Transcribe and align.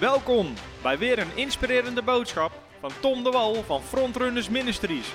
Welkom 0.00 0.54
bij 0.82 0.98
weer 0.98 1.18
een 1.18 1.36
inspirerende 1.36 2.02
boodschap 2.02 2.52
van 2.80 2.90
Tom 3.00 3.24
de 3.24 3.30
Wal 3.30 3.54
van 3.54 3.82
Frontrunners 3.82 4.48
Ministries. 4.48 5.14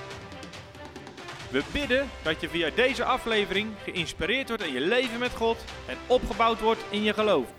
We 1.51 1.63
bidden 1.73 2.09
dat 2.23 2.41
je 2.41 2.49
via 2.49 2.69
deze 2.69 3.03
aflevering 3.03 3.71
geïnspireerd 3.83 4.47
wordt 4.47 4.63
in 4.63 4.73
je 4.73 4.79
leven 4.79 5.19
met 5.19 5.31
God 5.35 5.57
en 5.87 5.97
opgebouwd 6.07 6.59
wordt 6.59 6.85
in 6.89 7.03
je 7.03 7.13
geloof. 7.13 7.53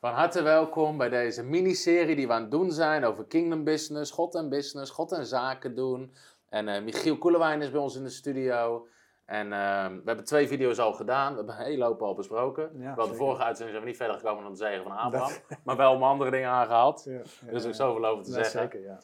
Van 0.00 0.12
harte 0.12 0.42
welkom 0.42 0.98
bij 0.98 1.08
deze 1.08 1.42
miniserie 1.42 2.16
die 2.16 2.26
we 2.26 2.32
aan 2.32 2.42
het 2.42 2.50
doen 2.50 2.72
zijn 2.72 3.04
over 3.04 3.24
Kingdom 3.24 3.64
Business, 3.64 4.10
God 4.10 4.34
en 4.34 4.48
Business, 4.48 4.90
God 4.90 5.12
en 5.12 5.26
Zaken 5.26 5.74
doen. 5.74 6.14
En 6.48 6.68
eh, 6.68 6.82
Michiel 6.82 7.18
Koelewijn 7.18 7.62
is 7.62 7.70
bij 7.70 7.80
ons 7.80 7.96
in 7.96 8.04
de 8.04 8.10
studio. 8.10 8.86
En 9.26 9.46
uh, 9.46 9.86
we 9.86 10.02
hebben 10.04 10.24
twee 10.24 10.48
video's 10.48 10.78
al 10.78 10.92
gedaan. 10.92 11.30
We 11.30 11.36
hebben 11.36 11.58
een 11.58 11.64
hele 11.64 11.84
hoop 11.84 12.02
al 12.02 12.14
besproken. 12.14 12.70
Ja, 12.74 12.94
wel 12.94 13.08
de 13.08 13.14
vorige 13.14 13.42
uitzending 13.44 13.70
zijn 13.70 13.82
we 13.82 13.88
niet 13.90 13.96
verder 13.96 14.16
gekomen 14.16 14.42
dan 14.42 14.52
de 14.52 14.58
zegen 14.58 14.82
van 14.82 14.92
Abraham. 14.96 15.32
Maar 15.64 15.76
wel 15.76 15.92
om 15.94 16.02
andere 16.02 16.30
dingen 16.30 16.50
aangehaald. 16.50 17.02
Ja, 17.04 17.12
ja, 17.12 17.22
Dus 17.52 17.62
ja. 17.62 17.68
ook 17.68 17.74
zoveel 17.74 18.06
over 18.06 18.24
te 18.24 18.30
zeggen. 18.32 18.60
Zeker, 18.60 18.80
ja. 18.80 18.98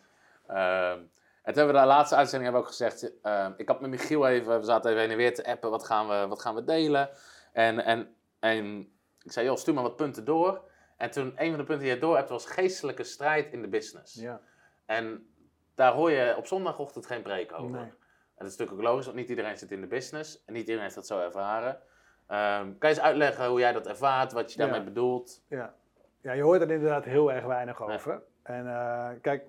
Ehm, 0.46 0.98
en 1.42 1.52
toen 1.52 1.62
hebben 1.64 1.74
we 1.74 1.80
de 1.80 1.86
laatste 1.86 2.16
uitzending 2.16 2.52
hebben 2.52 2.60
we 2.62 2.66
ook 2.68 2.76
gezegd. 2.76 3.20
ehm, 3.22 3.52
ik 3.56 3.68
had 3.68 3.80
met 3.80 3.90
Michiel 3.90 4.26
even, 4.28 4.58
we 4.58 4.64
zaten 4.64 4.90
even 4.90 5.02
heen 5.02 5.10
en 5.10 5.16
weer 5.16 5.34
te 5.34 5.44
appen. 5.46 5.70
Wat 5.70 5.84
gaan 5.84 6.08
we, 6.08 6.26
wat 6.28 6.40
gaan 6.40 6.54
we 6.54 6.64
delen? 6.64 7.10
En, 7.52 7.84
en, 7.84 8.14
en 8.38 8.78
ik 9.22 9.32
zei, 9.32 9.46
joh, 9.46 9.56
stuur 9.56 9.74
maar 9.74 9.82
wat 9.82 9.96
punten 9.96 10.24
door. 10.24 10.60
En 10.96 11.10
toen, 11.10 11.32
een 11.36 11.48
van 11.48 11.58
de 11.58 11.64
punten 11.64 11.78
die 11.84 11.94
je 11.94 12.00
door 12.00 12.16
hebt, 12.16 12.28
was 12.28 12.46
geestelijke 12.46 13.04
strijd 13.04 13.52
in 13.52 13.62
de 13.62 13.68
business. 13.68 14.14
ja. 14.14 14.40
En 14.86 15.26
daar 15.74 15.92
hoor 15.92 16.10
je 16.10 16.34
op 16.36 16.46
zondagochtend 16.46 17.06
geen 17.06 17.22
preek 17.22 17.52
over. 17.52 17.70
Nee. 17.80 17.92
En 18.40 18.46
dat 18.46 18.54
is 18.54 18.58
natuurlijk 18.58 18.86
ook 18.86 18.92
logisch, 18.92 19.06
want 19.06 19.18
niet 19.18 19.28
iedereen 19.28 19.58
zit 19.58 19.70
in 19.70 19.80
de 19.80 19.86
business. 19.86 20.42
En 20.46 20.52
niet 20.52 20.62
iedereen 20.62 20.82
heeft 20.82 20.94
dat 20.94 21.06
zo 21.06 21.20
ervaren. 21.20 21.78
Ehm, 22.26 22.64
kan 22.78 22.88
je 22.90 22.96
eens 22.96 23.00
uitleggen 23.00 23.48
hoe 23.48 23.58
jij 23.58 23.72
dat 23.72 23.86
ervaart, 23.86 24.32
wat 24.32 24.52
je 24.52 24.58
daarmee 24.58 24.78
Ja. 24.78 24.84
bedoelt? 24.84 25.42
Ja. 25.48 25.74
ja, 26.20 26.32
je 26.32 26.42
hoort 26.42 26.60
er 26.60 26.70
inderdaad 26.70 27.04
heel 27.04 27.32
erg 27.32 27.44
weinig 27.44 27.82
over. 27.82 28.22
En 28.42 28.66
eh, 28.66 29.08
kijk, 29.22 29.44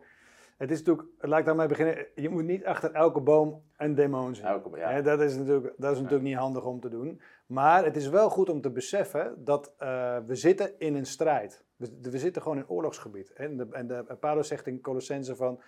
het 0.58 0.72
is 0.72 0.78
natuurlijk, 0.78 1.08
laat 1.20 1.40
ik 1.40 1.46
daarmee 1.46 1.68
beginnen. 1.68 2.06
Je 2.16 2.30
moet 2.30 2.44
niet 2.44 2.66
achter 2.66 2.92
elke 2.92 3.20
boom 3.20 3.64
een 3.78 3.96
demon 3.96 4.36
zien. 4.36 4.46
Elke- 4.46 4.78
ja. 4.78 5.02
Dat 5.02 5.20
is 5.22 5.36
natuurlijk, 5.36 5.74
dat 5.78 5.92
is 5.92 5.98
natuurlijk 5.98 6.30
niet 6.30 6.38
handig 6.38 6.64
om 6.66 6.80
te 6.80 6.90
doen. 6.90 7.22
Maar 7.46 7.84
het 7.84 7.96
is 7.96 8.08
wel 8.08 8.30
goed 8.30 8.50
om 8.50 8.62
te 8.62 8.70
beseffen 8.70 9.44
dat 9.46 9.74
eh, 9.78 10.18
we 10.26 10.36
zitten 10.36 10.80
in 10.80 10.96
een 10.96 11.06
strijd. 11.06 11.64
We, 11.76 11.98
we 12.02 12.18
zitten 12.18 12.42
gewoon 12.42 12.58
in 12.58 12.70
oorlogsgebied. 12.70 13.34
En, 13.34 13.58
de, 13.58 13.68
en 13.72 13.88
de, 13.88 14.04
Paulus 14.20 14.48
zegt 14.48 14.68
in 14.68 14.82
Colossense 14.82 15.36
van, 15.36 15.62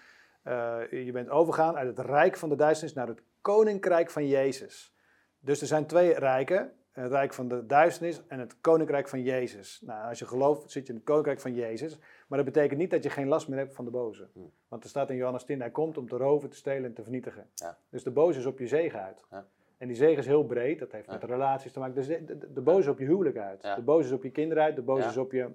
je 0.90 1.10
bent 1.14 1.30
overgegaan 1.30 1.78
uit 1.78 1.98
het 1.98 2.06
rijk 2.06 2.38
van 2.38 2.50
de 2.50 2.56
duisternis 2.56 2.96
naar 2.96 3.08
het 3.08 3.22
koninkrijk 3.42 4.10
van 4.10 4.28
Jezus. 4.28 4.96
Dus 5.40 5.62
er 5.62 5.68
zijn 5.68 5.86
twee 5.86 6.14
rijken. 6.14 6.72
Het 6.92 7.12
rijk 7.12 7.34
van 7.34 7.48
de 7.48 7.66
duisternis 7.66 8.22
en 8.28 8.40
het 8.40 8.62
koninkrijk 8.62 9.08
van 9.08 9.22
Jezus. 9.22 9.82
Nou, 9.86 10.08
als 10.10 10.20
je 10.20 10.26
gelooft, 10.26 10.72
zit 10.72 10.84
je 10.86 10.90
in 10.94 10.98
het 10.98 11.08
koninkrijk 11.08 11.40
van 11.40 11.54
Jezus. 11.54 12.00
Maar 12.28 12.38
dat 12.44 12.54
betekent 12.54 12.80
niet 12.80 12.92
dat 12.92 13.04
je 13.04 13.10
geen 13.10 13.28
last 13.28 13.48
meer 13.48 13.58
hebt 13.58 13.76
van 13.76 13.86
de 13.86 13.92
boze. 13.92 14.28
Hmm. 14.34 14.52
Want 14.68 14.84
er 14.84 14.90
staat 14.90 15.10
in 15.10 15.16
Johannes 15.16 15.44
10, 15.44 15.60
hij 15.60 15.70
komt 15.72 15.98
om 15.98 16.08
te 16.08 16.18
roven, 16.18 16.50
te 16.50 16.56
stelen 16.56 16.84
en 16.86 16.94
te 16.94 17.02
vernietigen. 17.04 17.50
Ja. 17.56 17.78
Dus 17.90 18.04
de 18.04 18.12
boze 18.12 18.40
is 18.40 18.46
op 18.46 18.60
je 18.60 18.68
zegen 18.68 19.02
uit. 19.02 19.26
Ja. 19.32 19.46
En 19.78 19.88
die 19.88 19.98
zegen 19.98 20.18
is 20.18 20.26
heel 20.26 20.44
breed, 20.46 20.80
dat 20.80 20.92
heeft 20.92 21.06
Ja. 21.06 21.12
met 21.14 21.24
relaties 21.24 21.72
te 21.72 21.80
maken. 21.80 21.96
Dus 21.96 22.08
de, 22.08 22.26
de, 22.26 22.54
de 22.54 22.62
boze 22.62 22.80
is 22.80 22.88
op 22.88 23.00
je 23.00 23.06
huwelijk 23.06 23.38
uit. 23.38 23.62
De 23.62 23.82
boze 23.82 24.08
is 24.08 24.14
op 24.14 24.24
je 24.24 24.32
kinderen 24.32 24.64
uit, 24.64 24.76
de 24.76 24.82
boze 24.82 25.08
is 25.08 25.18
op 25.18 25.32
je... 25.32 25.50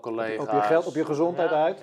Collega's. 0.00 0.46
op 0.46 0.52
je 0.52 0.60
geld, 0.60 0.86
op 0.86 0.94
je 0.94 1.04
gezondheid 1.04 1.50
Ja, 1.50 1.64
uit. 1.64 1.80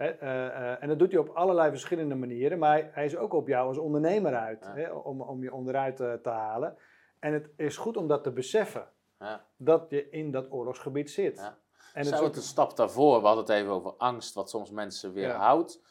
Eh, 0.00 0.46
eh, 0.46 0.82
en 0.82 0.88
dat 0.88 0.98
doet 0.98 1.10
hij 1.12 1.20
op 1.20 1.28
allerlei 1.28 1.70
verschillende 1.70 2.14
manieren. 2.14 2.58
Maar 2.58 2.70
hij, 2.70 2.90
hij 2.92 3.04
is 3.04 3.16
ook 3.16 3.32
op 3.32 3.48
jou 3.48 3.68
als 3.68 3.78
ondernemer 3.78 4.34
uit, 4.34 4.70
Ja. 4.74 4.94
om, 4.94 5.20
om 5.22 5.42
je 5.42 5.52
onderuit 5.52 6.00
eh, 6.00 6.12
te 6.12 6.28
halen. 6.28 6.76
En 7.18 7.32
het 7.32 7.50
is 7.56 7.76
goed 7.76 7.96
om 7.96 8.08
dat 8.08 8.22
te 8.22 8.32
beseffen, 8.32 8.88
ja. 9.18 9.46
dat 9.56 9.90
je 9.90 10.10
in 10.10 10.30
dat 10.30 10.52
oorlogsgebied 10.52 11.10
zit. 11.10 11.36
Ja. 11.36 11.58
En 11.92 11.98
het 11.98 12.06
Zou 12.06 12.20
is 12.20 12.26
het 12.26 12.36
een 12.36 12.42
stap 12.42 12.76
daarvoor, 12.76 13.20
we 13.20 13.26
hadden 13.26 13.44
het 13.44 13.52
even 13.52 13.72
over 13.72 13.92
angst, 13.92 14.34
wat 14.34 14.50
soms 14.50 14.70
mensen 14.70 15.12
weerhoudt. 15.12 15.82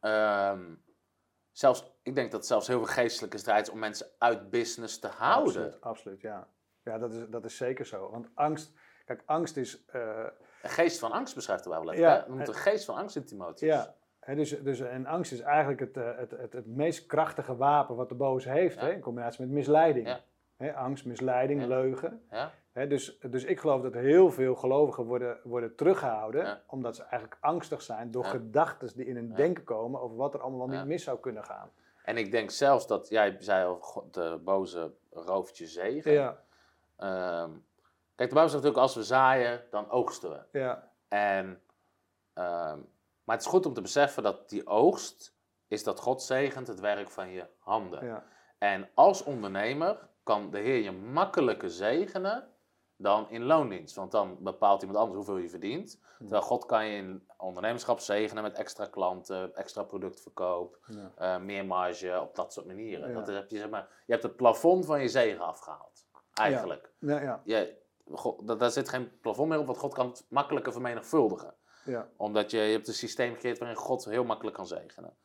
Ehm, 0.00 0.74
zelfs, 1.52 1.92
ik 2.02 2.14
denk 2.14 2.30
dat 2.30 2.40
het 2.40 2.48
zelfs 2.48 2.66
heel 2.66 2.84
veel 2.84 2.94
geestelijke 2.94 3.38
strijd 3.38 3.66
is 3.66 3.72
om 3.72 3.78
mensen 3.78 4.06
uit 4.18 4.50
business 4.50 4.98
te 4.98 5.08
houden. 5.08 5.62
Absoluut, 5.62 5.80
absoluut, 5.80 6.20
ja. 6.20 6.48
Ja, 6.82 6.98
dat 6.98 7.12
is, 7.12 7.28
dat 7.28 7.44
is 7.44 7.56
zeker 7.56 7.86
zo. 7.86 8.10
Want 8.10 8.30
angst, 8.34 8.72
kijk, 9.04 9.22
angst 9.26 9.56
is... 9.56 9.84
Een 10.62 10.70
geest 10.70 10.98
van 10.98 11.12
angst 11.12 11.34
beschrijft 11.34 11.64
de 11.64 11.70
Bijbel. 11.70 11.92
Ja. 11.92 12.24
Noemt 12.28 12.48
een 12.48 12.54
geest 12.54 12.84
van 12.84 12.94
angst 12.96 13.16
in 13.16 13.24
Timotheus. 13.24 13.88
ja, 14.26 14.34
dus, 14.34 14.62
dus, 14.62 14.80
en 14.80 15.06
angst 15.06 15.32
is 15.32 15.40
eigenlijk 15.40 15.80
het, 15.80 15.96
eh, 15.96 16.16
het, 16.16 16.30
het, 16.30 16.52
het 16.52 16.66
meest 16.66 17.06
krachtige 17.06 17.56
wapen 17.56 17.96
wat 17.96 18.08
de 18.08 18.14
boze 18.14 18.50
heeft, 18.50 18.74
Ja. 18.80 18.84
hè, 18.86 18.92
in 18.92 19.00
combinatie 19.00 19.40
met 19.44 19.50
misleiding. 19.54 20.06
Ja. 20.58 20.70
Angst, 20.72 21.04
misleiding, 21.04 21.66
leugen. 21.66 22.22
Dus, 22.72 23.18
dus 23.20 23.44
ik 23.44 23.60
geloof 23.60 23.82
dat 23.82 23.94
heel 23.94 24.30
veel 24.30 24.54
gelovigen 24.54 25.04
worden, 25.04 25.38
worden 25.44 25.74
teruggehouden, 25.76 26.60
omdat 26.66 26.96
ze 26.96 27.02
eigenlijk 27.02 27.36
angstig 27.40 27.82
zijn 27.82 28.10
door 28.10 28.24
gedachten 28.24 28.88
die 28.96 29.06
in 29.06 29.16
hun 29.16 29.34
denken 29.34 29.64
komen 29.64 30.00
over 30.00 30.16
wat 30.16 30.34
er 30.34 30.40
allemaal 30.40 30.68
wel 30.68 30.78
niet 30.78 30.86
mis 30.86 31.04
zou 31.04 31.18
kunnen 31.18 31.44
gaan. 31.44 31.70
En 32.04 32.16
ik 32.16 32.30
denk 32.30 32.50
zelfs 32.50 32.86
dat, 32.86 33.08
jij 33.08 33.36
zei 33.38 33.66
al, 33.66 34.08
de 34.10 34.40
boze 34.44 34.92
rooft 35.10 35.58
je 35.58 35.66
zegen. 35.66 36.12
Ja, 36.12 36.42
Ehm, 36.96 37.50
kijk, 38.20 38.32
de 38.32 38.38
Bijbel 38.38 38.52
zegt 38.52 38.64
natuurlijk, 38.64 38.82
als 38.82 38.94
we 38.94 39.04
zaaien, 39.04 39.64
dan 39.70 39.90
oogsten 39.90 40.30
we. 40.30 40.58
ja, 40.58 40.92
En, 41.08 41.62
ehm, 42.32 42.78
maar 43.24 43.36
het 43.36 43.44
is 43.44 43.50
goed 43.50 43.66
om 43.66 43.72
te 43.72 43.80
beseffen 43.80 44.22
dat 44.22 44.48
die 44.48 44.66
oogst, 44.66 45.36
is 45.68 45.84
dat 45.84 46.00
God 46.00 46.22
zegent 46.22 46.66
het 46.66 46.80
werk 46.80 47.10
van 47.10 47.30
je 47.30 47.46
handen. 47.58 48.04
ja, 48.04 48.24
En 48.58 48.88
als 48.94 49.22
ondernemer 49.22 50.08
kan 50.22 50.50
de 50.50 50.58
Heer 50.58 50.82
je 50.82 50.92
makkelijker 50.92 51.70
zegenen 51.70 52.48
dan 52.96 53.30
in 53.30 53.42
loondienst. 53.42 53.94
Want 53.96 54.12
dan 54.12 54.36
bepaalt 54.40 54.80
iemand 54.82 54.98
anders 54.98 55.16
hoeveel 55.16 55.36
je 55.36 55.48
verdient. 55.48 56.00
Terwijl 56.18 56.42
God 56.42 56.66
kan 56.66 56.86
je 56.86 56.96
in 56.96 57.28
ondernemerschap 57.36 58.00
zegenen 58.00 58.42
met 58.42 58.56
extra 58.56 58.86
klanten, 58.86 59.54
extra 59.54 59.82
productverkoop, 59.82 60.78
ja. 60.86 61.12
eh, 61.16 61.42
meer 61.42 61.66
marge, 61.66 62.20
op 62.20 62.34
dat 62.34 62.52
soort 62.52 62.66
manieren. 62.66 63.08
Ja. 63.08 63.14
Dat 63.14 63.26
heb 63.26 63.50
je, 63.50 63.58
zeg 63.58 63.68
maar, 63.68 63.88
je 64.06 64.12
hebt 64.12 64.22
het 64.24 64.36
plafond 64.36 64.86
van 64.86 65.00
je 65.00 65.08
zegen 65.08 65.40
afgehaald. 65.40 66.08
Eigenlijk. 66.34 66.92
ja, 66.98 67.20
ja, 67.20 67.40
Je, 67.44 67.79
God, 68.12 68.58
daar, 68.58 68.70
zit 68.70 68.88
geen 68.88 69.20
plafond 69.20 69.48
meer 69.48 69.58
op, 69.58 69.66
want 69.66 69.78
God 69.78 69.94
kan 69.94 70.06
het 70.08 70.24
makkelijker 70.28 70.72
vermenigvuldigen. 70.72 71.54
ja. 71.84 72.08
Omdat 72.16 72.50
je, 72.50 72.58
je 72.58 72.72
hebt 72.72 72.88
een 72.88 72.94
systeem 72.94 73.32
gecreëerd 73.34 73.58
waarin 73.58 73.76
God 73.76 74.04
heel 74.04 74.24
makkelijk 74.24 74.56
kan 74.56 74.66
zegenen. 74.66 75.16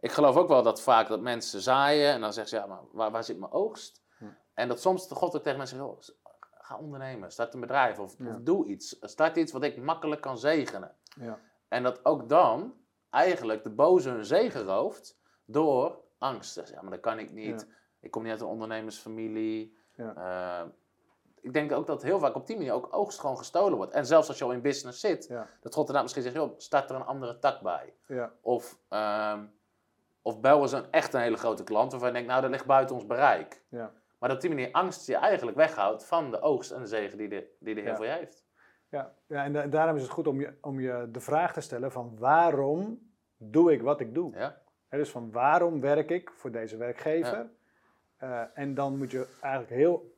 Ik 0.00 0.10
geloof 0.12 0.36
ook 0.36 0.48
wel 0.48 0.62
dat 0.62 0.80
vaak 0.82 1.08
dat 1.08 1.20
mensen 1.20 1.60
zaaien 1.60 2.12
en 2.12 2.20
dan 2.20 2.32
zeggen 2.32 2.50
ze, 2.58 2.64
ja, 2.64 2.66
maar 2.66 2.80
waar, 2.92 3.10
waar 3.10 3.24
zit 3.24 3.38
mijn 3.38 3.52
oogst? 3.52 4.02
Hm. 4.18 4.24
En 4.54 4.68
dat 4.68 4.80
soms 4.80 5.06
God 5.10 5.36
ook 5.36 5.42
tegen 5.42 5.58
mensen 5.58 5.96
zegt, 5.96 6.16
ga 6.60 6.76
ondernemen, 6.78 7.32
start 7.32 7.54
een 7.54 7.60
bedrijf 7.60 7.98
of, 7.98 8.14
Ja. 8.18 8.28
of 8.34 8.36
doe 8.40 8.66
iets. 8.66 8.96
Start 9.00 9.36
iets 9.36 9.52
wat 9.52 9.62
ik 9.62 9.76
makkelijk 9.82 10.20
kan 10.20 10.38
zegenen. 10.38 10.96
ja. 11.20 11.38
En 11.68 11.82
dat 11.82 12.04
ook 12.04 12.28
dan 12.28 12.74
eigenlijk 13.10 13.62
de 13.62 13.70
boze 13.70 14.08
hun 14.10 14.24
zegen 14.24 14.62
rooft 14.64 15.18
door 15.44 16.00
angst. 16.18 16.62
Ja, 16.70 16.82
maar 16.82 16.90
dat 16.90 17.00
kan 17.00 17.18
ik 17.18 17.32
niet. 17.32 17.66
Ik 18.00 18.10
kom 18.10 18.22
niet 18.22 18.32
uit 18.32 18.40
een 18.40 18.46
ondernemersfamilie. 18.46 19.76
Ja. 19.94 20.14
Eh, 20.14 20.68
ik 21.42 21.52
denk 21.52 21.72
ook 21.72 21.86
dat 21.86 22.02
heel 22.02 22.18
vaak 22.18 22.34
op 22.34 22.46
die 22.46 22.56
manier 22.56 22.72
ook 22.72 22.88
oogst 22.90 23.20
gewoon 23.20 23.38
gestolen 23.38 23.76
wordt. 23.76 23.92
En 23.92 24.06
zelfs 24.06 24.28
als 24.28 24.38
je 24.38 24.44
al 24.44 24.52
in 24.52 24.60
business 24.62 25.00
zit, 25.00 25.26
Ja. 25.28 25.46
dat 25.60 25.74
God 25.74 25.86
daarna 25.86 26.02
misschien 26.02 26.22
zegt, 26.22 26.34
joh, 26.34 26.52
start 26.56 26.90
er 26.90 26.96
een 26.96 27.04
andere 27.04 27.38
tak 27.38 27.60
bij. 27.60 27.94
ja. 28.06 28.32
Of, 28.40 28.78
ehm 28.88 29.44
of 30.22 30.40
bel 30.40 30.62
eens 30.62 30.72
een 30.72 30.90
echt 30.90 31.14
een 31.14 31.20
hele 31.20 31.36
grote 31.36 31.64
klant 31.64 31.90
waarvan 31.90 32.08
je 32.08 32.14
denkt, 32.14 32.28
nou 32.30 32.42
dat 32.42 32.50
ligt 32.50 32.66
buiten 32.66 32.94
ons 32.94 33.06
bereik. 33.06 33.62
ja. 33.68 33.92
Maar 34.18 34.28
dat 34.28 34.38
op 34.38 34.44
die 34.48 34.54
manier 34.54 34.72
angst 34.72 35.06
je 35.06 35.16
eigenlijk 35.16 35.56
weghoudt 35.56 36.04
van 36.04 36.30
de 36.30 36.40
oogst 36.40 36.70
en 36.70 36.80
de 36.80 36.86
zegen 36.86 37.18
die 37.18 37.28
de, 37.28 37.56
die 37.60 37.74
de 37.74 37.80
Heer 37.80 37.90
Ja. 37.90 37.96
voor 37.96 38.04
je 38.06 38.10
heeft. 38.12 38.44
Ja, 38.88 39.12
ja 39.26 39.44
en 39.44 39.52
da- 39.52 39.66
daarom 39.66 39.96
is 39.96 40.02
het 40.02 40.10
goed 40.10 40.26
om 40.26 40.40
je, 40.40 40.54
om 40.60 40.80
je 40.80 41.08
de 41.12 41.20
vraag 41.20 41.52
te 41.52 41.60
stellen 41.60 41.92
van 41.92 42.16
waarom 42.18 43.10
doe 43.36 43.72
ik 43.72 43.82
wat 43.82 44.00
ik 44.00 44.14
doe? 44.14 44.32
Ja? 44.36 44.60
Dus 44.90 45.10
van 45.10 45.30
waarom 45.30 45.80
werk 45.80 46.10
ik 46.10 46.30
voor 46.30 46.50
deze 46.50 46.76
werkgever? 46.76 47.50
Eh, 48.16 48.42
en 48.54 48.74
dan 48.74 48.96
moet 48.98 49.10
je 49.10 49.26
eigenlijk 49.40 49.72
heel, 49.72 50.16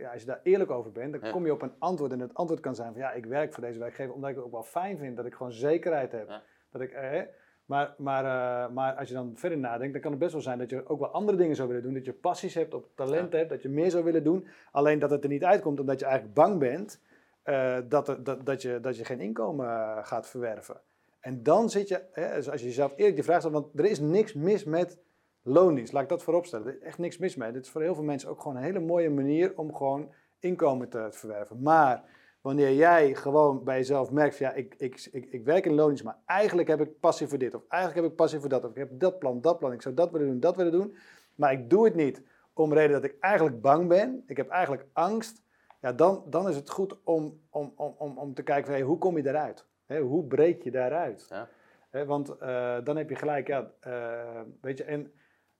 ja, 0.00 0.10
als 0.12 0.20
je 0.20 0.26
daar 0.26 0.40
eerlijk 0.42 0.70
over 0.70 0.92
bent, 0.92 1.12
dan 1.12 1.20
kom 1.30 1.44
je 1.44 1.52
op 1.52 1.62
een 1.62 1.72
antwoord. 1.78 2.12
En 2.12 2.20
het 2.20 2.34
antwoord 2.34 2.60
kan 2.60 2.74
zijn 2.74 2.92
van 2.92 3.00
ja, 3.00 3.12
ik 3.12 3.26
werk 3.26 3.52
voor 3.52 3.62
deze 3.62 3.78
werkgever 3.78 4.14
omdat 4.14 4.30
ik 4.30 4.36
het 4.36 4.44
ook 4.44 4.52
wel 4.52 4.62
fijn 4.62 4.98
vind, 4.98 5.16
dat 5.16 5.26
ik 5.26 5.34
gewoon 5.34 5.52
zekerheid 5.52 6.12
heb. 6.12 6.28
Dat 6.70 6.80
ik, 6.80 6.90
eh, 6.92 7.20
maar, 7.64 7.94
maar, 7.98 8.24
eh, 8.24 8.74
maar 8.74 8.94
als 8.94 9.08
je 9.08 9.14
dan 9.14 9.32
verder 9.36 9.58
nadenkt, 9.58 9.92
dan 9.92 10.02
kan 10.02 10.10
het 10.10 10.20
best 10.20 10.32
wel 10.32 10.40
zijn 10.42 10.58
dat 10.58 10.70
je 10.70 10.88
ook 10.88 10.98
wel 11.00 11.08
andere 11.08 11.38
dingen 11.38 11.56
zou 11.56 11.68
willen 11.68 11.82
doen. 11.82 11.94
Dat 11.94 12.04
je 12.04 12.12
passies 12.12 12.54
hebt, 12.54 12.74
op 12.74 12.88
talent 12.94 13.32
hebt, 13.32 13.50
dat 13.50 13.62
je 13.62 13.68
meer 13.68 13.90
zou 13.90 14.04
willen 14.04 14.24
doen. 14.24 14.46
Alleen 14.72 14.98
dat 14.98 15.10
het 15.10 15.22
er 15.22 15.28
niet 15.30 15.44
uitkomt 15.44 15.80
omdat 15.80 15.98
je 15.98 16.04
eigenlijk 16.04 16.34
bang 16.34 16.58
bent 16.58 17.00
eh, 17.42 17.78
dat, 17.88 18.08
er- 18.08 18.24
dat, 18.24 18.46
dat, 18.46 18.62
je, 18.62 18.80
dat 18.80 18.96
je 18.96 19.04
geen 19.04 19.20
inkomen 19.20 19.66
eh, 19.66 19.98
gaat 20.06 20.28
verwerven. 20.28 20.80
En 21.20 21.42
dan 21.42 21.70
zit 21.70 21.88
je, 21.88 22.02
hè, 22.12 22.34
als 22.34 22.44
je 22.60 22.66
jezelf 22.66 22.92
eerlijk 22.96 23.14
die 23.14 23.24
vraag 23.24 23.38
stelt, 23.38 23.54
want 23.54 23.78
er 23.78 23.84
is 23.84 24.00
niks 24.00 24.34
mis 24.34 24.64
met 24.64 24.98
loondienst, 25.42 25.92
laat 25.92 26.02
ik 26.02 26.08
dat 26.08 26.22
vooropstellen. 26.22 26.66
Er 26.66 26.72
is 26.72 26.80
echt 26.80 26.98
niks 26.98 27.18
mis 27.18 27.36
mee. 27.36 27.52
Dit 27.52 27.64
is 27.64 27.70
voor 27.70 27.82
heel 27.82 27.94
veel 27.94 28.04
mensen 28.04 28.28
ook 28.28 28.40
gewoon 28.40 28.56
een 28.56 28.62
hele 28.62 28.80
mooie 28.80 29.10
manier 29.10 29.52
om 29.56 29.74
gewoon 29.74 30.10
inkomen 30.38 30.88
te, 30.88 31.08
verwerven. 31.10 31.62
Maar 31.62 32.04
wanneer 32.40 32.74
jij 32.74 33.14
gewoon 33.14 33.64
bij 33.64 33.76
jezelf 33.76 34.10
merkt 34.10 34.36
van 34.36 34.46
ja, 34.46 34.52
ik, 34.52 34.74
ik, 34.78 35.08
ik, 35.12 35.26
ik 35.30 35.44
werk 35.44 35.66
in 35.66 35.74
loondienst, 35.74 36.04
maar 36.04 36.18
eigenlijk 36.26 36.68
heb 36.68 36.80
ik 36.80 37.00
passie 37.00 37.26
voor 37.26 37.38
dit, 37.38 37.54
of 37.54 37.62
eigenlijk 37.68 38.02
heb 38.02 38.10
ik 38.10 38.16
passie 38.16 38.40
voor 38.40 38.48
dat, 38.48 38.64
of 38.64 38.70
ik 38.70 38.76
heb 38.76 38.88
dat 38.92 39.18
plan, 39.18 39.40
dat 39.40 39.58
plan, 39.58 39.72
ik 39.72 39.82
zou 39.82 39.94
dat 39.94 40.10
willen 40.10 40.26
doen, 40.26 40.40
dat 40.40 40.56
willen 40.56 40.72
doen, 40.72 40.94
maar 41.34 41.52
ik 41.52 41.70
doe 41.70 41.84
het 41.84 41.94
niet 41.94 42.22
om 42.52 42.72
reden 42.72 42.92
dat 42.92 43.04
ik 43.04 43.16
eigenlijk 43.20 43.60
bang 43.60 43.88
ben, 43.88 44.24
ik 44.26 44.36
heb 44.36 44.48
eigenlijk 44.48 44.86
angst, 44.92 45.42
ja, 45.80 45.92
dan, 45.92 46.24
dan 46.26 46.48
is 46.48 46.56
het 46.56 46.70
goed 46.70 46.96
om, 47.04 47.40
om, 47.50 47.72
om, 47.76 47.94
om, 47.98 48.18
om 48.18 48.34
te 48.34 48.42
kijken 48.42 48.64
van, 48.64 48.74
hey, 48.74 48.82
hoe 48.82 48.98
kom 48.98 49.16
je 49.16 49.22
daaruit? 49.22 49.66
Hoe 49.86 50.24
breek 50.24 50.62
je 50.62 50.70
daaruit? 50.70 51.26
Ja. 51.28 51.48
Want 52.06 52.28
eh, 52.38 52.76
dan 52.84 52.96
heb 52.96 53.08
je 53.08 53.14
gelijk, 53.14 53.46
ja, 53.46 53.70
eh, 53.80 54.40
weet 54.60 54.78
je, 54.78 54.84
en 54.84 55.12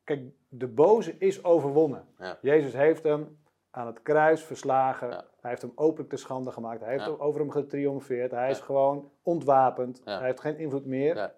kijk, 0.04 0.22
de 0.48 0.68
boze 0.68 1.18
is 1.18 1.44
overwonnen. 1.44 2.04
Ja. 2.18 2.38
Jezus 2.40 2.72
heeft 2.72 3.02
hem 3.02 3.40
aan 3.70 3.86
het 3.86 4.02
kruis 4.02 4.42
verslagen. 4.42 5.08
Ja. 5.10 5.24
Hij 5.40 5.50
heeft 5.50 5.62
hem 5.62 5.72
openlijk 5.74 6.08
te 6.10 6.16
schande 6.16 6.50
gemaakt. 6.50 6.80
Hij 6.80 6.90
heeft 6.90 7.04
Ja. 7.04 7.10
over 7.18 7.40
hem 7.40 7.50
getriomfeerd. 7.50 8.30
Hij 8.30 8.50
is 8.50 8.60
gewoon 8.60 9.10
ontwapend. 9.22 10.00
Hij 10.04 10.24
heeft 10.24 10.40
geen 10.40 10.58
invloed 10.58 10.86
meer. 10.86 11.34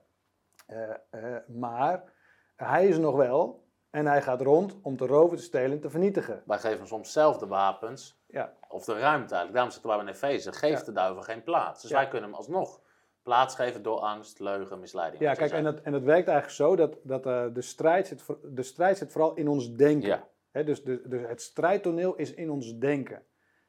Eh, 0.67 0.91
eh, 1.11 1.37
maar 1.47 2.13
hij 2.57 2.87
is 2.87 2.95
er 2.95 3.01
nog 3.01 3.17
wel. 3.17 3.63
En 3.91 4.07
hij 4.07 4.23
gaat 4.23 4.41
rond 4.41 4.77
om 4.83 4.97
te 4.97 5.07
roven, 5.07 5.37
te 5.37 5.43
stelen 5.43 5.71
en 5.73 5.81
te 5.81 5.91
vernietigen. 5.91 6.43
Wij 6.47 6.59
geven 6.59 6.87
soms 6.87 7.13
zelf 7.13 7.39
de 7.39 7.47
wapens, 7.47 8.23
Ja, 8.27 8.53
of 8.69 8.85
de 8.85 8.93
ruimte 8.93 9.21
eigenlijk. 9.35 9.53
Daarom 9.53 9.71
zitten 9.73 9.91
wij 9.91 9.99
in 10.01 10.09
Efeze. 10.09 10.53
Geef 10.53 10.79
Ja. 10.79 10.85
de 10.85 10.93
duivel 10.93 11.23
geen 11.23 11.43
plaats. 11.43 11.83
Dus 11.83 11.91
wij 11.91 12.09
kunnen 12.09 12.29
hem 12.29 12.39
alsnog 12.39 12.81
plaats 13.25 13.55
geven 13.55 13.83
door 13.83 13.99
angst, 13.99 14.39
leugen, 14.39 14.81
misleiding. 14.81 15.23
ja 15.23 15.35
kijk, 15.35 15.53
en 15.53 15.65
dat, 15.65 15.81
en 15.81 15.93
dat 15.93 16.03
werkt 16.03 16.29
eigenlijk 16.29 16.57
zo 16.57 16.77
dat, 16.77 16.97
dat 17.03 17.27
eh, 17.27 17.45
de, 17.53 17.63
strijd 17.63 18.07
zit, 18.07 18.23
voor- 18.23 18.39
de 18.43 18.63
strijd 18.63 18.99
zit 18.99 19.13
vooral 19.13 19.35
in 19.35 19.49
ons 19.49 19.75
denken. 19.75 20.09
Ja. 20.53 20.63
Dus, 20.63 20.85
de, 20.85 21.03
dus 21.09 21.21
het 21.27 21.43
strijdtoneel 21.43 22.15
is 22.15 22.35
in 22.35 22.51
ons 22.51 22.79
denken. 22.79 23.23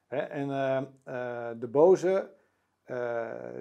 En 0.07 0.51
eh, 0.51 0.77
eh, 1.03 1.57
de 1.59 1.67
boze, 1.67 2.29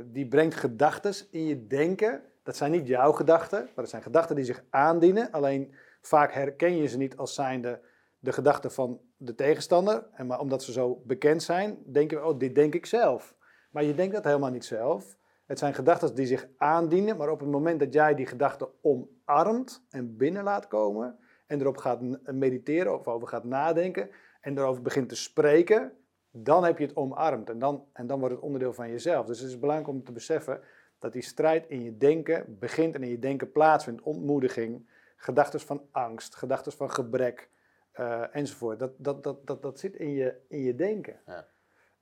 die 0.04 0.28
brengt 0.28 0.54
gedachten 0.54 1.14
in 1.30 1.46
je 1.46 1.66
denken. 1.66 2.22
Dat 2.42 2.56
zijn 2.56 2.70
niet 2.70 2.86
jouw 2.86 3.12
gedachten, 3.12 3.58
maar 3.58 3.72
dat 3.74 3.88
zijn 3.88 4.02
gedachten 4.02 4.36
die 4.36 4.44
zich 4.44 4.64
aandienen. 4.70 5.30
Alleen 5.30 5.74
vaak 6.00 6.32
herken 6.32 6.76
je 6.76 6.86
ze 6.86 6.96
niet 6.96 7.16
als 7.16 7.34
zijnde 7.34 7.80
de 8.18 8.32
gedachten 8.32 8.72
van 8.72 9.00
de 9.16 9.34
tegenstander. 9.34 10.06
En 10.12 10.26
maar 10.26 10.40
omdat 10.40 10.62
ze 10.62 10.72
zo 10.72 11.02
bekend 11.04 11.42
zijn, 11.42 11.78
denken 11.86 12.20
we, 12.20 12.26
oh, 12.26 12.38
dit 12.38 12.54
denk 12.54 12.74
ik 12.74 12.86
zelf. 12.86 13.34
Maar 13.70 13.84
je 13.84 13.94
denkt 13.94 14.14
dat 14.14 14.24
helemaal 14.24 14.50
niet 14.50 14.64
zelf. 14.64 15.16
Het 15.54 15.62
zijn 15.62 15.74
gedachten 15.74 16.14
die 16.14 16.26
zich 16.26 16.48
aandienen, 16.56 17.16
maar 17.16 17.30
op 17.30 17.40
het 17.40 17.48
moment 17.48 17.80
dat 17.80 17.92
jij 17.92 18.14
die 18.14 18.26
gedachten 18.26 18.68
omarmt 18.82 19.84
en 19.90 20.16
binnen 20.16 20.44
laat 20.44 20.66
komen 20.66 21.18
en 21.46 21.60
erop 21.60 21.76
gaat 21.76 22.00
mediteren 22.32 22.98
of 22.98 23.08
over 23.08 23.28
gaat 23.28 23.44
nadenken 23.44 24.10
en 24.40 24.58
erover 24.58 24.82
begint 24.82 25.08
te 25.08 25.16
spreken, 25.16 25.92
dan 26.30 26.64
heb 26.64 26.78
je 26.78 26.86
het 26.86 26.96
omarmd 26.96 27.50
en 27.50 27.58
dan, 27.58 27.84
en 27.92 28.06
dan 28.06 28.18
wordt 28.18 28.34
het 28.34 28.44
onderdeel 28.44 28.72
van 28.72 28.90
jezelf. 28.90 29.26
Dus 29.26 29.38
het 29.38 29.48
is 29.48 29.58
belangrijk 29.58 29.90
om 29.90 30.04
te 30.04 30.12
beseffen 30.12 30.60
dat 30.98 31.12
die 31.12 31.22
strijd 31.22 31.66
in 31.68 31.82
je 31.82 31.96
denken 31.96 32.58
begint 32.58 32.94
en 32.94 33.02
in 33.02 33.10
je 33.10 33.18
denken 33.18 33.52
plaatsvindt. 33.52 34.02
Ontmoediging, 34.02 34.88
gedachten 35.16 35.60
van 35.60 35.82
angst, 35.90 36.34
gedachten 36.34 36.72
van 36.72 36.90
gebrek 36.90 37.48
eh, 37.92 38.36
enzovoort. 38.36 38.78
Dat, 38.78 38.92
dat, 38.96 39.22
dat, 39.22 39.46
dat, 39.46 39.62
dat 39.62 39.78
zit 39.78 39.96
in 39.96 40.10
je, 40.10 40.40
in 40.48 40.62
je 40.62 40.74
denken. 40.74 41.20
Ja. 41.26 41.46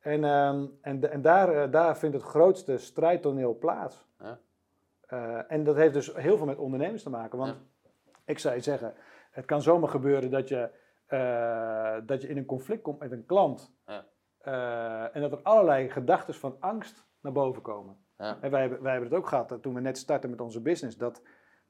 En, 0.03 0.25
ehm, 0.25 0.67
en, 0.81 1.11
en 1.11 1.23
daar, 1.23 1.49
eh, 1.49 1.71
daar 1.71 1.97
vindt 1.99 2.17
het 2.17 2.25
grootste 2.25 2.79
strijdtoneel 2.79 3.59
plaats. 3.59 4.07
Ja. 4.19 4.39
Eh, 5.07 5.53
en 5.53 5.65
dat 5.65 5.77
heeft 5.77 5.95
dus 5.95 6.15
heel 6.15 6.37
veel 6.37 6.47
met 6.47 6.59
ondernemers 6.59 7.03
te 7.03 7.11
maken. 7.11 7.39
Want 7.39 7.57
ik 8.25 8.39
zou 8.39 8.55
je 8.55 8.61
zeggen, 8.61 8.95
het 9.31 9.45
kan 9.45 9.63
zomaar 9.63 9.89
gebeuren 9.89 10.31
dat 10.31 10.49
je, 10.49 10.71
eh, 11.07 11.97
dat 12.07 12.23
je 12.23 12.29
in 12.29 12.37
een 12.37 12.45
conflict 12.45 12.83
komt 12.83 12.99
met 12.99 13.13
een 13.13 13.27
klant. 13.27 13.75
Ja. 13.87 14.05
En 15.13 15.21
dat 15.21 15.33
er 15.33 15.43
allerlei 15.43 15.91
gedachten 15.91 16.35
van 16.35 16.57
angst 16.61 17.07
naar 17.21 17.33
boven 17.33 17.63
komen. 17.63 17.97
Ja. 18.19 18.39
En 18.41 18.51
wij, 18.51 18.61
hebben- 18.61 18.83
wij 18.83 18.93
hebben 18.93 19.11
het 19.11 19.19
ook 19.19 19.27
gehad 19.27 19.59
toen 19.61 19.75
we 19.75 19.81
net 19.81 19.99
startten 19.99 20.31
met 20.31 20.41
onze 20.41 20.61
business. 20.61 20.97
Dat, 20.97 21.23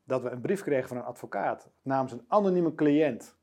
dat 0.05 0.23
we 0.23 0.31
een 0.31 0.40
brief 0.40 0.62
kregen 0.62 0.88
van 0.88 0.96
een 0.96 1.02
advocaat 1.02 1.70
namens 1.82 2.12
een 2.12 2.25
anonieme 2.29 2.75
cliënt. 2.75 3.38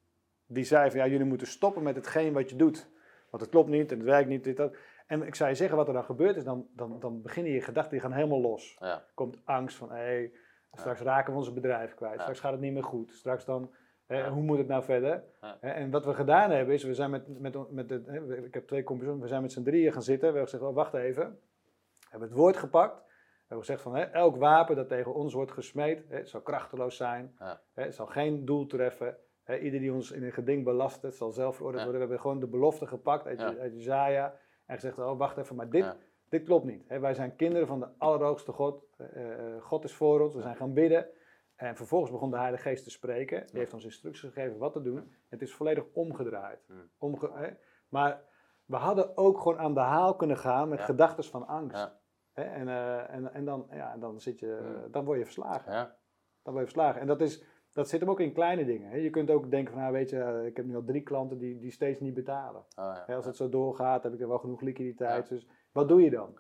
Die 0.46 0.64
zei 0.64 0.90
van 0.90 1.00
ja, 1.00 1.08
jullie 1.08 1.26
moeten 1.26 1.48
stoppen 1.48 1.84
met 1.84 1.96
hetgeen 1.96 2.34
wat 2.34 2.50
je 2.50 2.56
doet. 2.56 2.90
Want 3.31 3.44
het 3.44 3.52
klopt 3.52 3.70
niet 3.70 3.92
en 3.92 3.98
het 3.98 4.08
werkt 4.08 4.30
niet. 4.30 4.44
Dit, 4.44 4.58
dat. 4.58 4.76
En 5.08 5.24
ik 5.24 5.36
zou 5.36 5.50
je 5.50 5.56
zeggen, 5.56 5.78
wat 5.78 5.88
er 5.88 5.94
dan 5.94 6.04
gebeurt 6.04 6.36
is, 6.36 6.44
dan, 6.44 6.68
dan, 6.76 7.00
dan 7.00 7.22
beginnen 7.22 7.52
je 7.52 7.62
gedachten, 7.62 7.92
die 7.92 8.02
gaan 8.02 8.12
helemaal 8.12 8.42
los. 8.42 8.78
Ja. 8.80 9.04
Komt 9.14 9.42
angst 9.46 9.78
van, 9.78 9.92
hé, 9.92 10.31
straks 10.74 11.02
raken 11.02 11.31
we 11.34 11.40
onze 11.40 11.54
bedrijf 11.54 11.94
kwijt. 11.96 12.22
Straks 12.22 12.40
gaat 12.40 12.52
het 12.52 12.62
niet 12.62 12.74
meer 12.74 12.84
goed. 12.84 13.12
Straks 13.12 13.46
dan, 13.46 13.72
Ja. 14.08 14.30
hoe 14.30 14.44
moet 14.44 14.58
het 14.58 14.68
nou 14.68 14.84
verder? 14.84 15.24
Ja. 15.42 15.58
En 15.60 15.92
wat 15.92 16.06
we 16.06 16.14
gedaan 16.14 16.52
hebben 16.52 16.74
is, 16.74 16.84
we 16.84 16.94
zijn 16.94 17.10
met, 17.10 17.40
met, 17.40 17.72
met 17.72 17.90
de, 17.90 18.42
ik 18.46 18.54
heb 18.54 18.68
twee 18.68 18.84
compagnons, 18.84 19.22
we 19.22 19.28
zijn 19.28 19.42
met 19.42 19.52
z'n 19.52 19.64
drieën 19.64 19.94
gaan 19.94 20.04
zitten. 20.04 20.28
We 20.31 20.38
hebben 20.38 20.52
gezegd, 20.52 20.70
oh, 20.70 20.76
wacht 20.76 20.94
even. 20.94 21.30
We 21.30 22.08
hebben 22.10 22.30
het 22.30 22.38
woord 22.38 22.58
gepakt. 22.58 22.98
We 22.98 23.56
hebben 23.56 23.66
gezegd 23.66 23.81
van, 23.81 23.96
hè, 23.96 24.04
elk 24.04 24.36
wapen 24.36 24.76
dat 24.76 24.88
tegen 24.88 25.14
ons 25.14 25.34
wordt 25.34 25.52
gesmeed, 25.52 26.04
hè, 26.08 26.26
zal 26.26 26.42
krachteloos 26.42 26.98
zijn. 26.98 27.36
Ja. 27.40 27.62
Hè, 27.74 27.84
het 27.84 27.96
zal 27.96 28.06
geen 28.06 28.46
doel 28.46 28.66
treffen. 28.66 29.18
Hè, 29.50 29.57
ieder 29.57 29.80
die 29.80 29.94
ons 29.94 30.12
in 30.12 30.24
een 30.24 30.31
geding 30.31 30.63
belast, 30.63 31.01
het 31.01 31.16
zal 31.16 31.31
zelf 31.31 31.56
veroordeeld 31.56 31.84
worden. 31.84 32.01
We 32.01 32.07
hebben 32.07 32.19
gewoon 32.25 32.40
de 32.40 32.48
belofte 32.48 32.88
gepakt 32.88 33.25
uit, 33.28 33.40
Ja. 33.40 33.56
uit. 33.56 34.34
En 34.66 34.75
gezegd, 34.75 35.00
oh, 35.00 35.18
wacht 35.18 35.38
even, 35.38 35.56
maar 35.56 35.69
dit, 35.69 35.84
Ja. 35.84 35.96
dit 36.30 36.44
klopt 36.44 36.66
niet. 36.66 36.88
Wij 36.88 37.13
zijn 37.13 37.36
kinderen 37.36 37.68
van 37.68 37.80
de 37.80 37.88
Allerhoogste 37.98 38.51
God. 38.51 38.84
Eh, 38.98 39.34
eh, 39.56 39.62
God 39.62 39.84
is 39.84 39.94
voor 39.94 40.19
ons. 40.22 40.36
We 40.36 40.42
zijn 40.42 40.56
gaan 40.56 40.74
bidden. 40.74 41.07
En 41.56 41.75
vervolgens 41.75 42.12
begon 42.12 42.31
de 42.31 42.38
Heilige 42.38 42.62
Geest 42.69 42.84
te 42.84 42.90
spreken. 42.90 43.48
Die 43.48 43.60
heeft 43.60 43.74
ons 43.74 43.84
instructies 43.84 44.30
gegeven 44.31 44.57
wat 44.57 44.74
te 44.74 44.81
doen. 44.81 45.13
Het 45.30 45.42
is 45.42 45.54
volledig 45.54 45.84
omgedraaid. 45.94 46.63
Hmm. 46.68 46.90
Omge. 46.98 47.57
Maar 47.90 48.22
we 48.66 48.75
hadden 48.75 49.18
ook 49.18 49.40
gewoon 49.40 49.60
aan 49.60 49.74
de 49.74 49.80
haal 49.80 50.16
kunnen 50.16 50.38
gaan 50.38 50.69
met 50.69 50.80
Ja. 50.80 50.86
gedachten 50.86 51.24
van 51.24 51.48
angst. 51.48 51.92
En, 52.34 52.68
eh, 52.68 53.13
en, 53.13 53.34
en 53.34 53.45
dan, 53.45 53.68
ja, 53.72 53.98
dan, 53.98 54.19
zit 54.19 54.40
je, 54.40 54.60
Hmm. 54.62 54.92
dan 54.92 55.06
word 55.06 55.18
je 55.18 55.24
verslagen. 55.25 55.72
Ja. 55.74 55.98
Dan 56.44 56.54
word 56.54 56.66
je 56.66 56.72
verslagen. 56.74 57.02
En 57.02 57.07
dat, 57.07 57.22
is, 57.22 57.44
dat 57.80 57.90
zit 57.90 58.00
hem 58.00 58.10
ook 58.10 58.20
in 58.20 58.34
kleine 58.34 58.66
dingen. 58.66 58.90
Hè. 58.90 58.96
Je 58.98 59.10
kunt 59.10 59.30
ook 59.30 59.52
denken 59.52 59.74
van, 59.74 59.81
nou, 59.81 59.94
weet 59.94 60.10
je, 60.10 60.20
eh, 60.20 60.46
ik 60.46 60.56
heb 60.58 60.66
nu 60.66 60.76
al 60.76 60.84
drie 60.84 61.02
klanten 61.02 61.38
die, 61.38 61.60
die 61.60 61.72
steeds 61.72 62.00
niet 62.00 62.14
betalen. 62.14 62.62
Oh, 62.62 62.66
ja. 62.76 63.04
Hè, 63.08 63.16
als 63.16 63.26
het 63.26 63.36
zo 63.36 63.50
doorgaat, 63.50 64.04
heb 64.04 64.14
ik 64.14 64.22
er 64.22 64.28
wel 64.28 64.40
genoeg 64.40 64.62
liquiditeit. 64.62 65.28
Dus 65.30 65.48
wat 65.72 65.88
doe 65.88 66.02
je 66.02 66.10
dan? 66.10 66.36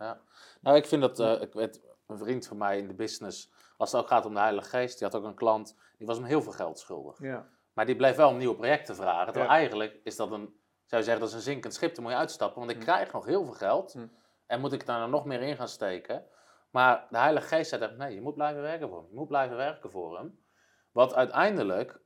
Nou, 0.61 0.77
ik 0.77 0.85
vind 0.85 1.01
dat, 1.01 1.19
eh, 1.19 1.41
ik 1.41 1.53
weet, 1.53 1.81
een 2.07 2.17
vriend 2.17 2.47
van 2.47 2.57
mij 2.57 2.77
in 2.77 2.87
de 2.87 2.93
business, 2.93 3.51
als 3.77 3.91
het 3.91 4.01
ook 4.01 4.07
gaat 4.07 4.25
om 4.25 4.33
de 4.33 4.39
Heilige 4.39 4.69
Geest, 4.69 4.97
die 4.99 5.07
had 5.07 5.15
ook 5.15 5.23
een 5.27 5.35
klant, 5.35 5.75
die 5.97 6.07
was 6.07 6.17
hem 6.17 6.25
heel 6.25 6.41
veel 6.41 6.51
geld 6.51 6.79
schuldig. 6.79 7.21
Ja, 7.21 7.47
Maar 7.73 7.85
die 7.85 7.95
bleef 7.95 8.15
wel 8.15 8.29
om 8.29 8.37
nieuwe 8.37 8.55
projecten 8.55 8.95
vragen. 8.95 9.25
Terwijl 9.25 9.51
Ja. 9.51 9.57
eigenlijk 9.57 9.99
is 10.03 10.15
dat 10.15 10.31
een, 10.31 10.53
zou 10.85 11.01
je 11.01 11.03
zeggen, 11.03 11.19
dat 11.19 11.29
is 11.29 11.33
een 11.35 11.51
zinkend 11.53 11.73
schip, 11.73 11.95
dan 11.95 12.03
moet 12.03 12.13
je 12.13 12.17
uitstappen. 12.19 12.59
Want 12.59 12.71
ik 12.71 12.77
Hm. 12.77 12.83
krijg 12.83 13.11
nog 13.13 13.25
heel 13.25 13.43
veel 13.43 13.53
geld 13.53 13.93
Hm. 13.93 14.07
en 14.45 14.59
moet 14.59 14.73
ik 14.73 14.85
daar 14.85 15.09
nog 15.09 15.25
meer 15.25 15.41
in 15.41 15.55
gaan 15.55 15.67
steken. 15.67 16.25
Maar 16.69 17.07
de 17.09 17.17
Heilige 17.17 17.47
Geest 17.47 17.69
zei, 17.69 17.95
nee, 17.97 18.13
je 18.13 18.21
moet 18.21 18.33
blijven 18.33 18.61
werken 18.61 18.89
voor 18.89 18.97
hem. 18.97 19.07
Je 19.09 19.15
moet 19.15 19.27
blijven 19.27 19.57
werken 19.57 19.89
voor 19.91 20.17
hem. 20.17 20.39
Wat 20.99 21.15
uiteindelijk, 21.15 21.99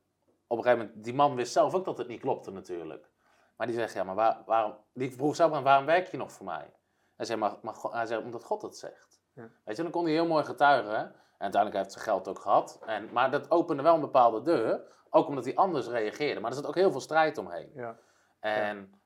op 0.46 0.58
een 0.58 0.64
gegeven 0.64 0.86
moment, 0.86 1.04
die 1.04 1.14
man 1.14 1.34
wist 1.34 1.52
zelf 1.52 1.74
ook 1.74 1.84
dat 1.84 1.98
het 1.98 2.08
niet 2.08 2.20
klopte 2.20 2.50
natuurlijk. 2.50 3.10
Maar 3.56 3.66
die 3.66 3.76
zegt, 3.76 3.94
ja, 3.94 4.04
maar 4.04 4.14
waar, 4.14 4.42
waarom, 4.46 4.76
die 4.92 5.12
vroeg 5.12 5.36
zelf 5.36 5.52
aan, 5.52 5.62
waarom 5.62 5.86
werk 5.86 6.06
je 6.06 6.16
nog 6.16 6.32
voor 6.32 6.44
mij? 6.46 6.72
Hij 7.16 7.26
zei, 7.26 7.38
maar, 7.38 7.56
maar 7.62 7.74
hij 7.90 8.06
zei, 8.06 8.22
omdat 8.22 8.44
God 8.44 8.62
het 8.62 8.76
zegt. 8.76 9.20
Ja. 9.32 9.48
Weet 9.64 9.76
je, 9.76 9.82
dan 9.82 9.90
kon 9.90 10.04
hij 10.04 10.12
heel 10.12 10.26
mooi 10.26 10.44
getuigen. 10.44 10.96
En 10.96 11.12
uiteindelijk 11.38 11.82
heeft 11.82 11.92
zijn 11.92 12.04
geld 12.04 12.28
ook 12.28 12.38
gehad. 12.38 12.80
En, 12.86 13.12
maar 13.12 13.30
dat 13.30 13.50
opende 13.50 13.82
wel 13.82 13.94
een 13.94 14.00
bepaalde 14.00 14.42
deur. 14.42 14.80
Ook 15.10 15.28
omdat 15.28 15.44
hij 15.44 15.54
anders 15.54 15.86
reageerde. 15.86 16.40
Maar 16.40 16.50
er 16.50 16.56
zat 16.56 16.66
ook 16.66 16.74
heel 16.74 16.90
veel 16.90 17.00
strijd 17.00 17.38
omheen. 17.38 17.70
ja, 17.74 17.98
En 18.40 19.00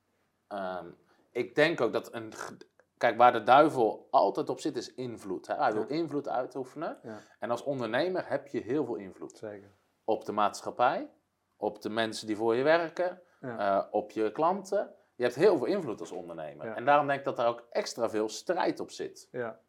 ehm, 0.46 0.86
ik 1.30 1.54
denk 1.54 1.80
ook 1.80 1.92
dat 1.92 2.14
een. 2.14 2.32
Kijk, 2.96 3.16
waar 3.16 3.32
de 3.32 3.42
duivel 3.42 4.08
altijd 4.10 4.48
op 4.48 4.60
zit, 4.60 4.76
is 4.76 4.94
invloed. 4.94 5.46
Hè? 5.46 5.54
Hij 5.54 5.72
wil 5.72 5.86
invloed 5.86 6.28
uitoefenen. 6.28 6.98
Ja. 7.02 7.18
En 7.38 7.50
als 7.50 7.62
ondernemer 7.62 8.28
heb 8.28 8.46
je 8.46 8.60
heel 8.60 8.84
veel 8.84 8.96
invloed. 8.96 9.38
zeker. 9.38 9.77
Op 10.08 10.24
de 10.24 10.32
maatschappij, 10.32 11.10
op 11.56 11.82
de 11.82 11.90
mensen 11.90 12.26
die 12.26 12.36
voor 12.36 12.54
je 12.54 12.62
werken, 12.62 13.20
Ja. 13.40 13.58
eh, 13.78 13.84
op 13.90 14.10
je 14.10 14.32
klanten. 14.32 14.94
Je 15.14 15.22
hebt 15.22 15.34
heel 15.34 15.56
veel 15.56 15.66
invloed 15.66 16.00
als 16.00 16.12
ondernemer. 16.12 16.66
Ja. 16.66 16.74
En 16.74 16.84
daarom 16.84 17.06
denk 17.06 17.18
ik 17.18 17.24
dat 17.24 17.36
daar 17.36 17.48
ook 17.48 17.66
extra 17.70 18.08
veel 18.10 18.28
strijd 18.28 18.80
op 18.80 18.90
zit. 18.90 19.28
Ja. 19.32 19.60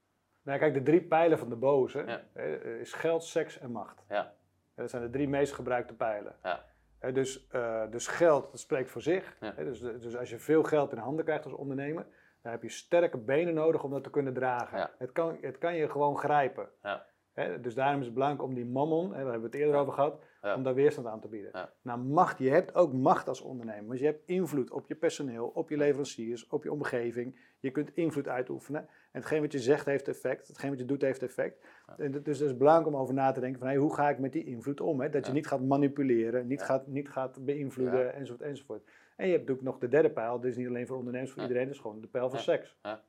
Nou, 0.42 0.60
kijk, 0.60 0.74
de 0.74 0.84
drie 0.84 1.02
pijlen 1.02 1.38
van 1.40 1.50
de 1.50 1.56
boze 1.56 2.04
Ja. 2.06 2.22
hè, 2.34 2.80
is 2.80 2.94
geld, 2.94 3.24
seks 3.24 3.60
en 3.60 3.72
macht. 3.72 4.04
Ja. 4.10 4.34
Dat 4.76 4.90
zijn 4.90 5.02
de 5.04 5.10
drie 5.10 5.28
meest 5.28 5.54
gebruikte 5.54 5.94
pijlen. 5.94 6.36
Ja. 6.44 6.64
Dus, 7.12 7.48
eh, 7.48 7.84
dus 7.90 8.08
geld, 8.08 8.52
dat 8.52 8.60
spreekt 8.60 8.92
voor 8.92 9.02
zich. 9.02 9.38
Ja. 9.40 9.52
Dus, 9.52 9.80
dus 9.80 10.18
als 10.18 10.30
je 10.30 10.40
veel 10.40 10.64
geld 10.64 10.92
in 10.92 10.98
handen 10.98 11.26
krijgt 11.26 11.44
als 11.46 11.54
ondernemer, 11.54 12.06
dan 12.42 12.52
heb 12.52 12.64
je 12.64 12.70
sterke 12.70 13.18
benen 13.18 13.54
nodig 13.54 13.84
om 13.84 13.92
dat 13.92 14.04
te 14.04 14.10
kunnen 14.10 14.34
dragen. 14.34 14.78
Ja. 14.78 14.92
Het, 14.98 15.12
kan, 15.12 15.38
het 15.42 15.58
kan 15.58 15.76
je 15.76 15.90
gewoon 15.90 16.18
grijpen. 16.18 16.70
Ja. 16.84 17.06
Hè, 17.40 17.60
dus 17.60 17.74
daarom 17.76 18.00
is 18.00 18.06
het 18.06 18.14
belangrijk 18.14 18.44
om 18.50 18.54
die 18.56 18.66
mammon, 18.66 19.04
hè, 19.06 19.10
daar 19.10 19.32
hebben 19.32 19.40
we 19.40 19.46
het 19.46 19.56
eerder 19.56 19.74
Ja. 19.76 19.80
over 19.82 19.94
gehad, 19.94 20.24
Ja. 20.42 20.56
om 20.56 20.64
daar 20.64 20.74
weerstand 20.74 21.08
aan 21.08 21.20
te 21.20 21.28
bieden. 21.28 21.50
Ja. 21.54 21.74
Nou, 21.82 22.00
macht, 22.00 22.38
je 22.38 22.50
hebt 22.50 22.76
ook 22.76 22.94
macht 22.94 23.28
als 23.28 23.42
ondernemer. 23.42 23.88
Want 23.88 24.00
je 24.00 24.06
hebt 24.06 24.22
invloed 24.26 24.72
op 24.72 24.88
je 24.88 24.96
personeel, 24.96 25.48
op 25.48 25.70
je 25.70 25.78
leveranciers, 25.78 26.48
op 26.48 26.64
je 26.64 26.72
omgeving. 26.72 27.40
Je 27.60 27.72
kunt 27.72 27.92
invloed 27.94 28.28
uitoefenen. 28.28 28.82
En 28.82 29.20
hetgeen 29.20 29.42
wat 29.42 29.52
je 29.52 29.60
zegt 29.60 29.86
heeft 29.86 30.08
effect. 30.08 30.48
Hetgeen 30.48 30.70
wat 30.70 30.80
je 30.80 30.86
doet 30.86 31.02
heeft 31.02 31.24
effect. 31.24 31.66
En 31.98 32.12
dus 32.12 32.40
het 32.40 32.50
is 32.50 32.58
belangrijk 32.58 32.88
om 32.96 33.02
over 33.02 33.14
na 33.14 33.32
te 33.32 33.40
denken 33.40 33.60
van 33.60 33.68
hey, 33.68 33.78
hoe 33.78 33.94
ga 33.94 34.10
ik 34.10 34.20
met 34.20 34.34
die 34.34 34.44
invloed 34.46 34.82
om? 34.82 35.02
Hè? 35.02 35.10
Dat 35.10 35.28
je 35.28 35.34
niet 35.34 35.48
gaat 35.48 35.62
manipuleren, 35.62 36.48
niet, 36.48 36.62
gaat, 36.62 36.88
niet 36.88 37.10
gaat 37.10 37.46
beïnvloeden 37.46 38.14
enzovoort 38.14 38.42
enzovoort. 38.42 38.84
En 39.16 39.26
je 39.26 39.32
hebt 39.34 39.48
natuurlijk 39.48 39.68
nog 39.68 39.78
de 39.78 39.88
derde 39.88 40.10
pijl. 40.10 40.40
Dit 40.40 40.52
is 40.52 40.58
niet 40.58 40.68
alleen 40.68 40.88
voor 40.88 40.98
ondernemers, 40.98 41.32
voor 41.32 41.42
iedereen. 41.42 41.66
Dat 41.66 41.74
is 41.74 41.80
gewoon 41.82 42.02
de 42.02 42.08
pijl 42.08 42.30
van 42.30 42.40
seks. 42.40 42.78
Ja. 42.82 43.02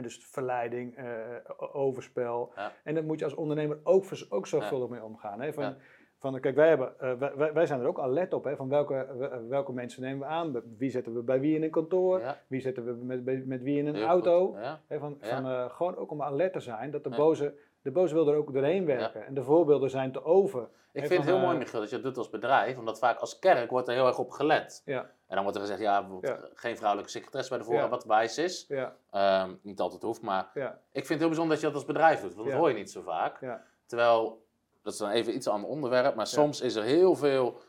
En 0.00 0.06
dus 0.06 0.18
verleiding, 0.30 0.96
eh, 0.96 1.06
overspel. 1.72 2.52
Ja. 2.56 2.72
En 2.84 2.94
daar 2.94 3.04
moet 3.04 3.18
je 3.18 3.24
als 3.24 3.34
ondernemer 3.34 3.78
ook, 3.82 4.04
ook 4.28 4.46
zorgvuldig 4.46 4.88
mee 4.88 5.02
omgaan. 5.04 5.40
Hè? 5.40 5.52
Van, 5.52 5.64
Ja. 5.64 5.76
Van, 6.18 6.40
kijk, 6.40 6.54
wij, 6.54 6.68
hebben, 6.68 7.00
eh, 7.00 7.12
wij- 7.36 7.52
wij, 7.52 7.66
zijn 7.66 7.80
er 7.80 7.86
ook 7.86 7.98
alert 8.00 8.32
op, 8.32 8.44
hè, 8.44 8.56
van 8.56 8.68
welke, 8.68 9.06
we- 9.18 9.46
welke 9.48 9.72
mensen 9.72 10.02
nemen 10.02 10.18
we 10.18 10.24
aan, 10.24 10.62
wie 10.78 10.90
zetten 10.90 11.14
we 11.14 11.22
bij 11.22 11.40
wie 11.40 11.54
in 11.56 11.62
een 11.62 11.70
kantoor, 11.70 12.20
Ja, 12.20 12.38
wie 12.46 12.60
zetten 12.60 12.84
we 12.84 13.04
met, 13.04 13.46
met 13.46 13.62
wie 13.62 13.78
in 13.78 13.86
een 13.86 13.94
heel 13.94 14.06
auto. 14.06 14.56
Ja, 14.60 14.80
Hè, 14.86 14.98
van, 14.98 15.18
Ja. 15.20 15.28
van, 15.42 15.50
eh, 15.50 15.70
gewoon 15.70 15.96
ook 15.96 16.10
om 16.10 16.22
alert 16.22 16.52
te 16.52 16.60
zijn, 16.60 16.90
dat 16.90 17.04
de 17.04 17.10
Ja. 17.10 17.16
boze, 17.16 17.54
de 17.82 17.90
boze 17.90 18.14
wil 18.14 18.28
er 18.28 18.36
ook 18.36 18.52
doorheen 18.52 18.84
werken. 18.86 19.26
En 19.26 19.34
de 19.34 19.42
voorbeelden 19.42 19.90
zijn 19.90 20.12
te 20.12 20.24
over. 20.24 20.68
Ik 20.92 21.06
vind 21.06 21.22
het 21.24 21.30
heel 21.34 21.38
mooi, 21.40 21.56
Michiel, 21.58 21.80
dat 21.80 21.88
je 21.90 21.94
dat 21.96 22.04
doet 22.04 22.16
als 22.16 22.30
bedrijf, 22.30 22.78
omdat 22.78 22.98
vaak 22.98 23.18
als 23.18 23.38
kerk 23.38 23.70
wordt 23.70 23.88
er 23.88 23.94
heel 23.94 24.06
erg 24.06 24.18
op 24.18 24.30
gelet. 24.30 24.82
Ja, 24.84 25.10
En 25.30 25.36
dan 25.36 25.42
wordt 25.42 25.58
er 25.58 25.64
gezegd, 25.64 25.80
ja, 25.80 26.06
geen 26.54 26.76
vrouwelijke 26.76 27.10
secretaresse 27.12 27.50
bij 27.50 27.58
de 27.58 27.64
voorraad, 27.68 27.84
Ja. 27.84 27.90
wat 27.90 28.04
wijs 28.04 28.38
is. 28.38 28.64
ja, 28.68 28.96
Ehm, 29.10 29.54
niet 29.62 29.80
altijd 29.80 30.02
hoeft, 30.02 30.22
maar 30.22 30.50
ik 30.92 31.06
vind 31.06 31.08
het 31.08 31.18
heel 31.18 31.28
bijzonder 31.28 31.48
dat 31.52 31.60
je 31.60 31.66
dat 31.66 31.74
als 31.76 31.84
bedrijf 31.84 32.20
doet, 32.20 32.34
want 32.34 32.48
dat 32.48 32.56
hoor 32.58 32.68
je 32.68 32.74
niet 32.74 32.90
zo 32.90 33.02
vaak. 33.02 33.40
Terwijl, 33.86 34.46
dat 34.82 34.92
is 34.92 34.98
dan 34.98 35.10
even 35.10 35.34
iets 35.34 35.46
ander 35.48 35.70
onderwerp, 35.70 36.14
maar 36.14 36.26
soms 36.26 36.60
is 36.60 36.74
er 36.74 36.82
heel 36.82 37.14
veel 37.16 37.60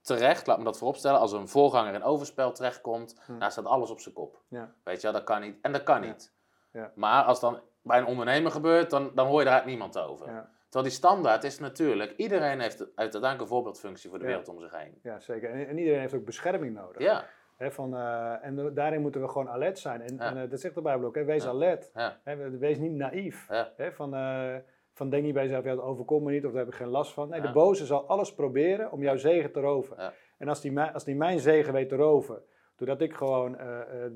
terecht, 0.00 0.46
laat 0.46 0.58
me 0.58 0.64
dat 0.64 0.78
vooropstellen, 0.78 1.20
als 1.20 1.32
een 1.32 1.48
voorganger 1.48 1.94
in 1.94 2.02
overspel 2.02 2.52
terechtkomt, 2.52 3.20
Hm. 3.26 3.38
daar 3.38 3.50
staat 3.52 3.64
alles 3.64 3.90
op 3.90 4.00
zijn 4.00 4.14
kop. 4.14 4.42
ja, 4.48 4.72
Weet 4.84 5.00
je 5.00 5.10
dat 5.10 5.24
kan 5.24 5.40
niet. 5.40 5.58
En 5.62 5.72
dat 5.72 5.82
kan 5.82 6.00
niet. 6.00 6.32
Ja. 6.72 6.92
Maar 6.94 7.24
als 7.24 7.40
dan 7.40 7.60
bij 7.82 7.98
een 7.98 8.06
ondernemer 8.06 8.50
gebeurt, 8.50 8.90
dan, 8.90 9.10
dan 9.14 9.26
hoor 9.26 9.38
je 9.38 9.44
daar 9.46 9.66
niemand 9.66 9.98
over. 9.98 10.48
Terwijl 10.68 10.84
die 10.84 11.00
standaard 11.00 11.44
is 11.44 11.58
natuurlijk, 11.58 12.12
iedereen 12.16 12.60
heeft 12.60 12.80
uiteindelijk 12.94 13.40
een 13.40 13.46
voorbeeldfunctie 13.46 14.10
voor 14.10 14.18
de 14.18 14.24
Ja. 14.24 14.30
wereld 14.30 14.48
om 14.48 14.60
zich 14.60 14.78
heen. 14.78 14.98
ja, 15.02 15.18
zeker. 15.20 15.50
En, 15.50 15.66
en 15.68 15.78
iedereen 15.78 16.00
heeft 16.00 16.14
ook 16.14 16.24
bescherming 16.24 16.74
nodig. 16.74 17.02
Ja, 17.02 17.24
van, 17.58 17.94
eh, 17.96 18.44
en 18.44 18.56
da- 18.56 18.70
daarin 18.70 19.00
moeten 19.00 19.20
we 19.20 19.28
gewoon 19.28 19.48
alert 19.48 19.78
zijn. 19.78 20.00
En, 20.00 20.14
Ja. 20.16 20.20
en 20.30 20.42
eh, 20.42 20.50
dat 20.50 20.60
zegt 20.60 20.74
de 20.74 20.82
Bijbel 20.82 21.06
ook, 21.06 21.14
hè, 21.14 21.24
wees 21.24 21.42
Ja. 21.44 21.48
alert. 21.50 21.90
wees 22.58 22.78
niet 22.78 22.92
naïef. 22.92 23.46
Van, 23.92 24.14
eh, 24.14 24.54
van 24.92 25.10
denk 25.10 25.22
niet 25.24 25.34
bij 25.34 25.42
jezelf, 25.42 25.64
ja, 25.64 25.74
dat 25.74 25.84
overkomt 25.84 26.24
me 26.24 26.30
niet 26.32 26.44
of 26.44 26.50
daar 26.50 26.60
heb 26.64 26.68
ik 26.68 26.74
geen 26.78 26.88
last 26.88 27.12
van. 27.12 27.28
Nee, 27.28 27.40
de 27.40 27.52
boze 27.52 27.86
zal 27.86 28.08
alles 28.08 28.34
proberen 28.34 28.92
om 28.92 29.02
jouw 29.02 29.16
zegen 29.16 29.52
te 29.52 29.60
roven. 29.60 30.12
En 30.38 30.48
als 30.48 30.60
die, 30.60 30.80
als 30.80 31.04
die 31.04 31.16
mijn 31.16 31.38
zegen 31.40 31.72
weet 31.72 31.88
te 31.88 31.96
roven, 31.96 32.42
doordat 32.76 33.00
ik 33.00 33.14
gewoon 33.14 33.52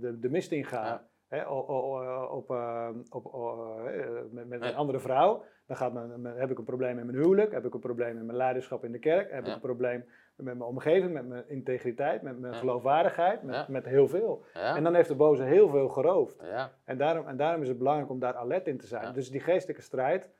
de, 0.00 0.16
de 0.20 0.28
mist 0.30 0.52
inga. 0.52 1.08
Hè, 1.30 1.46
op, 1.48 2.50
eh, 2.50 2.88
op, 3.10 3.26
o- 3.26 3.76
eh, 3.86 4.06
met, 4.30 4.48
met 4.48 4.62
een 4.62 4.74
andere 4.74 4.98
vrouw, 5.00 5.42
dan 5.66 5.76
gaat 5.76 5.92
heb 6.36 6.50
ik 6.50 6.58
een 6.58 6.64
probleem 6.64 6.98
in 6.98 7.06
mijn 7.06 7.18
huwelijk, 7.18 7.52
heb 7.52 7.64
ik 7.64 7.74
een 7.74 7.80
probleem 7.80 8.16
in 8.18 8.26
mijn 8.26 8.36
leiderschap 8.38 8.84
in 8.84 8.92
de 8.92 8.98
kerk, 8.98 9.30
heb 9.30 9.46
ik 9.46 9.52
een 9.54 9.60
probleem 9.60 10.04
met 10.36 10.44
mijn 10.58 10.62
omgeving, 10.62 11.12
met 11.12 11.26
mijn 11.28 11.48
integriteit, 11.48 12.22
met 12.22 12.38
mijn 12.38 12.52
Ja. 12.52 12.58
geloofwaardigheid, 12.58 13.42
met, 13.42 13.54
Ja. 13.54 13.66
met 13.68 13.84
heel 13.84 14.08
veel. 14.08 14.44
ja, 14.54 14.76
En 14.76 14.82
dan 14.84 14.94
heeft 14.94 15.08
de 15.08 15.14
boze 15.14 15.42
heel 15.42 15.68
veel 15.68 15.88
geroofd. 15.88 16.42
En 16.84 16.98
daarom, 16.98 17.26
en 17.26 17.36
daarom 17.36 17.62
is 17.62 17.68
het 17.68 17.78
belangrijk 17.78 18.10
om 18.10 18.18
daar 18.18 18.34
alert 18.34 18.66
in 18.66 18.78
te 18.78 18.86
zijn. 18.86 19.14
Dus 19.14 19.30
die 19.30 19.40
geestelijke 19.40 19.82
strijd, 19.82 20.30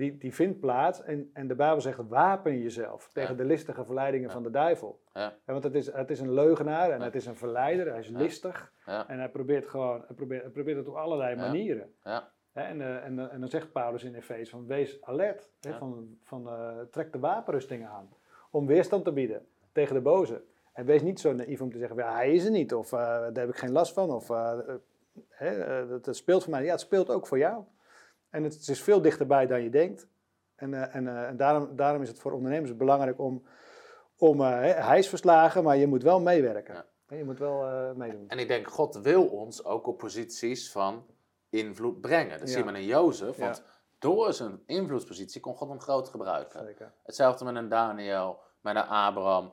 die, 0.00 0.18
die 0.18 0.34
vindt 0.34 0.60
plaats. 0.60 1.02
En, 1.02 1.30
en 1.32 1.48
de 1.48 1.54
Bijbel 1.54 1.80
zegt, 1.80 1.98
wapen 2.08 2.58
jezelf 2.58 3.10
tegen 3.12 3.30
Ja. 3.30 3.36
de 3.42 3.44
listige 3.44 3.84
verleidingen 3.84 4.26
Ja. 4.26 4.32
van 4.32 4.42
de 4.42 4.50
duivel. 4.50 5.00
Ja. 5.12 5.20
Ja, 5.20 5.52
want 5.52 5.64
het 5.64 5.74
is, 5.74 5.92
het 5.92 6.10
is 6.10 6.20
een 6.20 6.32
leugenaar 6.32 6.90
en 6.90 7.00
het 7.00 7.14
is 7.14 7.26
een 7.26 7.36
verleider. 7.36 7.90
Hij 7.90 7.98
is 7.98 8.08
listig. 8.08 8.72
En 8.84 9.18
hij 9.18 9.28
probeert 9.28 9.66
gewoon, 9.66 10.04
hij 10.06 10.16
probeert, 10.16 10.42
hij 10.42 10.50
probeert 10.50 10.76
het 10.76 10.88
op 10.88 10.94
allerlei 10.94 11.36
manieren. 11.36 11.94
En, 12.52 12.80
eh, 12.80 13.04
en, 13.04 13.18
eh, 13.18 13.32
en 13.32 13.40
dan 13.40 13.48
zegt 13.48 13.72
Paulus 13.72 14.04
in 14.04 14.14
Efeze 14.14 14.50
van 14.50 14.66
wees 14.66 15.02
alert. 15.02 15.50
Hè, 15.60 15.74
van, 15.74 16.18
van, 16.22 16.48
eh, 16.48 16.78
trek 16.90 17.12
de 17.12 17.18
wapenrustingen 17.18 17.88
aan. 17.88 18.08
Om 18.50 18.66
weerstand 18.66 19.04
te 19.04 19.12
bieden 19.12 19.46
tegen 19.72 19.94
de 19.94 20.00
boze. 20.00 20.42
En 20.72 20.84
wees 20.84 21.02
niet 21.02 21.20
zo 21.20 21.32
naïef 21.32 21.60
om 21.60 21.70
te 21.70 21.78
zeggen, 21.78 21.96
ja, 21.96 22.14
hij 22.14 22.32
is 22.34 22.44
er 22.44 22.50
niet. 22.50 22.74
Of 22.74 22.88
daar 22.88 23.32
heb 23.32 23.48
ik 23.48 23.56
geen 23.56 23.72
last 23.72 23.92
van. 23.92 24.10
Of 24.10 24.28
hè, 25.28 25.86
dat, 25.88 26.04
dat 26.04 26.16
speelt 26.16 26.42
voor 26.42 26.52
mij. 26.52 26.64
Ja, 26.64 26.70
het 26.70 26.80
speelt 26.80 27.10
ook 27.10 27.26
voor 27.26 27.38
jou. 27.38 27.64
En 28.30 28.44
het, 28.44 28.68
is 28.68 28.82
veel 28.82 29.02
dichterbij 29.02 29.46
dan 29.46 29.62
je 29.62 29.70
denkt. 29.70 30.06
En, 30.54 30.74
eh, 30.74 30.94
en, 30.94 31.08
eh, 31.08 31.28
en 31.28 31.36
daarom, 31.36 31.76
daarom 31.76 32.02
is 32.02 32.08
het 32.08 32.18
voor 32.18 32.32
ondernemers 32.32 32.76
belangrijk 32.76 33.18
om, 33.18 33.42
om 34.16 34.40
eh, 34.40 34.86
hij 34.86 34.98
is 34.98 35.08
verslagen, 35.08 35.64
maar 35.64 35.76
je 35.76 35.86
moet 35.86 36.02
wel 36.02 36.20
meewerken. 36.20 36.74
Ja. 36.74 37.16
Je 37.16 37.24
moet 37.24 37.38
wel 37.38 37.94
meedoen. 37.94 38.28
En 38.28 38.38
ik 38.38 38.48
denk, 38.48 38.68
God 38.68 38.96
wil 38.96 39.26
ons 39.26 39.64
ook 39.64 39.86
op 39.86 39.98
posities 39.98 40.70
van 40.72 41.06
invloed 41.48 42.00
brengen. 42.00 42.38
Dat 42.38 42.48
Ja. 42.48 42.54
zien 42.54 42.66
we 42.66 42.78
in 42.78 42.84
Jozef, 42.84 43.36
Ja. 43.36 43.44
want 43.44 43.62
door 43.98 44.32
zijn 44.32 44.62
invloedspositie 44.66 45.40
kon 45.40 45.54
God 45.54 45.68
hem 45.68 45.80
groot 45.80 46.08
gebruiken. 46.08 46.64
Zeker. 46.64 46.92
Hetzelfde 47.02 47.44
met 47.44 47.56
een 47.56 47.68
Daniel, 47.68 48.38
met 48.60 48.76
een 48.76 48.86
Abraham. 48.86 49.52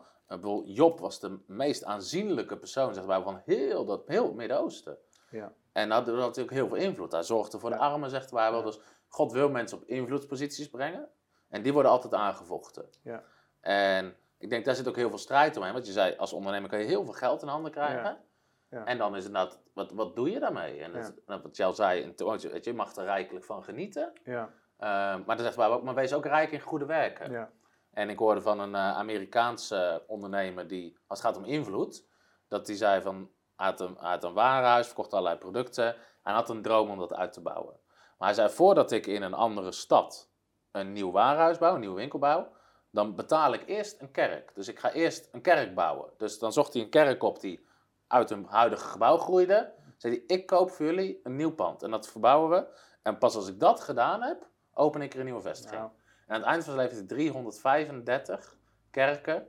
Job 0.65 1.00
was 1.00 1.19
de 1.19 1.39
meest 1.48 1.84
aanzienlijke 1.84 2.57
persoon, 2.57 2.93
de 2.93 3.00
Bijbel, 3.00 3.24
van 3.24 3.41
heel, 3.46 3.86
dat, 3.86 4.03
heel 4.07 4.25
het 4.25 4.36
Midden-Oosten. 4.36 4.98
Ja. 5.29 5.53
En 5.77 5.89
dat 5.89 6.07
had 6.07 6.15
natuurlijk 6.15 6.55
heel 6.55 6.67
veel 6.67 6.77
invloed. 6.77 7.12
Hij 7.12 7.24
zorgde 7.24 7.60
voor 7.60 7.69
de 7.69 7.77
armen, 7.77 8.10
zegt 8.10 8.31
Bijbel. 8.31 8.60
Ja. 8.60 8.65
Dus 8.65 8.79
God 9.07 9.31
wil 9.31 9.50
mensen 9.50 9.77
op 9.77 9.84
invloedsposities 9.84 10.69
brengen. 10.69 11.10
En 11.50 11.62
die 11.62 11.74
worden 11.74 11.91
altijd 11.91 12.13
aangevochten. 12.13 12.89
Ja. 13.03 13.24
En 13.62 14.15
ik 14.38 14.50
denk, 14.50 14.65
daar 14.65 14.75
zit 14.75 14.88
ook 14.88 14.96
heel 14.96 15.10
veel 15.10 15.17
strijd 15.17 15.57
omheen. 15.57 15.74
Want 15.74 15.86
je 15.86 15.91
zei, 15.91 16.15
als 16.17 16.34
ondernemer 16.34 16.69
kan 16.69 16.79
je 16.79 16.86
heel 16.86 17.03
veel 17.03 17.13
geld 17.13 17.41
in 17.41 17.48
handen 17.48 17.72
krijgen. 17.72 18.03
Ja. 18.03 18.22
Ja. 18.69 18.86
En 18.86 18.98
dan 18.98 19.15
is 19.15 19.24
het 19.24 19.34
inderdaad, 19.34 19.60
wat, 19.74 19.91
wat 19.91 20.15
doe 20.15 20.29
je 20.29 20.39
daarmee? 20.39 20.79
En 20.79 20.91
dat, 20.93 21.13
en 21.25 21.41
wat 21.41 21.57
jij 21.57 21.65
al 21.65 21.74
zei, 21.74 22.13
weet 22.51 22.63
je, 22.65 22.74
mag 22.74 22.96
er 22.96 23.03
rijkelijk 23.03 23.46
van 23.46 23.63
genieten. 23.63 24.13
Ja. 24.24 24.50
Eh, 24.77 24.88
maar 25.25 25.36
dan 25.38 25.46
zegt 25.46 25.57
ook, 25.57 25.84
maar 25.84 25.96
wees 25.96 26.13
ook 26.13 26.25
rijk 26.25 26.51
in 26.51 26.60
goede 26.60 26.86
werken. 26.86 27.31
Ja. 27.31 27.51
En 27.91 28.10
ik 28.10 28.17
hoorde 28.17 28.41
van 28.41 28.60
een 28.60 28.75
eh, 28.75 28.98
Amerikaanse 28.98 30.03
ondernemer 30.07 30.67
die, 30.67 30.98
als 31.07 31.22
het 31.22 31.27
gaat 31.27 31.38
om 31.38 31.50
invloed, 31.50 32.05
dat 32.48 32.65
die 32.65 32.75
zei 32.75 33.01
van, 33.01 33.29
had 33.65 33.79
een, 33.79 33.95
had 33.99 34.23
een 34.23 34.33
warenhuis, 34.33 34.85
verkocht 34.85 35.13
allerlei 35.13 35.37
producten 35.37 35.95
en 36.23 36.33
had 36.33 36.49
een 36.49 36.61
droom 36.61 36.89
om 36.89 36.99
dat 36.99 37.13
uit 37.13 37.33
te 37.33 37.41
bouwen. 37.41 37.79
Maar 38.17 38.27
hij 38.27 38.37
zei, 38.37 38.49
voordat 38.49 38.91
ik 38.91 39.07
in 39.07 39.21
een 39.21 39.33
andere 39.33 39.71
stad 39.71 40.29
een 40.71 40.93
nieuw 40.93 41.11
warenhuis 41.11 41.57
bouw, 41.57 41.73
een 41.73 41.79
nieuwe 41.79 41.95
winkel 41.95 42.19
bouw, 42.19 42.47
dan 42.89 43.15
betaal 43.15 43.53
ik 43.53 43.63
eerst 43.65 44.01
een 44.01 44.11
kerk. 44.11 44.55
Dus 44.55 44.67
ik 44.67 44.79
ga 44.79 44.91
eerst 44.91 45.29
een 45.31 45.41
kerk 45.41 45.75
bouwen. 45.75 46.09
Dus 46.17 46.39
dan 46.39 46.53
zocht 46.53 46.73
hij 46.73 46.81
een 46.81 46.89
kerk 46.89 47.23
op 47.23 47.39
die 47.39 47.67
uit 48.07 48.29
een 48.29 48.45
huidige 48.45 48.87
gebouw 48.87 49.17
groeide. 49.17 49.73
Zei 49.97 50.13
hij, 50.13 50.37
ik 50.37 50.45
koop 50.45 50.71
voor 50.71 50.85
jullie 50.85 51.19
een 51.23 51.35
nieuw 51.35 51.51
pand 51.55 51.83
en 51.83 51.91
dat 51.91 52.07
verbouwen 52.07 52.49
we. 52.49 52.67
En 53.01 53.17
pas 53.17 53.35
als 53.35 53.47
ik 53.47 53.59
dat 53.59 53.79
gedaan 53.79 54.21
heb, 54.21 54.47
open 54.73 55.01
ik 55.01 55.13
er 55.13 55.19
een 55.19 55.25
nieuwe 55.25 55.41
vestiging. 55.41 55.81
Nou, 55.81 55.91
En 56.27 56.33
aan 56.33 56.39
het 56.39 56.49
eind 56.49 56.63
van 56.63 56.73
zijn 56.73 56.85
leven 56.85 56.97
heeft 56.97 57.09
hij 57.09 57.17
335 57.17 58.55
kerken. 58.91 59.47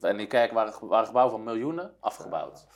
En 0.00 0.16
die 0.16 0.26
kerken 0.26 0.54
waren, 0.54 0.88
waren 0.88 1.06
gebouwen 1.06 1.34
van 1.34 1.44
miljoenen 1.44 1.96
afgebouwd. 2.00 2.66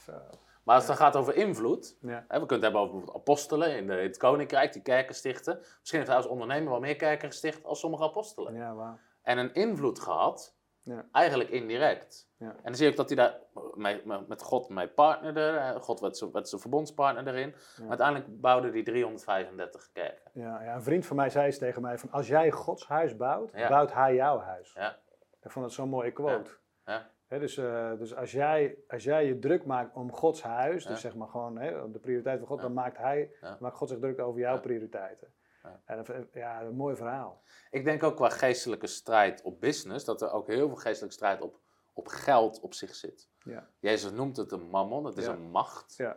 Maar 0.62 0.74
als 0.74 0.86
het 0.88 0.96
dan 0.96 1.06
gaat 1.06 1.16
over 1.16 1.34
invloed. 1.36 1.96
Hè, 2.06 2.16
we 2.16 2.22
kunnen 2.28 2.48
het 2.48 2.62
hebben 2.62 2.80
over 2.80 2.92
bijvoorbeeld 2.94 3.16
apostelen 3.16 3.76
in, 3.76 3.86
de, 3.86 3.96
in 3.96 4.06
het 4.06 4.16
koninkrijk 4.16 4.72
die 4.72 4.82
kerken 4.82 5.14
stichten. 5.14 5.58
Misschien 5.58 5.98
heeft 5.98 6.06
hij 6.06 6.16
als 6.16 6.26
ondernemer 6.26 6.70
wel 6.70 6.80
meer 6.80 6.96
kerken 6.96 7.28
gesticht 7.28 7.64
als 7.64 7.80
sommige 7.80 8.02
apostelen. 8.04 8.54
Ja. 8.54 8.98
En 9.22 9.38
een 9.38 9.54
invloed 9.54 10.00
gehad, 10.00 10.54
Ja. 10.82 11.06
eigenlijk 11.12 11.50
indirect. 11.50 12.28
Ja. 12.36 12.46
En 12.48 12.56
dan 12.62 12.74
zie 12.74 12.88
ook 12.90 12.96
dat 12.96 13.08
hij 13.08 13.16
daar 13.16 13.38
met, 13.74 14.28
met 14.28 14.42
God 14.42 14.68
mee 14.68 14.88
partnerde. 14.88 15.76
God 15.80 16.00
werd 16.00 16.16
zijn, 16.16 16.32
werd 16.32 16.48
zijn 16.48 16.60
verbondspartner 16.60 17.26
erin. 17.34 17.54
Maar 17.78 17.88
uiteindelijk 17.88 18.40
bouwde 18.40 18.70
hij 18.70 18.82
335 18.82 19.88
kerken. 19.92 20.30
Ja, 20.34 20.62
ja, 20.62 20.74
een 20.74 20.82
vriend 20.82 21.06
van 21.06 21.16
mij 21.16 21.30
zei 21.30 21.46
eens 21.46 21.58
tegen 21.58 21.82
mij 21.82 21.98
van 21.98 22.10
als 22.10 22.26
jij 22.28 22.50
Gods 22.50 22.86
huis 22.88 23.16
bouwt, 23.16 23.52
bouwt 23.68 23.92
hij 23.92 24.14
jouw 24.14 24.38
huis. 24.38 24.72
Ja. 24.76 24.96
Ik 25.42 25.50
vond 25.50 25.64
het 25.64 25.74
zo'n 25.74 25.88
mooie 25.88 26.10
quote. 26.12 26.50
Ja. 26.86 27.10
Dus 27.38 27.56
eh, 27.56 27.92
dus 27.98 28.14
als, 28.16 28.32
jij, 28.32 28.76
als 28.88 29.04
jij 29.04 29.26
je 29.26 29.38
druk 29.38 29.64
maakt 29.64 29.94
om 29.94 30.12
Gods 30.12 30.42
huis, 30.42 30.84
Ja. 30.84 30.90
dus 30.90 31.00
zeg 31.00 31.14
maar 31.14 31.28
gewoon 31.28 31.54
de 31.92 31.98
prioriteit 32.00 32.38
van 32.38 32.48
God, 32.48 32.56
Ja. 32.56 32.62
dan 32.62 32.72
maakt, 32.72 32.96
hij, 32.96 33.30
Ja. 33.40 33.56
maakt 33.60 33.76
God 33.76 33.88
zich 33.88 33.98
druk 33.98 34.18
over 34.18 34.40
jouw 34.40 34.60
prioriteiten. 34.60 35.32
Ja. 35.62 35.80
En 35.84 35.96
dat, 35.96 36.12
ja, 36.32 36.62
een 36.62 36.74
mooi 36.74 36.96
verhaal. 36.96 37.42
Ik 37.70 37.84
denk 37.84 38.02
ook 38.02 38.16
qua 38.16 38.28
geestelijke 38.28 38.86
strijd 38.86 39.42
op 39.42 39.60
business, 39.60 40.04
dat 40.04 40.22
er 40.22 40.32
ook 40.32 40.46
heel 40.46 40.66
veel 40.68 40.76
geestelijke 40.76 41.14
strijd 41.14 41.40
op, 41.40 41.58
op 41.92 42.08
geld 42.08 42.60
op 42.60 42.74
zich 42.74 42.94
zit. 42.94 43.28
Ja. 43.44 43.68
Jezus 43.78 44.10
noemt 44.10 44.36
het 44.36 44.52
een 44.52 44.68
mammon, 44.70 45.04
het 45.04 45.16
is 45.16 45.26
een 45.26 45.50
macht. 45.50 45.96
Ja. 45.96 46.16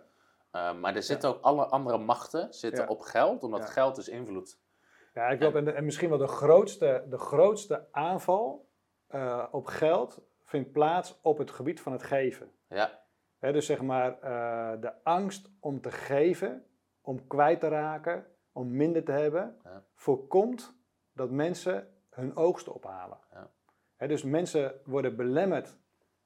Uh, 0.51 0.73
maar 0.79 0.95
er 0.95 1.03
zitten 1.03 1.29
ook 1.29 1.41
alle 1.41 1.65
andere 1.65 1.97
machten 1.97 2.53
zitten 2.53 2.87
op 2.87 3.01
geld, 3.01 3.43
omdat 3.43 3.69
geld 3.69 3.97
is 3.97 4.07
invloed. 4.07 4.57
Ja, 5.13 5.27
ik 5.29 5.41
en, 5.41 5.75
en 5.75 5.85
misschien 5.85 6.09
wel 6.09 6.17
de 6.17 6.27
grootste, 6.27 7.05
de 7.09 7.17
grootste 7.17 7.87
aanval 7.91 8.67
eh, 9.07 9.45
op 9.51 9.65
geld 9.65 10.21
vindt 10.45 10.71
plaats 10.71 11.19
op 11.21 11.37
het 11.37 11.51
gebied 11.51 11.81
van 11.81 11.91
het 11.91 12.03
geven. 12.03 12.51
Ja, 13.39 13.51
dus 13.51 13.65
zeg 13.65 13.81
maar 13.81 14.19
eh, 14.21 14.81
de 14.81 15.03
angst 15.03 15.49
om 15.59 15.81
te 15.81 15.91
geven, 15.91 16.65
om 17.01 17.27
kwijt 17.27 17.59
te 17.59 17.67
raken, 17.67 18.25
om 18.51 18.75
minder 18.75 19.03
te 19.03 19.11
hebben, 19.11 19.59
Ja. 19.63 19.83
voorkomt 19.95 20.75
dat 21.13 21.31
mensen 21.31 21.87
hun 22.09 22.35
oogst 22.35 22.67
ophalen. 22.67 23.17
Ja. 23.97 24.07
Dus 24.07 24.23
mensen 24.23 24.73
worden 24.85 25.15
belemmerd 25.15 25.77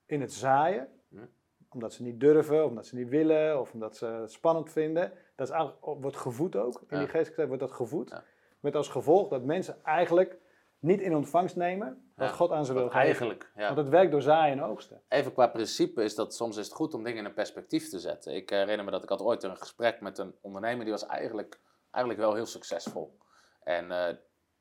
in 0.05 0.21
het 0.21 0.33
zaaien, 0.33 0.87
Hm. 1.09 1.25
omdat 1.69 1.93
ze 1.93 2.03
niet 2.03 2.19
durven, 2.19 2.65
omdat 2.65 2.85
ze 2.85 2.95
niet 2.95 3.09
willen, 3.09 3.59
of 3.59 3.73
omdat 3.73 3.97
ze 3.97 4.05
het 4.05 4.31
spannend 4.31 4.71
vinden. 4.71 5.11
Dat 5.35 5.47
is 5.47 5.53
eigenlijk, 5.53 6.01
wordt 6.01 6.17
gevoed 6.17 6.55
ook, 6.55 6.81
in 6.87 6.97
die 6.97 7.07
geestelijke 7.07 7.35
tijd 7.35 7.47
wordt 7.47 7.63
dat 7.63 7.71
gevoed. 7.71 8.21
Met 8.59 8.75
als 8.75 8.89
gevolg 8.89 9.27
dat 9.27 9.43
mensen 9.43 9.83
eigenlijk 9.83 10.37
niet 10.79 11.01
in 11.01 11.15
ontvangst 11.15 11.55
nemen 11.55 12.08
wat. 12.19 12.35
God 12.35 12.51
aan 12.51 12.65
ze 12.65 12.73
wil 12.73 12.83
geven. 12.83 12.99
eigenlijk. 12.99 13.51
Ja. 13.55 13.65
Want 13.65 13.77
het 13.77 13.89
werkt 13.89 14.11
door 14.11 14.21
zaaien 14.21 14.57
en 14.57 14.63
oogsten. 14.63 15.01
Even 15.07 15.33
qua 15.33 15.47
principe 15.47 16.03
is 16.03 16.15
dat 16.15 16.35
soms 16.35 16.57
is 16.57 16.65
het 16.65 16.75
goed 16.75 16.93
om 16.93 17.03
dingen 17.03 17.19
in 17.19 17.25
een 17.25 17.33
perspectief 17.33 17.89
te 17.89 17.99
zetten. 17.99 18.35
Ik 18.35 18.49
herinner 18.49 18.85
me 18.85 18.91
dat 18.91 19.03
ik 19.03 19.09
had 19.09 19.21
ooit 19.21 19.43
een 19.43 19.57
gesprek 19.57 20.01
met 20.01 20.17
een 20.17 20.35
ondernemer 20.41 20.83
die 20.83 20.93
was 20.93 21.05
eigenlijk, 21.05 21.59
eigenlijk 21.91 22.23
wel 22.23 22.33
heel 22.33 22.45
succesvol. 22.45 23.17
En 23.63 23.91
eh, 23.91 24.15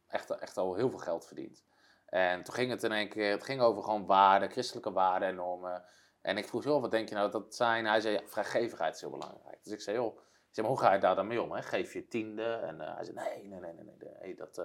echt, 0.09 0.31
echt 0.31 0.57
al 0.57 0.75
heel 0.75 0.91
veel 0.91 0.99
geld 0.99 1.27
verdiend. 1.27 1.65
En 2.07 2.43
toen 2.43 2.55
ging 2.55 2.71
het 2.71 2.83
in 2.83 2.93
één 2.93 3.09
keer, 3.09 3.31
het 3.31 3.45
ging 3.45 3.61
over 3.61 3.83
gewoon 3.83 4.07
waarden, 4.07 4.51
christelijke 4.51 4.93
waarden 4.93 5.29
en 5.29 5.35
normen. 5.35 5.85
En 6.21 6.37
ik 6.37 6.49
vroeg, 6.49 6.65
joh, 6.65 6.81
wat 6.81 6.91
denk 6.91 7.09
je 7.09 7.15
nou 7.15 7.31
dat 7.31 7.55
zijn? 7.55 7.87
Hij 7.87 8.01
zei, 8.01 8.15
ja, 8.15 8.27
vrijgevigheid 8.27 8.95
is 8.95 9.01
heel 9.01 9.11
belangrijk. 9.11 9.59
Dus 9.63 9.73
ik 9.73 9.81
zei, 9.81 9.97
joh, 9.97 10.17
ik 10.17 10.55
zei, 10.55 10.67
maar 10.67 10.77
hoe 10.77 10.87
ga 10.87 10.93
je 10.93 11.01
daar 11.01 11.15
dan 11.15 11.27
mee 11.27 11.43
om? 11.43 11.53
Hè? 11.53 11.63
Geef 11.63 11.93
je 11.93 12.09
tiende? 12.09 12.53
En 12.53 12.81
eh, 12.81 12.95
hij 12.95 13.05
zei, 13.05 13.17
nee, 13.17 13.49
nee, 13.49 13.61
nee, 13.61 13.73
nee, 13.73 13.85
nee, 13.85 14.11
nee 14.21 14.35
dat, 14.35 14.59
uh, 14.59 14.65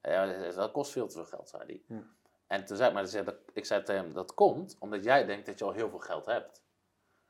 ja, 0.00 0.50
dat 0.50 0.72
kost 0.72 0.92
veel 0.92 1.06
te 1.06 1.12
veel 1.12 1.24
geld, 1.24 1.48
zei 1.48 1.62
hij. 1.66 2.04
En 2.46 2.64
toen 2.64 2.76
zei, 2.76 2.92
maar 2.92 3.06
zei, 3.06 3.24
dat, 3.24 3.34
ik 3.52 3.64
zei 3.64 3.82
tegen 3.82 4.02
hem, 4.04 4.12
dat 4.12 4.34
komt 4.34 4.76
omdat 4.78 5.04
jij 5.04 5.24
denkt 5.24 5.46
dat 5.46 5.58
je 5.58 5.64
al 5.64 5.72
heel 5.72 5.88
veel 5.90 5.98
geld 5.98 6.26
hebt. 6.26 6.62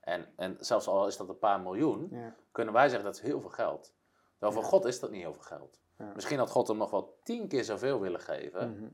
En, 0.01 0.27
en 0.37 0.57
zelfs 0.61 0.87
al 0.87 1.07
is 1.07 1.17
dat 1.17 1.29
een 1.29 1.39
paar 1.39 1.61
miljoen, 1.61 2.09
Ja. 2.11 2.35
kunnen 2.53 2.75
wij 2.75 2.89
zeggen 2.89 3.05
dat 3.05 3.15
is 3.17 3.23
heel 3.23 3.41
veel 3.41 3.51
geld. 3.51 3.95
Terwijl 4.31 4.53
voor 4.53 4.63
Ja. 4.63 4.69
God 4.69 4.85
is 4.85 5.01
dat 5.01 5.11
niet 5.11 5.23
heel 5.23 5.33
veel 5.33 5.43
geld. 5.43 5.81
Ja. 5.99 6.13
Misschien 6.15 6.39
had 6.39 6.51
God 6.51 6.69
hem 6.69 6.77
nog 6.77 6.91
wel 6.91 7.19
tien 7.23 7.49
keer 7.49 7.65
zoveel 7.65 8.01
willen 8.01 8.21
geven 8.21 8.71
Mhm. 8.71 8.89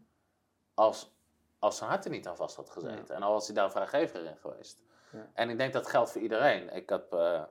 als, 0.74 1.14
als 1.58 1.76
zijn 1.76 1.90
hart 1.90 2.04
er 2.04 2.10
niet 2.10 2.28
aan 2.28 2.36
vast 2.36 2.56
had 2.56 2.70
gezeten. 2.70 3.14
En 3.14 3.22
al 3.22 3.32
was 3.32 3.46
hij 3.46 3.54
daar 3.54 3.70
vrijgeviger 3.70 4.24
in 4.24 4.36
geweest. 4.36 4.82
En 5.34 5.50
ik 5.50 5.58
denk 5.58 5.72
dat 5.72 5.86
geldt 5.86 6.10
voor 6.10 6.20
iedereen. 6.20 6.74
Ik 6.74 6.88
heb, 6.88 7.14
uh, 7.14 7.42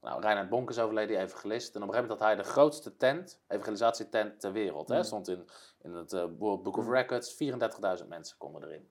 nou, 0.00 0.20
Reinhard 0.20 0.48
Bonk 0.48 0.70
is 0.70 0.78
overleden, 0.78 1.08
die 1.16 1.24
evangelist. 1.24 1.74
En 1.74 1.82
op 1.82 1.88
een 1.88 1.94
gegeven 1.94 2.08
moment 2.16 2.28
had 2.28 2.36
hij 2.36 2.44
de 2.44 2.50
grootste 2.58 2.96
tent, 2.96 3.40
evangelisatietent 3.48 4.40
ter 4.40 4.52
wereld. 4.52 4.88
Hè? 4.88 4.94
Mhm. 4.96 5.04
Stond 5.04 5.28
in, 5.28 5.48
in 5.82 5.92
het 5.94 6.12
eh, 6.12 6.24
World 6.38 6.62
Book 6.62 6.76
of 6.76 6.84
Mhm. 6.84 6.92
Records, 6.94 7.34
34.000 8.02 8.08
mensen 8.08 8.38
konden 8.38 8.62
erin. 8.64 8.90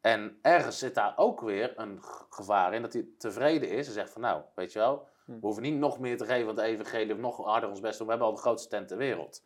En 0.00 0.38
ergens 0.42 0.78
zit 0.78 0.94
daar 0.94 1.12
ook 1.16 1.40
weer 1.40 1.72
een 1.78 1.98
gevaar 2.30 2.74
in 2.74 2.82
dat 2.82 2.92
hij 2.92 3.06
tevreden 3.18 3.68
is 3.70 3.86
en 3.86 3.92
zegt 3.92 4.10
van 4.10 4.20
nou, 4.20 4.42
weet 4.54 4.72
je 4.72 4.78
wel, 4.78 5.08
Hm. 5.24 5.32
we 5.32 5.38
hoeven 5.40 5.62
niet 5.62 5.78
nog 5.78 5.98
meer 5.98 6.16
te 6.16 6.24
geven 6.24 6.44
want 6.46 6.56
de 6.58 6.62
evangelie 6.64 7.12
of 7.12 7.18
nog 7.18 7.44
harder 7.44 7.68
ons 7.68 7.80
best 7.80 7.98
doen. 7.98 8.06
We 8.06 8.12
hebben 8.12 8.30
al 8.30 8.36
de 8.36 8.40
grootste 8.40 8.68
tent 8.68 8.88
ter 8.88 8.96
wereld. 8.96 9.42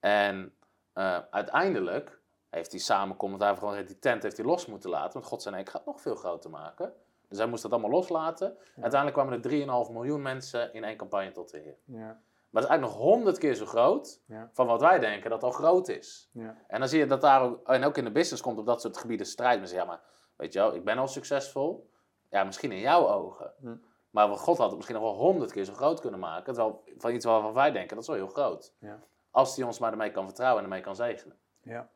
En 0.00 0.54
eh, 0.92 1.18
uiteindelijk 1.30 2.20
heeft 2.50 2.70
die 2.70 2.80
samenkomst 2.80 3.38
daar 3.38 3.56
gewoon 3.56 3.84
die 3.84 3.98
tent 3.98 4.22
heeft 4.22 4.36
hij 4.36 4.46
los 4.46 4.66
moeten 4.66 4.90
laten. 4.90 5.12
Want 5.12 5.24
God 5.26 5.50
nee, 5.50 5.60
ik 5.60 5.68
ga 5.68 5.76
het 5.76 5.86
nog 5.86 6.00
veel 6.00 6.14
groter 6.14 6.50
maken. 6.50 6.92
Dus 7.32 7.40
hij 7.40 7.50
moest 7.50 7.62
dat 7.62 7.72
allemaal 7.72 7.90
loslaten. 7.90 8.56
Uiteindelijk 8.80 9.12
kwamen 9.12 9.42
er 9.42 9.86
3,5 9.86 9.92
miljoen 9.92 10.22
mensen 10.22 10.72
in 10.74 10.84
één 10.84 10.96
campagne 10.96 11.30
tot 11.30 11.50
de 11.50 11.58
Heer. 11.58 11.76
Ja. 11.84 12.20
Maar 12.50 12.62
dat 12.62 12.70
is 12.70 12.76
eigenlijk 12.78 12.98
nog 13.00 13.12
honderd 13.12 13.38
keer 13.38 13.54
zo 13.54 13.66
groot 13.66 14.20
Ja. 14.26 14.50
van 14.52 14.66
wat 14.66 14.80
wij 14.80 14.98
denken 14.98 15.30
dat 15.30 15.42
al 15.42 15.50
groot 15.50 15.88
is. 15.88 16.28
Ja. 16.32 16.56
En 16.66 16.78
dan 16.80 16.88
zie 16.88 16.98
je 16.98 17.06
dat 17.06 17.20
daar 17.20 17.42
ook, 17.42 17.68
en 17.68 17.84
ook 17.84 17.96
in 17.96 18.04
de 18.04 18.10
business 18.12 18.42
komt 18.42 18.58
op 18.58 18.66
dat 18.66 18.80
soort 18.80 18.96
gebieden 18.96 19.26
strijd. 19.26 19.58
Mensen 19.58 19.76
zeggen, 19.76 19.92
ja, 19.94 19.96
maar 19.96 20.08
weet 20.36 20.52
je 20.52 20.58
wel, 20.58 20.74
ik 20.74 20.84
ben 20.84 20.98
al 20.98 21.08
succesvol. 21.08 21.90
Ja, 22.30 22.44
misschien 22.44 22.72
in 22.72 22.78
jouw 22.78 23.08
ogen. 23.08 23.52
Hm. 23.60 23.76
Maar 24.10 24.28
wat 24.28 24.38
God 24.40 24.56
had 24.58 24.66
het 24.66 24.76
misschien 24.76 25.00
nog 25.00 25.04
wel 25.10 25.14
honderd 25.20 25.52
keer 25.52 25.64
zo 25.64 25.72
groot 25.74 26.00
kunnen 26.00 26.20
maken. 26.20 26.54
Terwijl 26.54 26.82
van 26.96 27.12
iets 27.12 27.24
waarvan 27.24 27.52
wij 27.52 27.70
denken, 27.72 27.94
dat 27.94 28.02
is 28.02 28.06
wel 28.06 28.16
heel 28.16 28.26
groot. 28.34 28.74
Ja. 28.78 29.02
Als 29.30 29.56
hij 29.56 29.64
ons 29.66 29.78
maar 29.78 29.90
ermee 29.90 30.10
kan 30.10 30.24
vertrouwen 30.24 30.58
en 30.58 30.64
ermee 30.68 30.82
kan 30.82 30.96
zegenen. 30.96 31.36
Ja. 31.62 31.88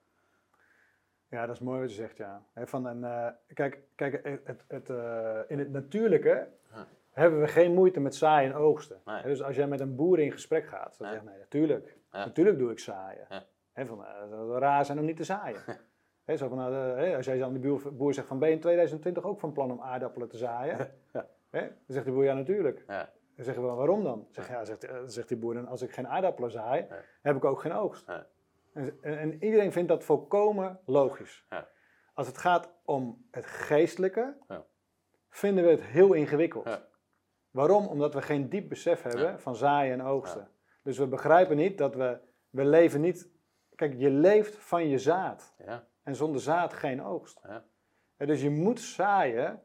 Ja, 1.31 1.47
dat 1.47 1.55
is 1.55 1.61
mooi 1.61 1.81
wat 1.81 1.89
je 1.91 1.97
zegt, 1.97 2.17
ja. 2.17 2.43
Van 2.55 2.87
een, 2.87 3.05
eh, 3.05 3.29
kijk, 3.55 3.79
kijk 3.95 4.21
het, 4.45 4.65
het, 4.69 4.91
eh, 4.91 5.39
in 5.47 5.59
het 5.59 5.73
natuurlijke 5.73 6.49
hebben 7.11 7.41
we 7.41 7.47
geen 7.49 7.75
moeite 7.75 8.01
met 8.01 8.15
zaaien 8.15 8.51
en 8.53 8.57
oogsten. 8.57 9.01
Nee. 9.05 9.23
Dus 9.23 9.43
als 9.43 9.57
jij 9.57 9.67
met 9.67 9.81
een 9.81 9.95
boer 9.97 10.19
in 10.19 10.33
gesprek 10.33 10.67
gaat, 10.67 10.99
dan 10.99 11.07
Nee. 11.07 11.17
zegt 11.17 11.31
nee, 11.31 11.39
natuurlijk. 11.39 11.97
Ja. 12.13 12.25
Natuurlijk 12.25 12.59
doe 12.59 12.71
ik 12.71 12.79
zaaien. 12.79 13.27
Ja. 13.75 13.87
Van, 13.87 14.05
eh, 14.05 14.21
het 14.21 14.31
zou 14.31 14.59
raar 14.59 14.85
zijn 14.85 14.99
om 14.99 15.05
niet 15.05 15.17
te 15.17 15.25
zaaien. 15.25 15.61
Hè, 16.25 16.37
zo 16.37 16.49
van, 16.49 16.59
nou, 16.59 17.15
als 17.17 17.27
jij 17.27 17.45
aan 17.45 17.53
de 17.53 17.59
boer, 17.59 17.95
boer 17.97 18.15
zegt 18.15 18.27
van 18.27 18.39
ben 18.39 18.49
je 18.49 18.55
in 18.55 18.61
2020 18.61 19.25
ook 19.25 19.41
van 19.41 19.53
plan 19.53 19.71
om 19.71 19.81
aardappelen 19.81 20.29
te 20.29 20.37
zaaien? 20.37 20.77
Ja. 21.51 21.63
Dan 21.63 21.71
zegt 21.87 22.05
de 22.05 22.13
boer 22.13 22.25
ja 22.25 22.35
natuurlijk. 22.35 22.85
Dan 22.87 23.45
zeggen 23.45 23.63
we 23.63 23.69
waarom 23.71 24.05
dan? 24.05 24.27
Zeg, 24.31 24.49
ja, 24.49 24.65
zegt, 24.65 24.89
zegt 25.07 25.29
die 25.29 25.37
boer 25.37 25.55
dan 25.55 25.67
als 25.67 25.83
ik 25.83 25.93
geen 25.93 26.09
aardappelen 26.09 26.51
zaai, 26.51 26.87
heb 27.23 27.37
ik 27.37 27.45
ook 27.45 27.61
geen 27.61 27.73
oogst. 27.73 28.07
En, 28.77 28.99
en, 29.03 29.19
en 29.19 29.45
iedereen 29.45 29.73
vindt 29.73 29.89
dat 29.89 30.05
volkomen 30.05 30.81
logisch. 30.85 31.47
Ja. 31.51 31.69
Als 32.15 32.27
het 32.27 32.39
gaat 32.39 32.73
om 32.85 33.27
het 33.31 33.47
geestelijke, 33.47 34.37
Ja. 34.49 34.65
vinden 35.29 35.65
we 35.65 35.71
het 35.71 35.83
heel 35.83 36.13
ingewikkeld. 36.13 36.65
Ja. 36.65 36.89
Waarom? 37.51 37.87
Omdat 37.87 38.15
we 38.15 38.23
geen 38.23 38.49
diep 38.49 38.69
besef 38.69 39.03
hebben 39.03 39.41
van 39.41 39.57
zaaien 39.57 39.93
en 39.93 40.07
oogsten. 40.07 40.51
Dus 40.83 40.99
we 40.99 41.07
begrijpen 41.07 41.57
niet 41.57 41.79
dat 41.79 41.95
we, 41.95 42.21
we 42.51 42.65
leven 42.65 43.01
niet... 43.01 43.31
Kijk, 43.75 43.95
je 43.95 44.11
leeft 44.11 44.57
van 44.57 44.89
je 44.89 44.99
zaad. 44.99 45.55
Ja. 45.65 45.87
En 46.03 46.15
zonder 46.15 46.41
zaad 46.41 46.73
geen 46.73 47.03
oogst. 47.03 47.41
Dus 48.17 48.43
je 48.43 48.51
moet 48.51 48.81
zaaien 48.81 49.63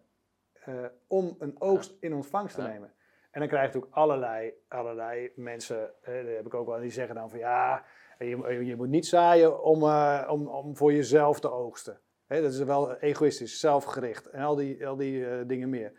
eh, 0.53 0.85
om 1.07 1.35
een 1.39 1.61
oogst 1.61 1.97
in 1.99 2.13
ontvangst 2.13 2.55
te 2.55 2.61
nemen. 2.61 2.93
En 3.31 3.39
dan 3.39 3.47
krijg 3.49 3.61
je 3.61 3.67
natuurlijk 3.67 3.95
allerlei, 3.95 4.53
allerlei 4.67 5.31
mensen, 5.35 5.79
dat 6.01 6.13
heb 6.13 6.45
ik 6.45 6.53
ook 6.53 6.67
wel, 6.67 6.79
die 6.79 6.91
zeggen 6.91 7.15
dan 7.15 7.29
van 7.29 7.39
ja, 7.39 7.85
je, 8.27 8.65
je 8.65 8.75
moet 8.75 8.89
niet 8.89 9.05
zaaien 9.07 9.63
om, 9.63 9.83
eh, 9.83 10.27
om, 10.31 10.47
om 10.47 10.77
voor 10.77 10.93
jezelf 10.93 11.39
te 11.39 11.51
oogsten. 11.51 11.99
Dat 12.27 12.43
is 12.53 12.59
wel 12.63 12.95
egoïstisch, 12.95 13.59
zelfgericht 13.59 14.29
en 14.29 14.41
al 14.43 14.55
die, 14.55 14.87
al 14.87 14.95
die 14.95 15.25
eh, 15.25 15.47
dingen 15.47 15.69
meer. 15.69 15.91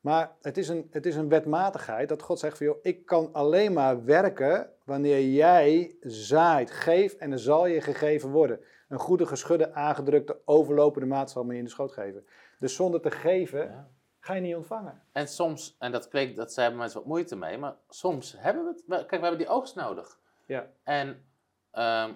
Maar 0.00 0.32
het 0.42 0.56
is, 0.58 0.68
een, 0.68 0.86
het 0.90 1.06
is 1.06 1.16
een 1.16 1.28
wetmatigheid 1.28 2.08
dat 2.08 2.22
God 2.22 2.38
zegt 2.38 2.56
van 2.56 2.66
joh, 2.66 2.78
ik 2.82 3.06
kan 3.06 3.32
alleen 3.32 3.72
maar 3.72 4.04
werken 4.04 4.70
wanneer 4.84 5.24
jij 5.28 5.96
zaait. 6.00 6.70
Geef 6.70 7.14
en 7.14 7.32
er 7.32 7.38
zal 7.38 7.66
je 7.66 7.80
gegeven 7.80 8.30
worden. 8.30 8.60
Een 8.88 8.98
goede, 8.98 9.26
geschudde, 9.26 9.72
aangedrukte, 9.72 10.38
overlopende 10.44 11.06
maat 11.06 11.30
zal 11.30 11.44
me 11.44 11.56
in 11.56 11.64
de 11.64 11.70
schoot 11.70 11.92
geven. 11.92 12.26
Dus 12.58 12.74
zonder 12.74 13.00
te 13.00 13.10
geven, 13.10 13.60
Ja. 13.60 13.88
ga 14.20 14.34
je 14.34 14.40
niet 14.40 14.54
ontvangen. 14.56 15.02
En 15.12 15.28
soms, 15.28 15.76
en 15.78 15.92
dat 15.92 16.08
klinkt, 16.08 16.36
dat 16.36 16.52
ze 16.52 16.60
hebben 16.60 16.78
mensen 16.78 16.98
wat 16.98 17.08
moeite 17.08 17.36
mee, 17.36 17.58
maar 17.58 17.76
soms 17.88 18.34
hebben 18.38 18.64
we 18.64 18.70
het. 18.70 18.82
we- 18.86 18.96
Kijk, 18.96 19.10
we 19.10 19.26
hebben 19.26 19.38
die 19.38 19.48
oogst 19.48 19.74
nodig. 19.74 20.18
Ja. 20.46 20.66
En, 20.82 21.24
ehm, 21.70 22.12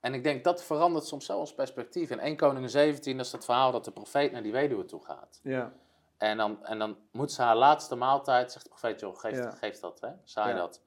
en 0.00 0.14
ik 0.14 0.22
denk 0.22 0.44
dat 0.44 0.62
verandert 0.64 1.04
soms 1.06 1.26
zo 1.26 1.38
ons 1.38 1.54
perspectief. 1.54 2.10
In 2.10 2.20
1 2.20 2.36
Koningen 2.36 2.70
17 2.70 3.16
dat 3.16 3.26
is 3.26 3.32
het 3.32 3.44
verhaal 3.44 3.72
dat 3.72 3.84
de 3.84 3.90
profeet 3.90 4.32
naar 4.32 4.42
die 4.42 4.52
weduwe 4.52 4.84
toe 4.84 5.04
gaat. 5.04 5.40
Ja, 5.42 5.72
En 6.18 6.36
dan, 6.36 6.64
en 6.64 6.78
dan 6.78 6.96
moet 7.12 7.32
ze 7.32 7.42
haar 7.42 7.56
laatste 7.56 7.96
maaltijd, 7.96 8.52
zegt 8.52 8.64
de 8.64 8.70
profeet, 8.70 9.00
joh, 9.00 9.16
geef, 9.18 9.36
Ja. 9.36 9.50
geef 9.50 9.80
dat, 9.80 10.00
hè? 10.00 10.08
Saai 10.24 10.50
Ja. 10.54 10.56
dat. 10.58 10.82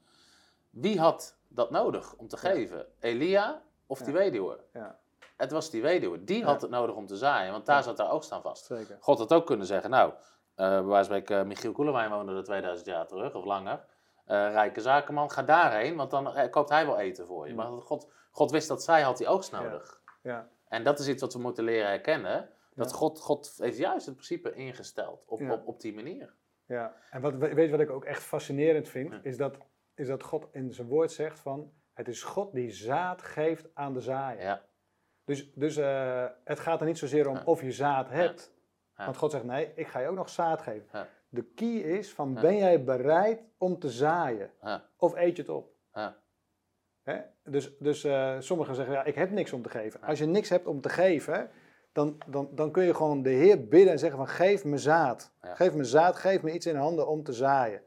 Wie 0.69 1.00
had 1.00 1.38
dat 1.47 1.71
nodig 1.71 2.13
om 2.15 2.28
te 2.28 2.38
geven? 2.38 2.86
Elia 3.00 3.62
of 3.88 4.00
die 4.00 4.13
weduwe? 4.13 4.60
ja, 4.74 5.00
Het 5.38 5.52
was 5.52 5.69
die 5.69 5.82
weduwe. 5.82 6.24
Die 6.24 6.43
had 6.43 6.62
het 6.62 6.69
nodig 6.71 6.95
om 6.95 7.06
te 7.08 7.17
zaaien, 7.17 7.52
want 7.52 7.65
daar 7.65 7.84
zat 7.84 7.97
haar 7.97 8.12
oogst 8.12 8.32
aan 8.32 8.41
vast. 8.41 8.65
zeker. 8.65 8.97
God 9.00 9.17
had 9.19 9.34
ook 9.34 9.45
kunnen 9.45 9.65
zeggen, 9.65 9.89
nou, 9.89 10.12
eh 10.56 10.67
bij 10.69 10.69
wijze 10.84 10.93
van 10.93 11.04
spreken, 11.04 11.39
eh, 11.39 11.45
Michiel 11.45 11.71
Koelewijn 11.71 12.10
woonde 12.12 12.36
er 12.36 12.43
2000 12.43 12.88
jaar 12.88 13.08
terug, 13.08 13.34
of 13.36 13.45
langer. 13.45 13.86
Eh, 14.32 14.52
rijke 14.52 14.82
zakenman, 14.82 15.32
ga 15.32 15.44
daarheen, 15.44 15.96
want 15.96 16.12
dan 16.12 16.36
eh, 16.36 16.50
koopt 16.50 16.70
hij 16.70 16.86
wel 16.86 17.00
eten 17.00 17.26
voor 17.28 17.46
je. 17.46 17.52
Mm. 17.52 17.58
Maar 17.58 17.67
God, 17.82 18.12
God 18.32 18.52
wist 18.52 18.67
dat 18.67 18.84
zij 18.84 19.02
had 19.02 19.17
die 19.17 19.28
oogst 19.28 19.52
nodig. 19.52 20.02
Ja, 20.22 20.50
En 20.67 20.84
dat 20.84 21.00
is 21.00 21.08
iets 21.08 21.22
wat 21.22 21.34
we 21.34 21.39
moeten 21.39 21.63
leren 21.63 21.88
herkennen. 21.89 22.50
Dat 22.76 22.89
Ja. 22.89 22.96
God, 22.96 23.20
God 23.20 23.54
heeft 23.58 23.78
juist 23.78 24.06
het 24.06 24.15
principe 24.15 24.54
ingesteld 24.54 25.24
op, 25.26 25.39
Ja. 25.39 25.52
op, 25.54 25.67
op 25.67 25.80
die 25.82 25.94
manier. 25.94 26.34
ja. 26.65 26.96
En 27.10 27.22
wat, 27.22 27.36
weet 27.36 27.65
je 27.65 27.72
wat 27.72 27.80
ik 27.80 27.89
ook 27.89 28.06
echt 28.06 28.24
fascinerend 28.24 28.89
vind? 28.89 29.26
Is, 29.26 29.38
dat, 29.38 29.58
is 29.96 30.08
dat 30.08 30.24
God 30.24 30.48
in 30.52 30.74
zijn 30.74 30.88
woord 30.88 31.12
zegt 31.12 31.39
van, 31.39 31.74
het 31.94 32.08
is 32.08 32.24
God 32.24 32.54
die 32.54 32.70
zaad 32.72 33.22
geeft 33.22 33.70
aan 33.74 33.94
de 33.94 34.02
zaaier. 34.02 34.41
Ja. 34.41 34.62
Dus, 35.26 35.54
dus 35.54 35.78
eh, 35.78 36.26
het 36.44 36.60
gaat 36.60 36.80
er 36.80 36.86
niet 36.86 36.98
zozeer 36.98 37.28
om 37.30 37.38
of 37.46 37.62
je 37.62 37.72
zaad 37.72 38.10
hebt. 38.10 38.54
Want 38.96 39.17
God 39.17 39.32
zegt, 39.32 39.44
nee, 39.44 39.72
ik 39.76 39.88
ga 39.88 40.00
je 40.00 40.08
ook 40.08 40.15
nog 40.15 40.30
zaad 40.30 40.62
geven. 40.62 41.08
De 41.34 41.44
key 41.44 41.76
is 41.76 42.13
van, 42.13 42.34
ben 42.34 42.58
jij 42.58 42.84
bereid 42.84 43.41
om 43.58 43.80
te 43.80 43.89
zaaien? 43.89 44.52
Of 44.98 45.15
eet 45.15 45.36
je 45.36 45.41
het 45.41 45.52
op? 45.52 45.74
Hè? 47.04 47.20
Dus, 47.44 47.78
dus 47.78 48.04
eh, 48.04 48.36
sommigen 48.39 48.76
zeggen, 48.76 48.94
ja, 48.94 49.04
ik 49.04 49.15
heb 49.15 49.32
niks 49.32 49.54
om 49.54 49.62
te 49.62 49.70
geven. 49.70 50.02
Als 50.02 50.20
je 50.20 50.26
niks 50.26 50.50
hebt 50.50 50.67
om 50.67 50.82
te 50.82 50.89
geven, 50.89 51.50
dan, 51.91 52.17
dan, 52.28 52.50
dan 52.52 52.72
kun 52.72 52.84
je 52.84 52.94
gewoon 52.94 53.22
de 53.22 53.30
Heer 53.30 53.67
bidden 53.67 53.91
en 53.91 54.00
zeggen 54.00 54.17
van, 54.17 54.28
geef 54.28 54.65
me 54.65 54.78
zaad. 54.78 55.34
Geef 55.41 55.74
me 55.74 55.84
zaad, 55.84 56.15
geef 56.15 56.41
me 56.41 56.52
iets 56.54 56.65
in 56.65 56.76
handen 56.76 57.08
om 57.08 57.24
te 57.24 57.34
zaaien. 57.34 57.82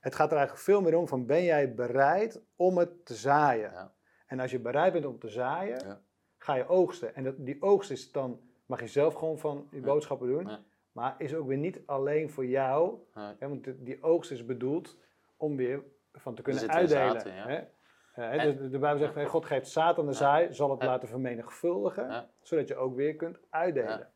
Het 0.00 0.14
gaat 0.14 0.30
er 0.30 0.36
eigenlijk 0.36 0.66
veel 0.66 0.80
meer 0.80 0.96
om 0.96 1.08
van, 1.08 1.26
ben 1.26 1.44
jij 1.44 1.74
bereid 1.74 2.40
om 2.56 2.78
het 2.78 3.06
te 3.06 3.14
zaaien? 3.14 3.70
Ja. 3.72 3.92
En 4.26 4.40
als 4.40 4.50
je 4.50 4.58
bereid 4.60 4.92
bent 4.92 5.06
om 5.06 5.18
te 5.18 5.28
zaaien, 5.28 5.78
Ja. 5.86 6.00
ga 6.38 6.54
je 6.54 6.68
oogsten. 6.68 7.14
En 7.14 7.24
dat, 7.24 7.34
die 7.38 7.62
oogst 7.62 7.90
is 7.90 8.12
dan, 8.12 8.40
mag 8.66 8.80
je 8.80 8.86
zelf 8.86 9.14
gewoon 9.14 9.38
van 9.38 9.66
die 9.70 9.80
Ja. 9.80 9.86
boodschappen 9.86 10.28
doen. 10.28 10.50
Maar 10.92 11.14
is 11.18 11.34
ook 11.34 11.46
weer 11.46 11.56
niet 11.58 11.80
alleen 11.86 12.30
voor 12.30 12.46
jou. 12.46 12.98
Hè, 13.38 13.48
want 13.48 13.66
die- 13.86 14.02
oogst 14.02 14.30
is 14.30 14.44
bedoeld 14.46 14.96
om 15.36 15.56
weer 15.56 15.82
van 16.12 16.34
te 16.34 16.42
kunnen 16.42 16.62
uitdelen. 16.70 17.36
ja. 17.36 17.46
hè? 17.46 17.56
Eh, 17.56 18.30
hè, 18.30 18.36
En- 18.36 18.56
de, 18.56 18.68
de 18.68 18.78
Bijbel 18.78 19.12
zegt, 19.12 19.28
God 19.28 19.44
geeft 19.44 19.68
zaad 19.68 19.98
aan 19.98 20.06
de 20.06 20.12
zaai, 20.12 20.52
zal 20.54 20.70
het 20.70 20.82
laten 20.82 21.08
vermenigvuldigen, 21.08 22.10
zodat 22.42 22.68
je 22.68 22.76
ook 22.76 22.96
weer 22.96 23.16
kunt 23.16 23.38
uitdelen. 23.50 24.12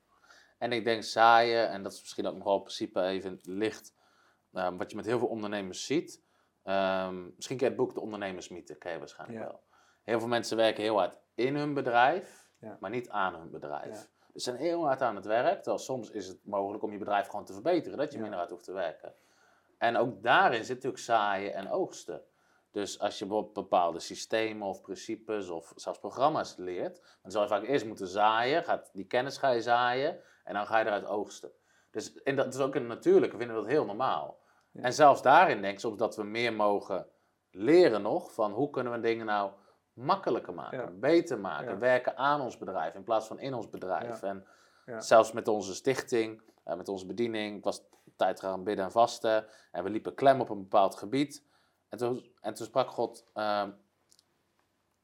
En 0.59 0.73
ik 0.73 0.85
denk 0.85 1.03
zaaien, 1.03 1.69
en 1.69 1.83
dat 1.83 1.93
is 1.93 2.01
misschien 2.01 2.27
ook 2.27 2.35
nog 2.35 2.45
wel 2.45 2.55
in 2.57 2.61
principe 2.63 3.01
even 3.03 3.39
licht, 3.43 3.95
ehm, 4.53 4.77
wat 4.77 4.91
je 4.91 4.97
met 4.97 5.07
heel 5.07 5.19
veel 5.19 5.29
ondernemers 5.29 5.87
ziet. 5.87 6.23
Ehm, 6.63 7.25
misschien 7.37 7.57
ken 7.57 7.67
je 7.67 7.73
het 7.73 7.83
boek 7.83 7.95
De 7.95 8.01
Ondernemersmythe, 8.01 8.75
ken 8.75 8.93
je 8.93 8.99
waarschijnlijk 8.99 9.39
wel. 9.49 9.63
Heel 10.03 10.19
veel 10.19 10.29
mensen 10.29 10.57
werken 10.57 10.83
heel 10.83 10.99
hard 10.99 11.19
in 11.35 11.57
hun 11.57 11.75
bedrijf, 11.75 12.51
maar 12.81 12.91
niet 12.91 13.09
aan 13.11 13.35
hun 13.35 13.51
bedrijf. 13.51 14.09
Dus 14.35 14.45
zijn 14.45 14.57
heel 14.57 14.87
hard 14.87 15.03
aan 15.03 15.17
het 15.17 15.25
werk, 15.25 15.55
terwijl 15.57 15.79
soms 15.79 16.11
is 16.11 16.29
het 16.29 16.39
mogelijk 16.47 16.83
om 16.83 16.93
je 16.93 16.99
bedrijf 16.99 17.27
gewoon 17.27 17.45
te 17.45 17.53
verbeteren, 17.53 17.99
dat 17.99 18.11
je 18.11 18.17
Ja. 18.17 18.21
minder 18.21 18.39
hard 18.39 18.51
hoeft 18.51 18.65
te 18.65 18.73
werken. 18.73 19.15
En 19.79 19.97
ook 19.97 20.23
daarin 20.23 20.65
zit 20.65 20.75
natuurlijk 20.75 21.03
zaaien 21.03 21.55
en 21.55 21.71
oogsten. 21.71 22.23
Dus 22.71 22.99
als 23.01 23.19
je 23.19 23.25
bijvoorbeeld 23.27 23.55
bepaalde 23.55 23.99
systemen 24.01 24.69
of 24.69 24.81
principes 24.81 25.49
of 25.49 25.73
zelfs 25.77 25.99
programma's 25.99 26.57
leert, 26.57 27.01
dan 27.23 27.31
zal 27.31 27.43
je 27.43 27.49
vaak 27.49 27.63
eerst 27.63 27.87
moeten 27.87 28.07
zaaien, 28.07 28.65
gaat, 28.65 28.91
die 28.93 29.07
kennis 29.07 29.39
ga 29.39 29.51
je 29.51 29.63
zaaien 29.63 30.21
en 30.45 30.55
dan 30.55 30.67
ga 30.67 30.79
je 30.79 30.85
eruit 30.87 31.07
oogsten. 31.07 31.51
Dus 31.91 32.23
en 32.23 32.37
dat 32.37 32.55
is 32.55 32.61
ook 32.61 32.75
in 32.75 32.81
het 32.81 32.91
natuurlijke, 32.91 33.37
vinden 33.37 33.57
we 33.57 33.63
dat 33.63 33.71
heel 33.71 33.85
normaal. 33.85 34.39
Ja. 34.71 34.83
En 34.83 34.93
zelfs 34.93 35.23
daarin 35.23 35.61
denk 35.61 35.73
ik 35.73 35.81
soms 35.81 35.99
dat 35.99 36.17
we 36.17 36.23
meer 36.25 36.53
mogen 36.53 37.07
leren 37.51 38.03
nog 38.03 38.33
van 38.33 38.53
hoe 38.53 38.71
kunnen 38.71 38.93
we 38.93 39.01
dingen 39.01 39.27
nou 39.27 39.53
makkelijker 39.95 40.55
maken, 40.55 40.79
Ja. 40.79 40.91
beter 40.91 41.39
maken, 41.41 41.71
Ja. 41.73 41.79
werken 41.79 42.17
aan 42.17 42.41
ons 42.41 42.59
bedrijf 42.59 42.95
in 42.95 43.05
plaats 43.05 43.27
van 43.27 43.39
in 43.39 43.55
ons 43.55 43.69
bedrijf. 43.71 44.23
En 44.23 44.47
zelfs 44.99 45.33
met 45.33 45.49
onze 45.49 45.75
stichting, 45.75 46.43
eh, 46.65 46.77
met 46.77 46.89
onze 46.89 47.07
bediening, 47.07 47.57
ik 47.57 47.65
was 47.65 47.83
tijd 48.17 48.41
gaan 48.41 48.65
bidden 48.65 48.85
en 48.85 48.91
vasten 48.93 49.47
en 49.73 49.85
we 49.85 49.91
liepen 49.91 50.15
klem 50.15 50.41
op 50.41 50.49
een 50.51 50.61
bepaald 50.63 50.95
gebied. 50.97 51.45
En 51.89 51.99
toen, 51.99 52.33
en 52.41 52.55
toen 52.55 52.67
sprak 52.67 52.91
God, 52.91 53.25
ehm, 53.35 53.71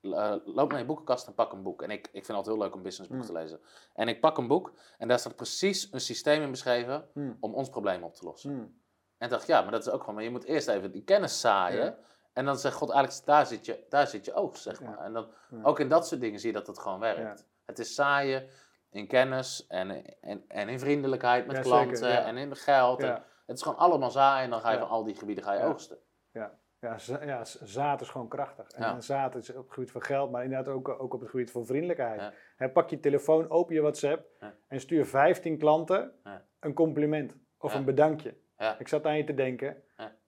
eh, 0.01 0.35
loop 0.45 0.71
naar 0.71 0.79
je 0.81 0.87
boekenkast 0.87 1.27
en 1.27 1.35
pak 1.35 1.53
een 1.53 1.63
boek. 1.63 1.83
En 1.83 1.91
ik, 1.91 2.07
ik 2.07 2.11
vind 2.13 2.27
het 2.27 2.37
altijd 2.37 2.55
heel 2.57 2.65
leuk 2.65 2.75
om 2.75 2.83
businessboeken 2.83 3.29
Mm. 3.29 3.35
te 3.35 3.41
lezen. 3.41 3.61
En 3.95 4.09
ik 4.09 4.21
pak 4.21 4.39
een 4.39 4.47
boek 4.47 4.73
en 4.99 5.09
daar 5.09 5.19
staat 5.19 5.37
precies 5.37 5.93
een 5.93 6.01
systeem 6.01 6.43
in 6.43 6.51
beschreven 6.51 7.09
Hmm. 7.13 7.37
om 7.41 7.55
ons 7.55 7.69
probleem 7.71 8.03
op 8.03 8.15
te 8.15 8.25
lossen. 8.25 8.51
Hmm. 8.51 8.79
En 9.19 9.27
ik 9.27 9.31
dacht, 9.31 9.47
ja, 9.47 9.63
maar 9.63 9.71
dat 9.71 9.87
is 9.87 9.93
ook 9.93 10.01
gewoon, 10.01 10.15
maar 10.15 10.25
je 10.25 10.31
moet 10.31 10.45
eerst 10.45 10.69
even 10.69 10.91
die 10.93 11.05
kennis 11.05 11.41
zaaien. 11.41 11.97
Ja. 12.35 12.41
En 12.41 12.45
dan 12.45 12.59
zegt 12.59 12.75
God 12.75 12.91
eigenlijk, 12.91 13.27
daar 13.27 13.47
zit 13.47 13.67
je, 13.67 13.87
daar 13.89 14.07
zit 14.07 14.25
je 14.25 14.33
oogst, 14.35 14.63
zeg 14.63 14.81
Ja. 14.81 14.87
maar. 14.89 14.99
En 14.99 15.13
dan, 15.13 15.29
Ja. 15.51 15.59
ook 15.63 15.81
in 15.81 15.89
dat 15.89 16.07
soort 16.07 16.21
dingen 16.21 16.41
zie 16.41 16.49
je 16.53 16.57
dat 16.59 16.67
het 16.67 16.79
gewoon 16.79 17.01
werkt. 17.01 17.47
Het 17.67 17.79
is 17.79 17.95
zaaien 17.95 18.49
in 18.91 19.07
kennis 19.07 19.67
en, 19.67 20.05
en, 20.21 20.45
en 20.49 20.69
in 20.69 20.79
vriendelijkheid 20.79 21.47
met 21.47 21.57
Ja, 21.57 21.63
klanten 21.63 21.97
zeker, 21.97 22.15
ja. 22.21 22.25
en 22.27 22.37
in 22.37 22.57
geld. 22.57 23.01
En 23.03 23.07
Ja. 23.07 23.25
het 23.47 23.57
is 23.57 23.63
gewoon 23.63 23.79
allemaal 23.79 24.11
zaaien 24.11 24.45
en 24.45 24.51
dan 24.51 24.61
ga 24.61 24.69
je 24.71 24.75
Ja. 24.79 24.81
van 24.83 24.91
al 24.91 25.05
die 25.05 25.15
gebieden 25.15 25.45
ga 25.45 25.53
je 25.53 25.59
Ja. 25.61 25.67
oogsten. 25.67 25.99
Ja, 26.33 26.97
ja, 27.25 27.45
z- 27.45 27.61
zaad 27.63 28.01
is 28.01 28.09
gewoon 28.09 28.29
krachtig. 28.29 28.67
En 28.71 28.83
Ja. 28.83 29.01
zaad 29.01 29.35
is 29.35 29.51
op 29.55 29.65
het 29.65 29.73
gebied 29.73 29.91
van 29.91 30.03
geld, 30.03 30.31
maar 30.31 30.45
inderdaad 30.45 30.75
ook, 30.75 30.89
ook 30.89 31.15
op 31.15 31.21
het 31.21 31.31
gebied 31.31 31.51
van 31.51 31.67
vriendelijkheid. 31.67 32.33
Ja. 32.59 32.69
Pak 32.69 32.91
je 32.91 33.01
telefoon, 33.01 33.51
open 33.51 33.75
je 33.75 33.81
WhatsApp 33.81 34.27
Ja. 34.41 34.55
en 34.69 34.81
stuur 34.81 35.07
15 35.07 35.59
klanten 35.59 36.13
Ja. 36.25 36.45
een 36.61 36.75
compliment 36.75 37.37
of 37.59 37.73
Ja. 37.73 37.79
een 37.79 37.85
bedankje. 37.85 38.35
Ja. 38.59 38.79
Ik 38.79 38.89
zat 38.89 39.07
aan 39.07 39.17
je 39.17 39.25
te 39.25 39.35
denken 39.35 39.67
Ja. 39.69 39.77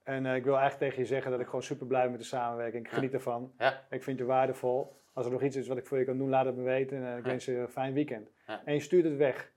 En 0.03 0.27
eh, 0.27 0.37
ik 0.37 0.45
wil 0.45 0.57
eigenlijk 0.59 0.91
tegen 0.91 1.03
je 1.03 1.09
zeggen 1.09 1.31
dat 1.31 1.41
ik 1.41 1.47
gewoon 1.47 1.63
super 1.63 1.87
blij 1.87 2.03
ben 2.03 2.11
met 2.11 2.21
de 2.21 2.27
samenwerking. 2.27 2.87
Ik 2.87 2.93
geniet 2.93 3.15
ervan. 3.15 3.53
Ik 3.91 4.03
vind 4.03 4.19
je 4.19 4.25
waardevol. 4.25 5.01
Als 5.13 5.27
er 5.27 5.33
nog 5.33 5.43
iets 5.43 5.57
is 5.57 5.69
wat 5.69 5.77
ik 5.77 5.87
voor 5.87 5.99
je 5.99 6.05
kan 6.05 6.19
doen, 6.19 6.29
laat 6.29 6.45
het 6.45 6.57
me 6.57 6.63
weten. 6.63 6.97
En 6.97 7.13
eh, 7.13 7.19
ik 7.19 7.25
wens 7.25 7.45
je 7.45 7.57
een 7.57 7.69
fijn 7.69 7.95
weekend. 7.95 8.31
En 8.65 8.75
je 8.75 8.81
stuurt 8.81 9.05
het 9.05 9.17
weg. 9.17 9.53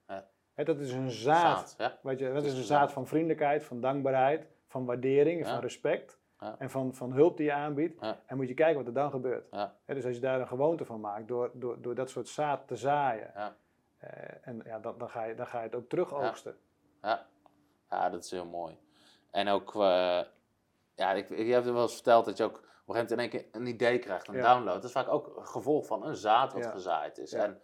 Dat 0.55 0.79
is 0.79 0.91
een 0.91 1.09
zaad. 1.09 1.69
Zaad, 1.69 1.75
ja. 1.77 1.99
Weet 2.09 2.19
je, 2.19 2.33
dat 2.33 2.43
is 2.45 2.57
een 2.57 2.63
zaad 2.63 2.91
van 2.91 3.07
vriendelijkheid, 3.07 3.63
van 3.63 3.81
dankbaarheid, 3.81 4.47
van 4.67 4.85
waardering 4.85 5.47
van 5.47 5.59
respect. 5.59 6.19
Ja. 6.39 6.55
En 6.59 6.69
van, 6.69 6.93
van 6.93 7.11
hulp 7.11 7.37
die 7.37 7.45
je 7.45 7.53
aanbiedt. 7.53 8.01
Ja. 8.01 8.21
En 8.25 8.37
moet 8.37 8.47
je 8.47 8.53
kijken 8.53 8.77
wat 8.77 8.87
er 8.87 8.93
dan 8.93 9.09
gebeurt. 9.09 9.47
Ja. 9.51 9.75
Dus 9.85 10.05
als 10.05 10.15
je 10.15 10.21
daar 10.21 10.39
een 10.39 10.47
gewoonte 10.47 10.85
van 10.85 10.99
maakt, 10.99 11.27
door, 11.27 11.51
door, 11.53 11.81
door 11.81 11.95
dat 11.95 12.09
soort 12.09 12.27
zaad 12.27 12.67
te 12.67 12.75
zaaien. 12.75 13.33
Eh, 13.97 14.47
en 14.47 14.61
ja, 14.65 14.79
dan, 14.79 14.97
dan, 14.97 15.09
ga 15.09 15.23
je, 15.23 15.35
dan 15.35 15.47
ga 15.47 15.57
je 15.57 15.65
het 15.65 15.75
ook 15.75 15.89
terug 15.89 16.13
oogsten. 16.13 16.55
Ja. 17.01 17.25
ja, 17.89 18.09
dat 18.09 18.23
is 18.23 18.31
heel 18.31 18.45
mooi. 18.45 18.77
En 19.35 19.47
ook, 19.47 19.75
eh, 19.75 20.19
ja, 20.95 21.11
ik, 21.13 21.29
je 21.29 21.53
hebt 21.53 21.65
wel 21.65 21.81
eens 21.81 21.93
verteld 21.93 22.25
dat 22.25 22.37
je 22.37 22.43
ook 22.43 22.57
op 22.57 22.61
een 22.63 22.69
gegeven 22.95 22.95
moment 22.95 23.11
in 23.11 23.19
één 23.19 23.29
keer 23.29 23.61
een 23.61 23.67
idee 23.67 23.99
krijgt, 23.99 24.27
een 24.27 24.35
Ja. 24.35 24.53
download. 24.53 24.73
Dat 24.75 24.83
is 24.83 24.91
vaak 24.91 25.07
ook 25.07 25.37
een 25.37 25.45
gevolg 25.45 25.85
van 25.85 26.05
een 26.05 26.15
zaad 26.15 26.53
wat 26.53 26.63
Ja. 26.63 26.69
gezaaid 26.71 27.17
is. 27.17 27.31
Ja. 27.31 27.43
En 27.43 27.61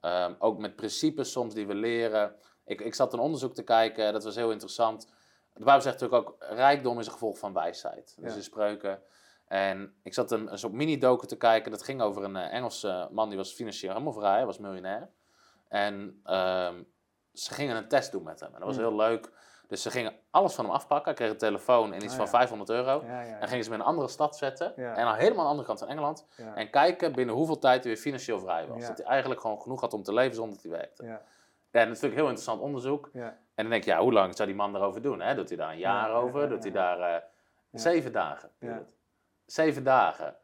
ehm, 0.00 0.34
ook 0.38 0.58
met 0.58 0.76
principes 0.76 1.32
soms 1.32 1.54
die 1.54 1.66
we 1.66 1.74
leren. 1.74 2.36
Ik, 2.64 2.80
ik 2.80 2.94
zat 2.94 3.12
een 3.12 3.18
onderzoek 3.18 3.54
te 3.54 3.62
kijken, 3.62 4.12
dat 4.12 4.24
was 4.24 4.34
heel 4.34 4.50
interessant. 4.50 5.06
De 5.52 5.64
Bijbel 5.64 5.82
zegt 5.82 6.00
natuurlijk 6.00 6.28
ook, 6.28 6.36
rijkdom 6.40 6.98
is 6.98 7.06
een 7.06 7.12
gevolg 7.12 7.38
van 7.38 7.52
wijsheid. 7.52 8.16
Dus 8.20 8.36
in 8.36 8.42
spreuken. 8.42 9.02
En 9.46 9.94
ik 10.02 10.14
zat 10.14 10.30
een, 10.30 10.52
een 10.52 10.58
soort 10.58 10.72
mini-docu 10.72 11.26
te 11.26 11.36
kijken, 11.36 11.70
dat 11.70 11.82
ging 11.82 12.00
over 12.00 12.24
een 12.24 12.36
eh, 12.36 12.52
Engelse 12.54 13.08
man, 13.10 13.28
die 13.28 13.38
was 13.38 13.52
financieel 13.52 13.92
helemaal 13.92 14.12
vrij, 14.12 14.32
hij 14.36 14.46
was 14.46 14.58
miljonair. 14.58 15.10
En 15.68 16.20
ehm, 16.24 16.82
ze 17.32 17.54
gingen 17.54 17.76
een 17.76 17.88
test 17.88 18.12
doen 18.12 18.22
met 18.22 18.40
hem. 18.40 18.48
En 18.54 18.58
dat 18.58 18.68
was 18.68 18.76
Hmm. 18.76 18.86
heel 18.86 18.96
leuk. 18.96 19.30
Dus 19.68 19.82
ze 19.82 19.90
gingen 19.90 20.14
alles 20.30 20.54
van 20.54 20.64
hem 20.64 20.74
afpakken. 20.74 21.04
Hij 21.04 21.14
kreeg 21.14 21.30
een 21.30 21.38
telefoon 21.38 21.92
en 21.92 22.02
iets 22.02 22.12
Ah, 22.12 22.16
van 22.18 22.24
ja. 22.24 22.30
500 22.30 22.70
euro. 22.70 23.00
En 23.40 23.48
gingen 23.48 23.64
ze 23.64 23.70
hem 23.70 23.78
in 23.80 23.84
een 23.84 23.90
andere 23.92 24.08
stad 24.08 24.36
zetten. 24.36 24.76
En 24.76 25.04
dan 25.04 25.14
helemaal 25.14 25.38
aan 25.38 25.44
de 25.44 25.48
andere 25.50 25.66
kant 25.66 25.78
van 25.78 25.88
Engeland. 25.88 26.26
En 26.54 26.70
kijken 26.70 27.12
binnen 27.12 27.34
hoeveel 27.34 27.58
tijd 27.58 27.84
hij 27.84 27.92
weer 27.92 28.02
financieel 28.02 28.38
vrij 28.40 28.66
was. 28.66 28.86
Dat 28.86 28.98
hij 28.98 29.06
eigenlijk 29.06 29.40
gewoon 29.40 29.60
genoeg 29.60 29.80
had 29.80 29.92
om 29.92 30.02
te 30.02 30.12
leven 30.12 30.34
zonder 30.34 30.54
dat 30.54 30.62
hij 30.62 30.72
werkte. 30.72 31.04
ja, 31.04 31.20
En 31.70 31.88
dat 31.88 31.98
vind 31.98 32.10
ik 32.12 32.18
heel 32.18 32.26
interessant 32.26 32.60
onderzoek. 32.60 33.10
ja. 33.12 33.26
En 33.54 33.62
dan 33.64 33.70
denk 33.70 33.84
je, 33.84 33.90
ja, 33.90 34.00
hoe 34.00 34.12
lang 34.12 34.36
zou 34.36 34.48
die 34.48 34.56
man 34.56 34.72
daarover 34.72 35.02
doen? 35.02 35.20
Hè? 35.20 35.34
Doet 35.34 35.48
hij 35.48 35.58
daar 35.58 35.70
een 35.70 35.78
jaar 35.78 36.08
Ja, 36.08 36.14
over? 36.16 36.48
Doet 36.48 36.62
hij 36.62 36.72
daar 36.72 37.00
eh, 37.00 37.22
zeven 37.72 38.12
dagen? 38.12 38.50
Zeven 39.46 39.84
dagen. 39.84 40.36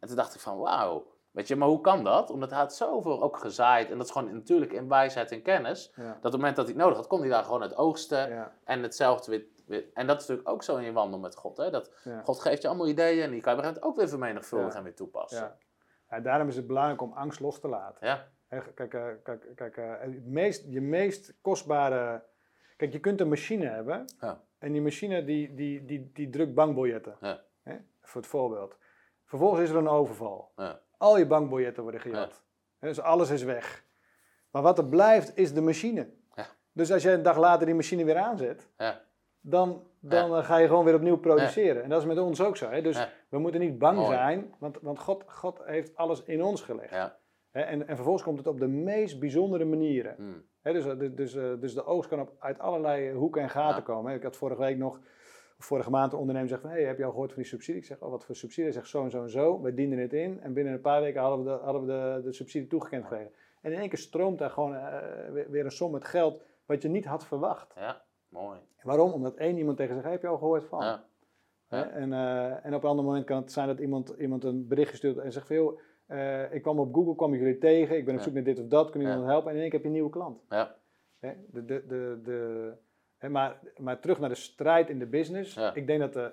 En 0.00 0.06
toen 0.08 0.16
dacht 0.16 0.34
ik 0.34 0.40
van, 0.40 0.58
wauw. 0.58 1.06
Weet 1.30 1.48
je, 1.48 1.56
maar 1.56 1.68
hoe 1.68 1.80
kan 1.80 2.04
dat? 2.04 2.30
Omdat 2.30 2.50
hij 2.50 2.58
had 2.58 2.74
zoveel 2.74 3.22
ook 3.22 3.38
gezaaid. 3.38 3.90
En 3.90 3.96
dat 3.96 4.06
is 4.06 4.12
gewoon 4.12 4.32
natuurlijk 4.34 4.72
in 4.72 4.88
wijsheid 4.88 5.30
en 5.32 5.42
kennis. 5.42 5.92
ja, 5.96 6.02
Dat 6.02 6.16
op 6.16 6.22
het 6.22 6.32
moment 6.32 6.56
dat 6.56 6.64
hij 6.64 6.74
het 6.74 6.82
nodig 6.82 6.98
had, 6.98 7.06
kon 7.06 7.20
hij 7.20 7.28
daar 7.28 7.44
gewoon 7.44 7.62
het 7.62 7.76
oogsten. 7.76 8.28
ja, 8.30 8.52
En 8.64 8.82
hetzelfde 8.82 9.30
weer, 9.30 9.44
weer- 9.66 9.86
En 9.94 10.06
dat 10.06 10.20
is 10.20 10.26
natuurlijk 10.26 10.48
ook 10.48 10.62
zo 10.62 10.76
in 10.76 10.84
je 10.84 10.92
wandel 10.92 11.18
met 11.18 11.36
God. 11.36 11.56
Hè? 11.56 11.70
Dat 11.70 11.92
ja. 12.04 12.22
God 12.22 12.40
geeft 12.40 12.62
je 12.62 12.68
allemaal 12.68 12.88
ideeën 12.88 13.22
en 13.24 13.30
die 13.30 13.40
kan 13.40 13.52
je 13.56 13.58
op 13.58 13.64
een 13.76 13.82
ook 13.82 13.96
weer 13.96 14.08
vermenigvuldigen 14.08 14.76
en 14.78 14.82
weer 14.84 14.94
toepassen. 14.94 15.38
Ja. 15.40 15.56
Ja, 16.16 16.20
daarom 16.20 16.48
is 16.48 16.56
het 16.56 16.66
belangrijk 16.66 17.00
om 17.02 17.12
angst 17.12 17.40
los 17.40 17.60
te 17.60 17.68
laten. 17.68 18.06
Ja. 18.06 18.28
Hè, 18.48 18.60
Kijk, 18.74 18.94
eh, 18.94 19.06
kijk, 19.22 19.46
kijk 19.54 19.76
eh, 19.76 19.92
het 20.00 20.26
meest, 20.26 20.64
je 20.68 20.80
meest 20.80 21.34
kostbare. 21.40 22.22
Kijk, 22.76 22.92
je 22.92 22.98
kunt 23.00 23.20
een 23.20 23.28
machine 23.28 23.66
hebben. 23.66 24.04
Ja. 24.20 24.40
En 24.58 24.72
die 24.72 24.82
machine 24.82 25.24
die, 25.24 25.54
die, 25.54 25.84
die, 25.84 26.10
die 26.14 26.30
drukt 26.30 26.54
bankbiljetten. 26.54 27.16
Voor 28.02 28.20
het 28.20 28.30
voorbeeld. 28.30 28.76
Vervolgens 29.24 29.60
is 29.62 29.70
er 29.70 29.76
een 29.76 29.88
overval. 29.88 30.52
Ja. 30.56 30.80
Al 31.00 31.18
je 31.18 31.26
bankbiljetten 31.26 31.82
worden 31.82 32.00
gejat. 32.00 32.42
Dus 32.80 33.00
alles 33.00 33.30
is 33.30 33.42
weg. 33.42 33.84
Maar 34.50 34.62
wat 34.62 34.78
er 34.78 34.84
blijft 34.86 35.36
is 35.36 35.52
de 35.54 35.60
machine. 35.60 36.08
Ja. 36.34 36.46
Dus 36.72 36.92
als 36.92 37.02
je 37.02 37.10
een 37.10 37.22
dag 37.22 37.36
later 37.38 37.66
die 37.66 37.74
machine 37.74 38.04
weer 38.04 38.16
aanzet, 38.16 38.68
Ja. 38.76 39.00
dan, 39.40 39.86
dan 40.00 40.36
eh, 40.36 40.44
ga 40.44 40.56
je 40.56 40.66
gewoon 40.66 40.84
weer 40.84 40.94
opnieuw 40.94 41.16
produceren. 41.16 41.82
En 41.82 41.88
dat 41.88 42.00
is 42.00 42.06
met 42.06 42.18
ons 42.18 42.40
ook 42.40 42.56
zo. 42.56 42.68
Hè? 42.70 42.82
Dus 42.82 43.08
we 43.28 43.38
moeten 43.38 43.60
niet 43.60 43.78
bang 43.78 43.96
Mooi. 43.98 44.12
zijn, 44.12 44.54
want, 44.58 44.78
want 44.80 44.98
God, 44.98 45.24
God 45.26 45.60
heeft 45.64 45.96
alles 45.96 46.22
in 46.24 46.42
ons 46.42 46.62
gelegd. 46.62 47.18
En, 47.50 47.86
en 47.88 47.94
vervolgens 47.96 48.24
komt 48.24 48.38
het 48.38 48.46
op 48.46 48.58
de 48.60 48.68
meest 48.68 49.20
bijzondere 49.20 49.64
manieren. 49.64 50.14
Hmm. 50.16 50.44
Dus, 50.62 50.84
dus, 50.84 51.14
dus, 51.14 51.34
eh, 51.34 51.52
dus 51.60 51.74
de 51.74 51.84
oogst 51.84 52.08
kan 52.08 52.20
op, 52.20 52.32
uit 52.38 52.58
allerlei 52.58 53.12
hoeken 53.12 53.42
en 53.42 53.50
gaten 53.50 53.76
Ja. 53.76 53.82
komen. 53.82 54.14
Ik 54.14 54.22
had 54.22 54.36
vorige 54.36 54.60
week 54.60 54.76
nog, 54.76 55.00
of 55.60 55.66
vorige 55.66 55.90
maand 55.90 56.12
een 56.12 56.18
ondernemer 56.18 56.48
zegt 56.48 56.62
van... 56.62 56.70
Hey, 56.70 56.82
heb 56.84 56.98
je 56.98 57.04
al 57.04 57.10
gehoord 57.10 57.32
van 57.32 57.42
die 57.42 57.50
subsidie? 57.50 57.80
Ik 57.80 57.86
zeg, 57.86 58.00
oh, 58.00 58.10
wat 58.10 58.24
voor 58.24 58.36
subsidie? 58.36 58.64
Hij 58.64 58.72
zegt 58.72 58.88
zo 58.88 59.04
en 59.04 59.10
zo 59.10 59.22
en 59.22 59.30
zo. 59.30 59.60
We 59.60 59.74
dienden 59.74 59.98
het 59.98 60.12
in 60.12 60.40
en 60.40 60.52
binnen 60.52 60.72
een 60.72 60.80
paar 60.80 61.00
weken 61.00 61.20
hadden 61.20 61.38
we 61.38 61.44
de, 61.44 61.64
hadden 61.64 61.80
we 61.82 61.86
de, 61.86 62.20
de 62.24 62.32
subsidie 62.32 62.68
toegekend 62.68 63.02
gekregen. 63.02 63.32
En 63.60 63.72
in 63.72 63.78
één 63.78 63.88
keer 63.88 63.98
stroomt 63.98 64.38
daar 64.38 64.50
gewoon 64.50 64.74
eh, 64.74 65.46
weer, 65.48 65.64
een 65.64 65.70
som 65.70 65.90
met 65.90 66.04
geld 66.04 66.42
wat 66.66 66.82
je 66.82 66.88
niet 66.88 67.04
had 67.04 67.26
verwacht. 67.26 67.72
ja, 67.76 68.02
mooi. 68.28 68.58
Waarom? 68.82 69.12
Omdat 69.12 69.34
één 69.34 69.56
iemand 69.58 69.76
tegen 69.76 69.92
zegt, 69.92 70.04
hey, 70.04 70.12
heb 70.14 70.22
je 70.22 70.28
al 70.28 70.38
gehoord 70.38 70.64
van? 70.64 70.82
Ja. 70.82 71.04
En, 71.90 72.12
eh, 72.12 72.64
en 72.66 72.74
op 72.74 72.82
een 72.82 72.88
ander 72.88 73.04
moment 73.04 73.24
kan 73.24 73.36
het 73.36 73.52
zijn 73.52 73.66
dat 73.66 73.78
iemand, 73.78 74.14
iemand 74.18 74.44
een 74.44 74.68
berichtje 74.68 74.96
stuurt 74.96 75.18
en 75.18 75.32
zegt 75.32 75.46
van... 75.46 75.56
Joh, 75.56 75.80
eh, 76.06 76.52
ik 76.54 76.62
kwam 76.62 76.78
op 76.78 76.94
Google, 76.94 77.14
kwam 77.16 77.34
ik 77.34 77.40
jullie 77.40 77.58
tegen, 77.58 77.96
ik 77.96 78.04
ben 78.04 78.14
op 78.14 78.20
zoek 78.20 78.32
naar 78.34 78.42
dit 78.42 78.58
of 78.58 78.66
dat, 78.66 78.90
kun 78.90 79.00
je 79.00 79.06
Ja. 79.06 79.12
iemand 79.12 79.30
helpen? 79.30 79.50
En 79.50 79.56
in 79.56 79.60
één 79.62 79.70
keer 79.70 79.78
heb 79.78 79.88
je 79.88 79.94
een 79.94 80.00
nieuwe 80.02 80.10
klant. 80.18 80.40
Ja. 80.48 80.74
De, 81.20 81.34
de, 81.64 81.84
de, 81.86 82.20
de, 82.24 82.72
maar, 83.28 83.60
maar 83.76 84.00
terug 84.00 84.20
naar 84.20 84.28
de 84.28 84.34
strijd 84.34 84.88
in 84.90 84.98
de 84.98 85.06
business. 85.06 85.54
Ja. 85.54 85.74
Ik 85.74 85.86
denk 85.86 86.00
dat 86.00 86.12
de, 86.12 86.32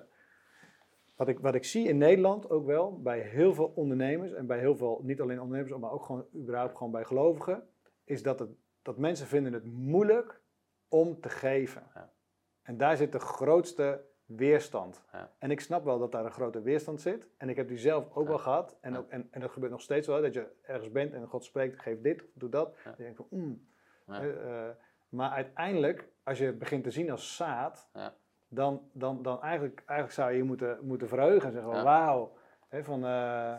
wat, 1.16 1.28
ik, 1.28 1.38
wat 1.38 1.54
ik 1.54 1.64
zie 1.64 1.88
in 1.88 1.98
Nederland 1.98 2.50
ook 2.50 2.66
wel, 2.66 3.02
bij 3.02 3.20
heel 3.20 3.54
veel 3.54 3.72
ondernemers 3.74 4.32
en 4.32 4.46
bij 4.46 4.58
heel 4.58 4.76
veel, 4.76 5.00
niet 5.02 5.20
alleen 5.20 5.40
ondernemers, 5.40 5.80
maar 5.80 5.92
ook 5.92 6.04
gewoon 6.04 6.26
überhaupt 6.34 6.76
gewoon 6.76 6.92
bij 6.92 7.04
gelovigen, 7.04 7.68
is 8.04 8.22
dat, 8.22 8.38
het, 8.38 8.50
dat 8.82 8.98
mensen 8.98 9.26
vinden 9.26 9.52
het 9.52 9.64
moeilijk 9.64 10.40
om 10.88 11.20
te 11.20 11.28
geven. 11.28 11.82
Ja. 11.94 12.12
En 12.62 12.76
daar 12.76 12.96
zit 12.96 13.12
de 13.12 13.18
grootste 13.20 14.04
weerstand. 14.24 15.04
Ja. 15.12 15.32
En 15.38 15.50
ik 15.50 15.60
snap 15.60 15.84
wel 15.84 15.98
dat 15.98 16.12
daar 16.12 16.24
een 16.24 16.30
grote 16.32 16.62
weerstand 16.62 17.00
zit. 17.00 17.26
En 17.36 17.48
ik 17.48 17.56
heb 17.56 17.68
die 17.68 17.78
zelf 17.78 18.04
ook 18.14 18.22
Ja. 18.22 18.28
wel 18.28 18.38
gehad. 18.38 18.78
En, 18.80 18.96
ook, 18.96 19.08
en, 19.08 19.28
en 19.30 19.40
dat 19.40 19.50
gebeurt 19.50 19.72
nog 19.72 19.80
steeds 19.80 20.06
wel, 20.06 20.22
dat 20.22 20.34
je 20.34 20.46
ergens 20.62 20.90
bent 20.92 21.12
en 21.12 21.26
God 21.26 21.44
spreekt, 21.44 21.80
geef 21.80 22.00
dit, 22.00 22.24
doe 22.34 22.48
dat. 22.48 22.76
En 22.84 22.94
je 22.96 23.02
denkt 23.02 23.16
van, 23.16 23.26
mm, 23.30 23.66
Ja. 24.06 24.20
Hè, 24.20 24.32
eh, 24.32 24.74
maar 25.08 25.30
uiteindelijk, 25.30 26.08
als 26.28 26.38
je 26.38 26.44
het 26.46 26.58
begint 26.58 26.84
te 26.84 26.90
zien 26.90 27.10
als 27.10 27.36
zaad, 27.36 27.88
Ja. 27.92 28.14
dan, 28.48 28.90
dan, 28.92 29.22
dan 29.22 29.42
eigenlijk, 29.42 29.82
eigenlijk 29.86 30.12
zou 30.18 30.30
je 30.30 30.36
je 30.36 30.42
moeten, 30.44 30.78
moeten 30.82 31.08
verheugen 31.08 31.46
en 31.46 31.52
zeggen: 31.52 31.72
Ja. 31.72 31.82
Wauw. 31.82 32.36
Hè, 32.68 32.84
van, 32.84 33.04
eh, 33.04 33.54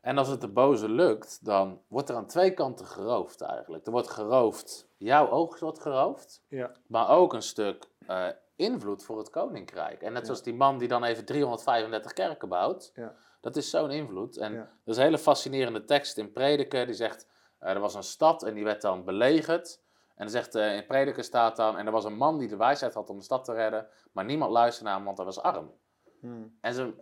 En 0.00 0.18
als 0.18 0.28
het 0.28 0.40
de 0.40 0.48
boze 0.48 0.88
lukt, 0.88 1.44
dan 1.44 1.82
wordt 1.88 2.08
er 2.08 2.16
aan 2.16 2.26
twee 2.26 2.54
kanten 2.54 2.86
geroofd 2.86 3.40
eigenlijk. 3.40 3.86
Er 3.86 3.92
wordt 3.92 4.10
geroofd, 4.10 4.88
jouw 4.96 5.30
oogst 5.30 5.60
wordt 5.60 5.80
geroofd, 5.80 6.44
ja, 6.48 6.70
maar 6.86 7.08
ook 7.08 7.32
een 7.32 7.42
stuk 7.42 7.88
eh, 8.06 8.28
invloed 8.56 9.04
voor 9.04 9.18
het 9.18 9.30
koninkrijk. 9.30 10.02
En 10.02 10.12
net 10.12 10.24
zoals 10.26 10.42
die 10.42 10.54
man 10.54 10.78
die 10.78 10.88
dan 10.88 11.04
even 11.04 11.24
335 11.24 12.12
kerken 12.12 12.48
bouwt, 12.48 12.90
Ja. 12.94 13.14
dat 13.40 13.56
is 13.56 13.70
zo'n 13.70 13.90
invloed. 13.90 14.36
En 14.36 14.54
er 14.54 14.68
is 14.84 14.96
een 14.96 15.02
hele 15.02 15.18
fascinerende 15.18 15.84
tekst 15.84 16.18
in 16.18 16.32
Prediker, 16.32 16.86
die 16.86 16.94
zegt, 16.94 17.26
eh, 17.58 17.70
er 17.70 17.80
was 17.80 17.94
een 17.94 18.02
stad 18.02 18.42
en 18.42 18.54
die 18.54 18.64
werd 18.64 18.82
dan 18.82 19.04
belegerd. 19.04 19.80
En 20.20 20.26
dan 20.26 20.34
zegt, 20.34 20.54
eh, 20.54 20.76
in 20.76 20.86
Prediker 20.86 21.24
staat 21.24 21.56
dan, 21.56 21.76
en 21.78 21.86
er 21.86 21.92
was 21.92 22.04
een 22.04 22.16
man 22.16 22.38
die 22.38 22.48
de 22.48 22.56
wijsheid 22.56 22.94
had 22.94 23.10
om 23.10 23.16
de 23.18 23.24
stad 23.24 23.44
te 23.44 23.52
redden, 23.52 23.86
maar 24.12 24.24
niemand 24.24 24.50
luisterde 24.52 24.84
naar 24.88 24.96
hem, 24.96 25.04
want 25.04 25.16
hij 25.16 25.26
was 25.26 25.40
arm. 25.40 25.72
hmm, 26.20 26.58
En 26.60 26.74
ze, 26.74 26.94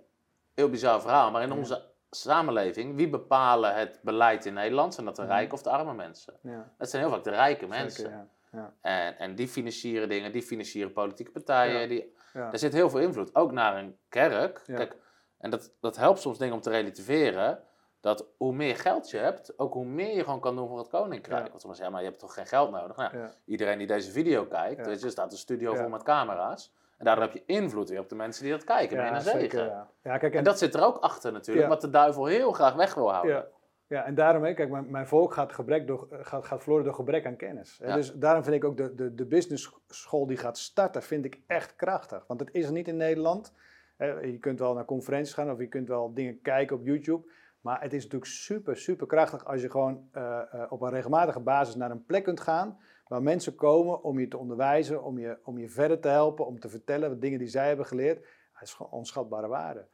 heel 0.54 0.70
bizar 0.70 1.00
verhaal. 1.00 1.30
Maar 1.30 1.42
in 1.42 1.48
Ja. 1.48 1.54
onze 1.56 1.90
samenleving, 2.10 2.96
wie 2.96 3.08
bepalen 3.08 3.74
het 3.74 4.00
beleid 4.02 4.44
in 4.46 4.54
Nederland? 4.54 4.94
Zijn 4.94 5.06
dat 5.06 5.16
de 5.16 5.22
Mhm. 5.22 5.30
rijke 5.30 5.54
of 5.54 5.62
de 5.62 5.70
arme 5.70 5.94
mensen? 5.94 6.34
Ja, 6.42 6.72
Dat 6.78 6.90
zijn 6.90 7.02
heel 7.02 7.12
vaak 7.12 7.24
de 7.24 7.30
rijke 7.30 7.66
mensen. 7.66 8.02
zeker, 8.04 8.10
ja. 8.18 8.28
Ja, 8.52 8.74
En, 8.80 9.18
en 9.18 9.34
die 9.34 9.48
financieren 9.48 10.08
dingen, 10.08 10.32
die 10.32 10.42
financieren 10.42 10.92
politieke 10.92 11.30
partijen. 11.30 11.88
Die. 11.88 12.16
Er 12.32 12.58
zit 12.58 12.72
heel 12.72 12.90
veel 12.90 13.00
invloed, 13.00 13.34
ook 13.34 13.52
naar 13.52 13.76
een 13.76 13.96
kerk. 14.08 14.62
Kijk, 14.66 14.96
en 15.38 15.50
dat, 15.50 15.72
dat 15.80 15.96
helpt 15.96 16.20
soms 16.20 16.38
dingen 16.38 16.54
om 16.54 16.60
te 16.60 16.70
relativeren. 16.70 17.62
Dat 18.00 18.26
hoe 18.36 18.52
meer 18.54 18.76
geld 18.76 19.10
je 19.10 19.16
hebt, 19.18 19.58
ook 19.58 19.72
hoe 19.72 19.84
meer 19.84 20.16
je 20.16 20.24
gewoon 20.24 20.40
kan 20.40 20.56
doen 20.56 20.68
voor 20.68 20.78
het 20.78 20.88
koninkrijk. 20.88 21.42
Ja. 21.44 21.48
Want 21.48 21.60
soms 21.60 21.74
zeggen, 21.76 21.92
maar 21.94 22.02
je 22.02 22.08
hebt 22.08 22.20
toch 22.20 22.34
geen 22.34 22.46
geld 22.46 22.70
nodig? 22.70 22.96
Nou, 22.96 23.18
Ja. 23.18 23.32
Iedereen 23.44 23.78
die 23.78 23.86
deze 23.86 24.10
video 24.10 24.44
kijkt, 24.44 24.80
Ja. 24.80 24.86
weet 24.86 24.98
je, 25.00 25.04
er 25.06 25.12
staat 25.12 25.32
een 25.32 25.38
studio 25.38 25.72
Ja. 25.72 25.78
vol 25.80 25.88
met 25.88 26.02
camera's. 26.02 26.74
En 26.98 27.04
daardoor 27.04 27.24
heb 27.24 27.32
je 27.32 27.42
invloed 27.46 27.88
weer 27.88 28.00
op 28.00 28.08
de 28.08 28.14
mensen 28.14 28.42
die 28.42 28.52
dat 28.52 28.64
kijken. 28.64 28.98
Een 29.14 29.20
zegen. 29.20 29.40
zeker, 29.40 29.64
ja. 29.64 29.90
ja, 30.02 30.18
kijk, 30.18 30.34
En 30.34 30.44
dat 30.44 30.58
zit 30.58 30.74
er 30.74 30.84
ook 30.84 30.98
achter 30.98 31.32
natuurlijk, 31.32 31.66
Ja. 31.66 31.72
wat 31.72 31.80
de 31.80 31.90
duivel 31.90 32.26
heel 32.26 32.52
graag 32.52 32.74
weg 32.74 32.94
wil 32.94 33.10
houden. 33.12 33.34
Ja, 33.34 33.46
ja 33.86 34.04
en 34.04 34.14
daarom, 34.14 34.42
hè, 34.44 34.54
kijk, 34.54 34.70
mijn, 34.70 34.90
mijn 34.90 35.06
volk 35.06 35.32
gaat, 35.32 35.52
gebrek 35.52 35.86
door, 35.86 36.06
gaat, 36.10 36.44
gaat 36.44 36.60
verloren 36.62 36.84
door 36.84 36.94
gebrek 36.94 37.26
aan 37.26 37.36
kennis. 37.36 37.78
Hè. 37.82 37.88
Ja. 37.88 37.94
Dus 37.94 38.12
daarom 38.12 38.42
vind 38.44 38.56
ik 38.56 38.64
ook 38.64 38.76
de, 38.76 38.94
de, 38.94 39.14
de 39.14 39.24
business 39.26 39.72
school 39.88 40.26
die 40.26 40.36
gaat 40.36 40.58
starten, 40.58 41.02
vind 41.02 41.24
ik 41.24 41.40
echt 41.46 41.76
krachtig. 41.76 42.24
Want 42.26 42.40
het 42.40 42.48
is 42.52 42.66
er 42.66 42.72
niet 42.72 42.88
in 42.88 42.96
Nederland. 42.96 43.52
Hè. 43.96 44.06
Je 44.06 44.38
kunt 44.38 44.58
wel 44.58 44.74
naar 44.74 44.84
conferenties 44.84 45.34
gaan 45.34 45.50
of 45.50 45.58
je 45.58 45.68
kunt 45.68 45.88
wel 45.88 46.14
dingen 46.14 46.40
kijken 46.42 46.76
op 46.76 46.84
YouTube. 46.86 47.30
Maar 47.60 47.80
het 47.82 47.92
is 47.92 48.02
natuurlijk 48.02 48.30
super, 48.30 48.76
super 48.76 49.06
krachtig 49.06 49.44
als 49.44 49.60
je 49.62 49.70
gewoon 49.70 50.08
eh, 50.12 50.40
eh, 50.52 50.72
op 50.72 50.80
een 50.80 50.90
regelmatige 50.90 51.40
basis 51.40 51.74
naar 51.74 51.90
een 51.90 52.04
plek 52.04 52.24
kunt 52.24 52.40
gaan. 52.40 52.78
Waar 53.06 53.22
mensen 53.22 53.54
komen 53.54 54.02
om 54.02 54.18
je 54.18 54.28
te 54.28 54.38
onderwijzen, 54.38 55.02
om 55.02 55.18
je, 55.18 55.38
om 55.44 55.58
je 55.58 55.68
verder 55.68 56.00
te 56.00 56.08
helpen, 56.08 56.46
om 56.46 56.60
te 56.60 56.68
vertellen 56.68 57.08
wat 57.08 57.20
dingen 57.20 57.38
die 57.38 57.48
zij 57.48 57.66
hebben 57.68 57.86
geleerd. 57.86 58.16
Dat 58.52 58.62
is 58.62 58.74
gewoon 58.74 58.92
onschatbare 58.92 59.48
waarde. 59.48 59.86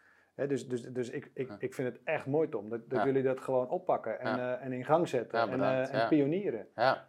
Dus 0.48 0.68
dus, 0.68 0.82
dus 0.82 1.10
ik, 1.10 1.30
ik, 1.34 1.48
Ja. 1.48 1.56
ik 1.58 1.74
vind 1.74 1.88
het 1.92 2.00
echt 2.04 2.26
mooi, 2.26 2.48
Tom, 2.48 2.68
dat, 2.68 2.80
dat 2.90 2.98
Ja. 2.98 3.04
jullie 3.04 3.22
dat 3.22 3.40
gewoon 3.40 3.68
oppakken 3.68 4.20
en, 4.20 4.36
Ja. 4.36 4.56
eh, 4.58 4.64
en 4.66 4.72
in 4.72 4.84
gang 4.84 5.08
zetten 5.08 5.38
en, 5.40 5.60
eh, 5.60 5.94
en 6.02 6.08
pionieren. 6.08 6.66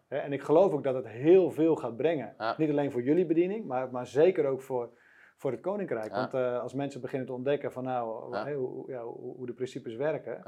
En 0.08 0.34
ik 0.34 0.42
geloof 0.42 0.72
ook 0.74 0.84
dat 0.84 0.96
het 0.96 1.08
heel 1.08 1.52
veel 1.52 1.76
gaat 1.76 1.96
brengen. 1.98 2.36
Niet 2.58 2.70
alleen 2.70 2.92
voor 2.92 3.02
jullie 3.04 3.26
bediening, 3.26 3.66
maar, 3.66 3.92
maar 3.92 4.08
zeker 4.08 4.46
ook 4.46 4.62
voor, 4.62 4.90
voor 5.36 5.52
het 5.52 5.62
koninkrijk. 5.62 6.12
Ja. 6.12 6.16
Want 6.18 6.34
eh, 6.34 6.62
als 6.62 6.74
mensen 6.74 7.02
beginnen 7.02 7.28
te 7.28 7.34
ontdekken 7.34 7.72
van 7.72 7.84
nou, 7.84 8.36
Ja. 8.36 8.54
hoe, 8.54 8.92
ja, 8.92 9.04
hoe, 9.04 9.46
de 9.46 9.54
principes 9.54 9.96
werken, 9.96 10.44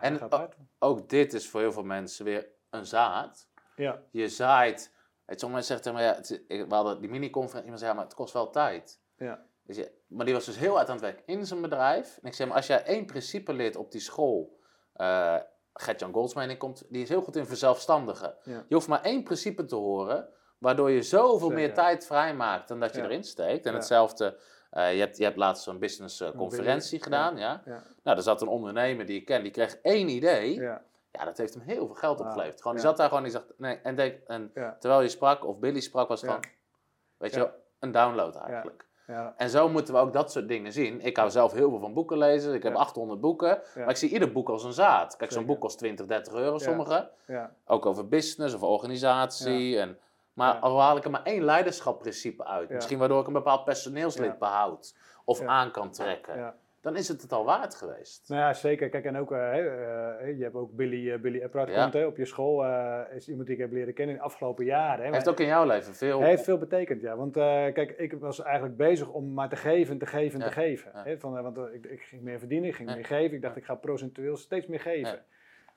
En. 0.00 0.18
Ook 0.78 1.08
dit 1.08 1.32
is 1.32 1.48
voor 1.48 1.60
heel 1.60 1.72
veel 1.72 1.82
mensen 1.84 2.24
weer 2.24 2.48
een 2.70 2.86
zaad. 2.86 3.48
Ja, 3.76 4.02
Je 4.10 4.28
zaait. 4.28 4.94
Sommige 5.26 5.52
mensen 5.52 5.80
zeggen 5.82 6.16
tegen 6.26 6.38
me, 6.48 6.56
ja, 6.56 6.66
we 6.66 6.74
hadden 6.74 7.00
die 7.00 7.10
mini-conferentie, 7.10 7.62
iemand 7.62 7.78
zei, 7.78 7.90
ja, 7.90 7.96
maar 7.96 8.06
het 8.06 8.14
kost 8.14 8.32
wel 8.32 8.50
tijd. 8.50 9.00
ja, 9.16 9.46
Dus 9.62 9.76
je, 9.76 9.92
maar 10.06 10.24
die 10.24 10.34
was 10.34 10.44
dus 10.44 10.58
heel 10.58 10.74
hard 10.74 10.86
aan 10.88 10.94
het 10.96 11.04
werk 11.04 11.22
in 11.26 11.46
zijn 11.46 11.60
bedrijf. 11.60 12.18
En 12.22 12.28
ik 12.28 12.34
zeg, 12.34 12.46
maar 12.46 12.56
als 12.56 12.66
jij 12.66 12.84
één 12.84 13.06
principe 13.06 13.52
leert 13.52 13.76
op 13.76 13.92
die 13.92 14.00
school, 14.00 14.58
eh 14.92 15.36
Gert-Jan 15.72 16.12
Goldsmijn 16.12 16.48
die 16.48 16.56
komt, 16.56 16.86
die 16.88 17.02
is 17.02 17.08
heel 17.08 17.22
goed 17.22 17.36
in 17.36 17.46
verzelfstandigen. 17.46 18.34
Ja. 18.42 18.64
Je 18.68 18.74
hoeft 18.74 18.88
maar 18.88 19.02
één 19.02 19.22
principe 19.22 19.64
te 19.64 19.74
horen, 19.74 20.28
waardoor 20.58 20.90
je 20.90 21.02
zoveel 21.02 21.50
meer 21.50 21.74
tijd 21.74 22.06
vrijmaakt 22.06 22.68
dan 22.68 22.80
dat 22.80 22.94
je 22.94 23.02
erin 23.02 23.24
steekt. 23.24 23.66
En 23.66 23.74
hetzelfde, 23.74 24.36
eh, 24.70 24.92
je, 24.94 25.00
hebt, 25.00 25.16
je 25.16 25.24
hebt 25.24 25.36
laatst 25.36 25.62
zo'n 25.62 25.78
business 25.78 26.20
eh, 26.20 26.30
gedaan, 27.02 27.36
ja. 27.36 27.62
ja, 27.64 27.82
Nou, 28.02 28.16
er 28.16 28.22
zat 28.22 28.42
een 28.42 28.48
ondernemer 28.48 29.06
die 29.06 29.20
ik 29.20 29.24
ken, 29.24 29.42
die 29.42 29.52
kreeg 29.52 29.78
één 29.82 30.08
idee. 30.08 30.54
ja, 30.54 30.82
Ja, 31.12 31.24
dat 31.24 31.38
heeft 31.38 31.54
hem 31.54 31.62
heel 31.62 31.86
veel 31.86 31.94
geld 31.94 32.20
opgeleverd. 32.20 32.62
Gewoon, 32.62 32.76
die 32.76 32.82
ja. 32.82 32.88
zat 32.88 32.98
daar 32.98 33.08
gewoon 33.08 33.24
en 33.24 33.30
die 33.30 33.40
zegt, 33.40 33.52
nee, 33.58 33.78
en, 33.82 33.94
denk, 33.94 34.18
en 34.26 34.52
terwijl 34.80 35.02
je 35.02 35.08
sprak, 35.08 35.46
of 35.46 35.58
Billy 35.58 35.80
sprak, 35.80 36.08
was 36.08 36.20
het 36.20 36.30
gewoon, 36.30 36.44
weet 37.16 37.34
je 37.34 37.50
een 37.78 37.92
download 37.92 38.36
eigenlijk. 38.36 38.86
ja, 39.06 39.34
En 39.36 39.50
zo 39.50 39.68
moeten 39.68 39.94
we 39.94 40.00
ook 40.00 40.12
dat 40.12 40.32
soort 40.32 40.48
dingen 40.48 40.72
zien. 40.72 41.00
Ik 41.00 41.16
hou 41.16 41.30
zelf 41.30 41.52
heel 41.52 41.70
veel 41.70 41.78
van 41.78 41.94
boeken 41.94 42.18
lezen. 42.18 42.54
Ik 42.54 42.62
heb 42.62 42.72
Ja. 42.72 42.78
800 42.78 43.20
boeken. 43.20 43.62
Maar 43.74 43.88
ik 43.88 43.96
zie 43.96 44.10
ieder 44.10 44.32
boek 44.32 44.48
als 44.48 44.64
een 44.64 44.72
zaad. 44.72 45.16
Kijk, 45.16 45.32
zo'n 45.32 45.46
boek 45.46 45.60
kost 45.60 45.78
20, 45.78 46.06
30 46.06 46.32
euro 46.34 46.58
sommige. 46.58 47.10
ja, 47.26 47.54
Ook 47.66 47.86
over 47.86 48.08
business 48.08 48.54
of 48.54 48.62
organisatie. 48.62 49.78
En, 49.80 49.98
maar 50.36 50.54
Ja. 50.54 50.60
al 50.60 50.80
haal 50.80 50.96
ik 50.96 51.04
er 51.04 51.10
maar 51.10 51.22
één 51.22 51.44
leiderschapsprincipe 51.44 52.44
uit. 52.44 52.68
Ja. 52.68 52.74
Misschien 52.74 52.98
waardoor 52.98 53.20
ik 53.20 53.26
een 53.26 53.32
bepaald 53.32 53.64
personeelslid 53.64 54.30
Ja. 54.30 54.36
behoud. 54.38 54.96
Of 55.24 55.40
aan 55.40 55.70
kan 55.70 55.90
trekken. 55.90 56.54
Dan 56.80 56.96
is 56.96 57.08
het 57.08 57.22
het 57.22 57.32
al 57.32 57.44
waard 57.44 57.74
geweest. 57.74 58.28
Nou 58.28 58.40
ja, 58.40 58.52
zeker. 58.52 58.88
Kijk, 58.88 59.04
en 59.04 59.16
ook, 59.16 59.32
eh, 59.32 59.58
eh, 59.58 60.38
je 60.38 60.42
hebt 60.42 60.54
ook 60.54 60.72
Billy, 60.72 61.12
eh, 61.12 61.18
Billy 61.18 61.48
komt 61.48 61.92
hè, 61.92 62.06
op 62.06 62.16
je 62.16 62.24
school. 62.24 62.64
is 63.14 63.28
iemand 63.28 63.46
die 63.46 63.56
ik 63.56 63.62
heb 63.62 63.72
leren 63.72 63.94
kennen 63.94 64.14
in 64.14 64.20
de 64.20 64.26
afgelopen 64.26 64.64
jaren. 64.64 65.04
Hè, 65.06 65.12
Heeft 65.12 65.28
ook 65.28 65.40
in 65.40 65.46
jouw 65.46 65.66
leven 65.66 65.94
veel... 65.94 66.20
hij 66.20 66.28
heeft 66.28 66.44
veel 66.44 66.58
betekend, 66.58 67.00
ja. 67.00 67.16
Want 67.16 67.32
kijk, 67.32 67.90
ik 67.90 68.12
was 68.12 68.42
eigenlijk 68.42 68.76
bezig 68.76 69.08
om 69.08 69.32
maar 69.34 69.48
te 69.48 69.56
geven, 69.56 69.98
te 69.98 70.06
geven, 70.06 70.40
te 70.40 70.52
geven. 70.52 70.90
Hè, 70.94 71.18
van, 71.18 71.42
want 71.42 71.58
ik, 71.72 71.86
ik 71.86 72.02
ging 72.02 72.22
meer 72.22 72.38
verdienen, 72.38 72.68
ik 72.68 72.74
ging 72.74 72.94
meer 72.94 73.04
geven. 73.04 73.36
Ik 73.36 73.42
dacht, 73.42 73.56
ik 73.56 73.64
ga 73.64 73.74
procentueel 73.74 74.36
steeds 74.36 74.66
meer 74.66 74.80
geven. 74.80 75.22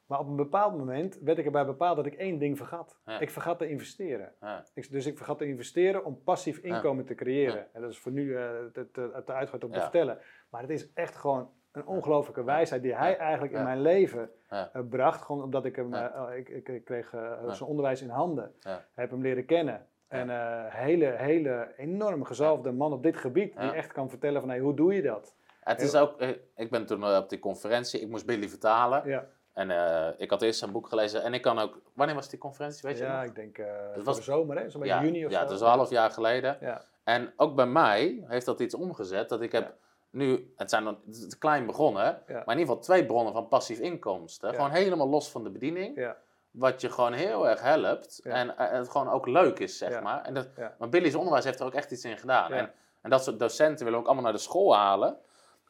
Maar 0.10 0.20
op 0.20 0.28
een 0.28 0.36
bepaald 0.36 0.78
moment 0.78 1.20
werd 1.22 1.38
ik 1.38 1.46
erbij 1.46 1.66
bepaald 1.66 1.96
dat 1.96 2.06
ik 2.06 2.14
één 2.14 2.38
ding 2.38 2.58
vergat. 2.58 3.00
Ja. 3.06 3.20
Ik 3.20 3.30
vergat 3.30 3.58
te 3.58 3.70
investeren. 3.70 4.34
Ja. 4.42 4.66
Ik, 4.74 4.92
dus 4.92 5.06
ik 5.06 5.18
vergat 5.18 5.38
te 5.38 5.46
investeren 5.46 6.06
om 6.06 6.24
passief 6.24 6.58
inkomen 6.58 7.06
te 7.06 7.16
creëren. 7.16 7.74
En 7.74 7.82
dat 7.82 7.92
is 7.92 8.00
voor 8.00 8.12
nu 8.12 8.36
eh, 8.36 8.50
te, 8.74 8.92
te, 8.92 9.22
te 9.26 9.66
om 9.66 9.72
te 9.72 9.80
vertellen. 9.80 10.18
Maar 10.50 10.62
het 10.62 10.70
is 10.70 10.94
echt 10.94 11.16
gewoon 11.16 11.50
een 11.72 11.86
ongelofelijke 11.86 12.44
wijsheid 12.44 12.82
die 12.82 12.96
hij 12.96 13.18
eigenlijk 13.18 13.54
in 13.54 13.64
mijn 13.64 13.82
leven 13.82 14.30
eh, 14.48 14.66
bracht. 14.90 15.22
Gewoon 15.22 15.44
omdat 15.44 15.66
ik 15.66 15.76
hem, 15.76 15.94
eh, 15.94 16.38
ik, 16.38 16.50
ik, 16.50 16.70
ik 16.70 16.86
kreeg 16.86 17.14
eh, 17.14 17.50
zijn 17.50 17.70
onderwijs 17.70 18.02
in 18.02 18.10
handen. 18.10 18.54
Heb 18.94 19.10
hem 19.10 19.22
leren 19.22 19.46
kennen. 19.46 19.88
En 20.08 20.30
eh 20.30 20.66
hele, 20.74 21.06
hele 21.06 21.74
enorm 21.78 22.24
gezalfde 22.24 22.72
man 22.72 22.94
op 22.94 23.04
dit 23.04 23.18
gebied. 23.18 23.60
Die 23.60 23.72
echt 23.72 23.92
kan 23.92 24.10
vertellen 24.10 24.40
van 24.40 24.50
hey, 24.50 24.60
hoe 24.60 24.76
doe 24.76 24.94
je 24.94 25.02
dat? 25.02 25.36
Het 25.60 25.82
is 25.82 25.96
ook... 25.96 26.22
Ik 26.56 26.70
ben 26.70 26.86
toen 26.86 27.16
op 27.16 27.30
die 27.30 27.40
conferentie, 27.40 28.00
ik 28.00 28.10
moest 28.10 28.26
Billy 28.26 28.50
vertalen. 28.50 29.08
Ja, 29.10 29.28
En 29.60 29.72
eh, 29.72 30.08
ik 30.18 30.30
had 30.30 30.42
eerst 30.42 30.60
zijn 30.60 30.72
boek 30.72 30.88
gelezen. 30.88 31.24
En 31.24 31.34
ik 31.34 31.42
kan 31.42 31.60
ook... 31.60 31.80
Wanneer 31.94 32.16
was 32.16 32.30
die 32.30 32.40
conferentie, 32.40 32.82
weet 32.90 32.98
je 32.98 33.04
ja 33.04 33.16
nog? 33.20 33.30
ik 33.30 33.36
denk 33.36 33.58
eh 33.58 33.66
voor 33.94 34.04
was- 34.04 34.16
de 34.18 34.24
zomer, 34.24 34.58
hè? 34.58 34.70
zo'n 34.70 34.80
beetje 34.82 34.96
ja, 34.96 35.02
juni 35.04 35.26
of 35.26 35.32
ja, 35.32 35.40
zo. 35.40 35.46
dat 35.46 35.54
is 35.54 35.62
een 35.62 35.68
half 35.68 35.90
jaar 35.90 36.12
geleden. 36.12 36.58
Ja, 36.62 36.82
En 37.04 37.34
ook 37.38 37.56
bij 37.56 37.66
mij 37.66 38.24
heeft 38.28 38.46
dat 38.46 38.60
iets 38.60 38.76
omgezet. 38.76 39.30
Dat 39.30 39.42
ik 39.42 39.52
heb 39.52 39.64
Ja. 39.64 39.74
nu, 40.10 40.54
het 40.58 40.70
zijn 40.70 40.86
het 40.86 40.98
is 41.08 41.38
klein 41.38 41.66
begonnen, 41.66 42.04
maar 42.28 42.36
in 42.36 42.40
ieder 42.40 42.60
geval 42.60 42.80
twee 42.80 43.06
bronnen 43.06 43.34
van 43.34 43.48
passief 43.48 43.80
inkomsten. 43.80 44.50
Ja. 44.50 44.56
Gewoon 44.56 44.72
helemaal 44.72 45.10
los 45.10 45.32
van 45.32 45.44
de 45.44 45.50
bediening. 45.50 45.96
ja, 45.98 46.18
Wat 46.52 46.82
je 46.82 46.90
gewoon 46.90 47.14
heel 47.14 47.48
erg 47.50 47.62
helpt. 47.62 48.20
Ja. 48.24 48.32
En 48.34 48.58
eh, 48.58 48.72
het 48.72 48.90
gewoon 48.90 49.10
ook 49.10 49.28
leuk 49.28 49.60
is, 49.60 49.78
zeg 49.78 49.90
Ja. 49.92 50.02
maar. 50.02 50.22
En 50.22 50.34
dat, 50.34 50.48
Ja. 50.58 50.76
Maar 50.80 50.90
Billy's 50.90 51.16
onderwijs 51.16 51.44
heeft 51.46 51.60
er 51.60 51.66
ook 51.66 51.74
echt 51.74 51.92
iets 51.92 52.04
in 52.06 52.18
gedaan. 52.18 52.50
Ja. 52.52 52.58
En, 52.58 52.72
en 53.02 53.10
dat 53.10 53.24
soort 53.24 53.40
docenten 53.40 53.86
willen 53.86 54.00
ook 54.00 54.06
allemaal 54.06 54.24
naar 54.24 54.34
de 54.34 54.40
school 54.40 54.76
halen. 54.76 55.18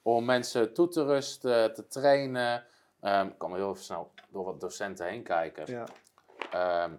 Om 0.02 0.26
mensen 0.26 0.74
toe 0.74 0.88
te 0.88 1.04
rusten, 1.06 1.74
te 1.74 1.88
trainen. 1.88 2.64
Ehm, 3.02 3.28
ik 3.28 3.38
kan 3.38 3.56
heel 3.56 3.70
even 3.70 3.84
snel 3.84 4.12
door 4.30 4.46
wat 4.46 4.60
docenten 4.62 5.08
heen 5.08 5.24
kijken. 5.24 5.64
ja, 5.68 5.86
Ehm, 6.52 6.92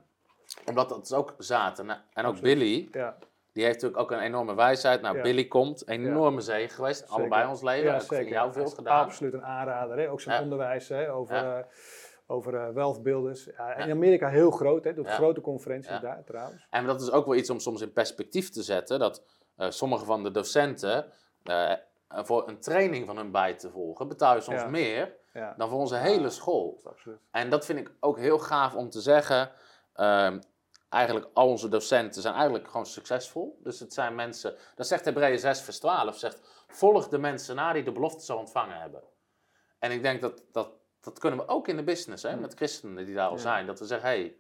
omdat 0.67 0.89
dat 0.89 1.05
is 1.05 1.13
ook 1.13 1.35
zaten. 1.39 1.91
En, 1.91 1.97
ook 2.25 2.31
Absoluut. 2.31 2.41
Billy, 2.59 2.89
ja. 2.93 3.17
die 3.53 3.65
heeft 3.65 3.75
natuurlijk 3.75 4.03
ook 4.03 4.11
een 4.11 4.25
enorme 4.25 4.55
wijsheid. 4.55 5.01
Nou, 5.01 5.17
Ja. 5.17 5.23
Billy 5.23 5.45
komt, 5.45 5.89
enorme 5.89 6.41
zegen 6.41 6.71
geweest. 6.75 6.99
Zeker. 6.99 7.15
Allebei 7.15 7.49
ons 7.49 7.63
leven. 7.63 7.93
Ja, 7.93 8.01
zeker. 8.01 8.29
jou 8.29 8.53
veel 8.53 8.67
gedaan. 8.69 9.05
Absoluut 9.05 9.33
een 9.33 9.45
aanrader. 9.45 9.99
Hè? 9.99 10.11
Ook 10.11 10.21
zijn 10.21 10.43
onderwijs 10.43 10.89
hè? 10.89 11.13
over, 11.13 11.37
eh, 11.37 11.65
over 12.27 12.55
eh, 12.55 12.69
wealth 12.69 13.03
builders. 13.03 13.45
Ja, 13.57 13.75
in. 13.75 13.91
Amerika 13.91 14.29
heel 14.29 14.51
groot, 14.51 14.85
hè? 14.85 14.95
doet 14.95 15.09
grote 15.09 15.41
conferenties 15.41 16.01
daar 16.01 16.25
trouwens. 16.25 16.67
En 16.71 16.87
dat 16.87 17.01
is 17.01 17.11
ook 17.11 17.27
wel 17.27 17.35
iets 17.35 17.51
om 17.51 17.59
soms 17.59 17.81
in 17.81 17.93
perspectief 17.93 18.51
te 18.51 18.63
zetten. 18.63 18.99
Dat 18.99 19.25
eh, 19.57 19.71
sommige 19.71 20.05
van 20.05 20.23
de 20.23 20.31
docenten 20.31 21.13
voor 22.09 22.49
een 22.49 22.61
training 22.61 23.07
van 23.07 23.17
hun 23.17 23.31
bij 23.31 23.55
te 23.55 23.71
volgen, 23.71 24.09
betaal 24.09 24.35
je 24.35 24.41
soms 24.41 24.67
meer 24.67 25.19
Ja, 25.33 25.55
dan 25.57 25.69
voor 25.69 25.79
onze 25.79 25.97
hele 25.97 26.31
school. 26.31 26.81
dat. 26.83 26.97
En 27.31 27.51
dat 27.51 27.65
vind 27.65 27.79
ik 27.79 27.93
ook 28.01 28.19
heel 28.19 28.39
gaaf 28.39 28.75
om 28.75 28.91
te 28.91 29.01
zeggen. 29.01 29.51
Ehm, 29.93 30.41
eigenlijk 30.89 31.29
al 31.35 31.49
onze 31.49 31.69
docenten 31.69 32.23
zijn 32.23 32.35
eigenlijk 32.35 32.67
gewoon 32.69 32.87
succesvol. 32.87 33.59
Dus 33.63 33.81
het 33.81 33.93
zijn 33.95 34.15
mensen, 34.15 34.57
dat 34.75 34.87
zegt 34.87 35.05
Hebreeën 35.05 35.39
6 35.39 35.61
vers 35.61 35.79
12, 35.79 36.19
zegt 36.19 36.65
volg 36.69 37.09
de 37.09 37.19
mensen 37.19 37.57
na 37.57 37.73
die 37.73 37.83
de 37.83 37.93
belofte 37.93 38.25
zal 38.25 38.39
ontvangen 38.39 38.81
hebben. 38.81 39.03
En 39.79 39.91
ik 39.91 40.03
denk 40.03 40.21
dat, 40.21 40.45
dat, 40.53 40.71
dat 41.01 41.19
kunnen 41.19 41.39
we 41.39 41.49
ook 41.49 41.69
in 41.69 41.77
de 41.77 41.83
business, 41.85 42.23
hè, 42.23 42.35
Mm. 42.35 42.41
met 42.41 42.55
christenen 42.55 43.07
die 43.07 43.15
daar 43.15 43.29
al 43.29 43.39
zijn. 43.39 43.67
Dat 43.67 43.79
we 43.79 43.87
zeggen, 43.87 44.09
hé, 44.09 44.17
hey, 44.17 44.37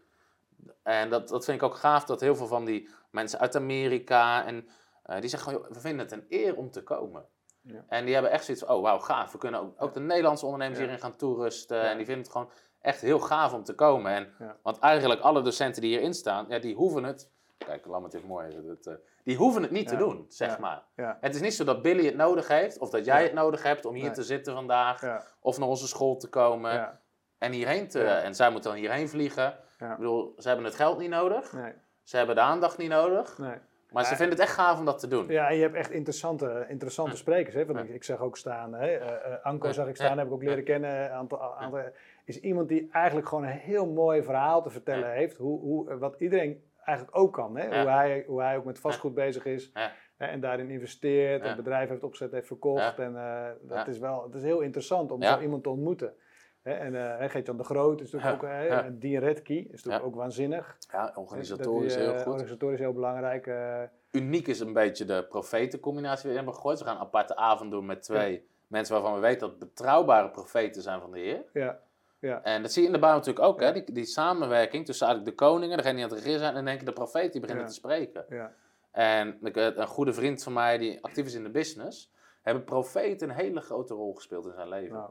en 0.82 1.10
dat, 1.10 1.28
dat 1.28 1.44
vind 1.44 1.56
ik 1.56 1.62
ook 1.62 1.76
gaaf 1.76 2.04
dat 2.04 2.20
heel 2.20 2.36
veel 2.36 2.46
van 2.46 2.64
die 2.64 2.88
mensen 3.10 3.38
uit 3.38 3.56
Amerika, 3.56 4.44
en, 4.46 4.68
eh, 5.02 5.20
die 5.20 5.30
zeggen 5.30 5.52
gewoon, 5.52 5.66
we 5.72 5.80
vinden 5.80 6.06
het 6.06 6.12
een 6.12 6.26
eer 6.28 6.56
om 6.56 6.70
te 6.70 6.82
komen. 6.82 7.28
Ja. 7.72 7.84
En 7.88 8.04
die 8.04 8.12
hebben 8.14 8.32
echt 8.32 8.44
zoiets 8.44 8.64
van, 8.64 8.74
oh 8.76 8.82
wauw, 8.82 8.98
gaaf. 8.98 9.32
We 9.32 9.38
kunnen 9.38 9.60
ook, 9.60 9.82
ook 9.82 9.92
de 9.94 10.00
Nederlandse 10.00 10.44
ondernemers 10.44 10.78
hierin 10.78 10.98
gaan 10.98 11.16
toerusten. 11.16 11.82
En 11.82 11.96
die 11.96 12.06
vinden 12.06 12.22
het 12.24 12.32
gewoon 12.32 12.50
echt 12.80 13.00
heel 13.00 13.18
gaaf 13.18 13.52
om 13.52 13.64
te 13.64 13.74
komen. 13.74 14.12
En. 14.12 14.56
Want 14.62 14.78
eigenlijk 14.78 15.20
alle 15.20 15.42
docenten 15.42 15.82
die 15.82 15.90
hierin 15.90 16.14
staan, 16.14 16.46
ja, 16.48 16.58
die 16.58 16.74
hoeven 16.74 17.04
het... 17.04 17.30
Kijk, 17.58 17.86
even 17.86 18.26
mooi 18.28 18.48
eh, 18.84 18.92
Die 19.24 19.36
hoeven 19.36 19.62
het 19.62 19.70
niet 19.70 19.88
te 19.88 19.96
doen, 19.96 20.24
zeg 20.28 20.50
Ja. 20.50 20.58
maar. 20.60 20.82
Ja, 20.96 21.18
Het 21.20 21.34
is 21.34 21.40
niet 21.40 21.54
zo 21.54 21.64
dat 21.64 21.82
Billy 21.82 22.04
het 22.04 22.16
nodig 22.16 22.48
heeft, 22.48 22.78
of 22.78 22.90
dat 22.90 23.04
jij 23.04 23.22
het 23.22 23.32
nodig 23.32 23.62
hebt 23.62 23.84
om 23.84 23.94
hier 23.94 24.04
Nee. 24.04 24.12
te 24.12 24.22
zitten 24.22 24.54
vandaag, 24.54 25.24
of 25.40 25.58
naar 25.58 25.68
onze 25.68 25.88
school 25.88 26.16
te 26.16 26.28
komen 26.28 27.00
en 27.38 27.52
hierheen 27.52 27.88
te... 27.88 28.04
En 28.04 28.34
zij 28.34 28.50
moeten 28.50 28.70
dan 28.70 28.80
hierheen 28.80 29.08
vliegen. 29.08 29.48
Ik 29.78 29.96
bedoel, 29.96 30.34
ze 30.38 30.46
hebben 30.48 30.66
het 30.66 30.74
geld 30.74 30.98
niet 30.98 31.10
nodig, 31.10 31.52
nee, 31.52 31.72
ze 32.02 32.16
hebben 32.16 32.34
de 32.34 32.40
aandacht 32.40 32.78
niet 32.78 32.88
nodig. 32.88 33.38
nee. 33.38 33.56
Maar 33.92 34.04
ze 34.04 34.10
Ja. 34.10 34.16
vinden 34.16 34.38
het 34.38 34.46
echt 34.46 34.54
gaaf 34.54 34.78
om 34.78 34.84
dat 34.84 34.98
te 34.98 35.08
doen. 35.08 35.28
Ja, 35.28 35.48
en 35.48 35.56
je 35.56 35.62
hebt 35.62 35.74
echt 35.74 35.90
interessante, 35.90 36.64
interessante 36.68 37.16
sprekers. 37.16 37.54
Hè? 37.54 37.66
Want 37.66 37.78
ik, 37.78 37.88
ik 37.88 38.04
zag 38.04 38.20
ook 38.20 38.36
staan, 38.36 38.74
hè? 38.74 38.86
eh, 38.86 39.32
eh, 39.32 39.44
Anko 39.44 39.72
zag 39.72 39.88
ik 39.88 39.96
staan, 39.96 40.18
heb 40.18 40.26
ik 40.26 40.32
ook 40.32 40.42
leren 40.42 40.64
kennen. 40.64 41.04
Een 41.04 41.10
Aantal, 41.10 41.54
aantal, 41.54 41.80
is 42.24 42.40
iemand 42.40 42.68
die 42.68 42.88
eigenlijk 42.92 43.28
gewoon 43.28 43.44
een 43.44 43.50
heel 43.50 43.86
mooi 43.86 44.22
verhaal 44.22 44.62
te 44.62 44.70
vertellen 44.70 45.12
heeft. 45.12 45.36
Hoe, 45.36 45.60
hoe, 45.60 45.98
wat 45.98 46.14
iedereen 46.18 46.62
eigenlijk 46.84 47.18
ook 47.18 47.32
kan. 47.32 47.56
Hè? 47.56 47.80
Hoe, 47.80 47.90
hij, 47.90 48.24
hoe 48.26 48.40
hij 48.40 48.56
ook 48.56 48.64
met 48.64 48.78
vastgoed 48.78 49.14
bezig 49.14 49.44
is. 49.44 49.72
En 50.16 50.40
daarin 50.40 50.70
investeert, 50.70 51.44
een 51.44 51.56
bedrijf 51.56 51.88
heeft 51.88 52.04
opgezet, 52.04 52.32
heeft 52.32 52.46
verkocht. 52.46 52.98
En 52.98 53.16
eh, 53.16 53.50
dat 53.62 53.88
is 53.88 53.98
wel 53.98 54.22
het 54.22 54.34
is 54.34 54.42
heel 54.42 54.60
interessant 54.60 55.12
om 55.12 55.22
zo 55.22 55.40
iemand 55.40 55.62
te 55.62 55.68
ontmoeten. 55.68 56.12
Hè? 56.62 56.72
En 56.72 56.94
eh, 56.94 57.18
hè, 57.18 57.28
Geert-Jan 57.28 57.56
de 57.56 57.64
Groot 57.64 58.00
is 58.00 58.10
natuurlijk 58.12 58.42
Ja. 58.42 58.60
ook? 58.62 58.68
Ja. 58.68 58.84
en 58.84 58.98
Dean 58.98 59.22
Redkey 59.22 59.56
is 59.56 59.70
natuurlijk 59.70 60.02
Ja. 60.02 60.08
ook 60.08 60.14
waanzinnig. 60.14 60.76
Ja, 60.92 61.12
organisatorisch 61.14 61.94
die, 61.94 62.02
heel 62.02 62.12
eh, 62.12 62.18
goed. 62.18 62.26
Organisatorisch 62.32 62.78
heel 62.78 62.92
belangrijk. 62.92 63.46
eh, 63.46 63.82
Uniek 64.10 64.46
is 64.46 64.60
een 64.60 64.72
beetje 64.72 65.04
de 65.04 65.24
profetencombinatie 65.28 66.22
die 66.22 66.30
we 66.30 66.36
hebben 66.36 66.54
gegooid. 66.54 66.78
We 66.78 66.84
gaan 66.84 66.94
een 66.96 67.00
aparte 67.02 67.36
avond 67.36 67.70
doen 67.70 67.86
met 67.86 68.02
twee 68.02 68.46
mensen 68.66 68.94
waarvan 68.94 69.14
we 69.14 69.20
weten 69.20 69.48
dat 69.48 69.58
betrouwbare 69.58 70.30
profeten 70.30 70.82
zijn 70.82 71.00
van 71.00 71.10
de 71.10 71.18
Heer. 71.18 71.44
ja. 71.52 71.80
Ja. 72.18 72.42
En 72.42 72.62
dat 72.62 72.72
zie 72.72 72.82
je 72.82 72.86
in 72.88 72.94
de 72.94 73.00
Bijbel 73.00 73.18
natuurlijk 73.18 73.46
ook, 73.46 73.60
Ja. 73.60 73.66
hè? 73.66 73.72
Die, 73.72 73.92
die 73.92 74.04
samenwerking 74.04 74.86
tussen 74.86 75.06
eigenlijk 75.06 75.36
de 75.38 75.44
koningen, 75.44 75.76
degene 75.76 75.94
die 75.94 76.04
aan 76.04 76.10
het 76.10 76.18
regeren 76.18 76.38
zijn, 76.40 76.54
en 76.54 76.64
denk 76.64 76.80
ik 76.80 76.86
de 76.86 76.92
profeet 76.92 77.32
die 77.32 77.40
beginnen 77.40 77.64
Ja. 77.64 77.70
te 77.70 77.76
spreken. 77.76 78.24
Ja. 78.28 78.52
En 78.90 79.38
eh, 79.42 79.64
een 79.76 79.86
goede 79.86 80.12
vriend 80.12 80.42
van 80.42 80.52
mij 80.52 80.78
die 80.78 81.04
actief 81.04 81.26
is 81.26 81.34
in 81.34 81.42
de 81.42 81.50
business, 81.50 82.12
hebben 82.42 82.64
profeten 82.64 83.28
een 83.28 83.34
hele 83.34 83.60
grote 83.60 83.94
rol 83.94 84.14
gespeeld 84.14 84.46
in 84.46 84.52
zijn 84.52 84.68
leven. 84.68 84.96
Nou, 84.96 85.10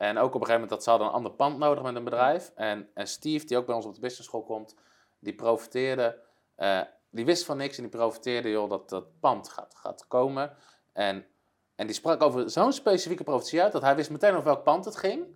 En 0.00 0.18
ook 0.18 0.34
op 0.34 0.40
een 0.40 0.46
gegeven 0.46 0.52
moment 0.52 0.70
dat 0.70 0.82
ze 0.82 0.90
hadden 0.90 1.08
een 1.08 1.14
ander 1.14 1.32
pand 1.32 1.58
nodig 1.58 1.82
met 1.82 1.94
een 1.94 2.04
bedrijf. 2.04 2.52
En, 2.54 2.88
en 2.94 3.06
Steve, 3.06 3.46
die 3.46 3.56
ook 3.56 3.66
bij 3.66 3.74
ons 3.74 3.86
op 3.86 3.94
de 3.94 4.00
business 4.00 4.28
school 4.28 4.42
komt, 4.42 4.74
die 5.18 5.34
profiteerde, 5.34 6.18
eh, 6.54 6.80
die 7.10 7.24
wist 7.24 7.44
van 7.44 7.56
niks 7.56 7.76
en 7.76 7.82
die 7.82 7.92
profiteerde, 7.92 8.50
joh, 8.50 8.70
dat 8.70 8.88
dat 8.88 9.20
pand 9.20 9.48
gaat, 9.48 9.74
gaat 9.76 10.06
komen. 10.06 10.56
En, 10.92 11.26
en 11.74 11.86
die 11.86 11.94
sprak 11.94 12.22
over 12.22 12.50
zo'n 12.50 12.72
specifieke 12.72 13.24
profetie 13.24 13.62
uit, 13.62 13.72
dat 13.72 13.82
hij 13.82 13.96
wist 13.96 14.10
meteen 14.10 14.30
over 14.30 14.44
welk 14.44 14.62
pand 14.62 14.84
het 14.84 14.96
ging. 14.96 15.26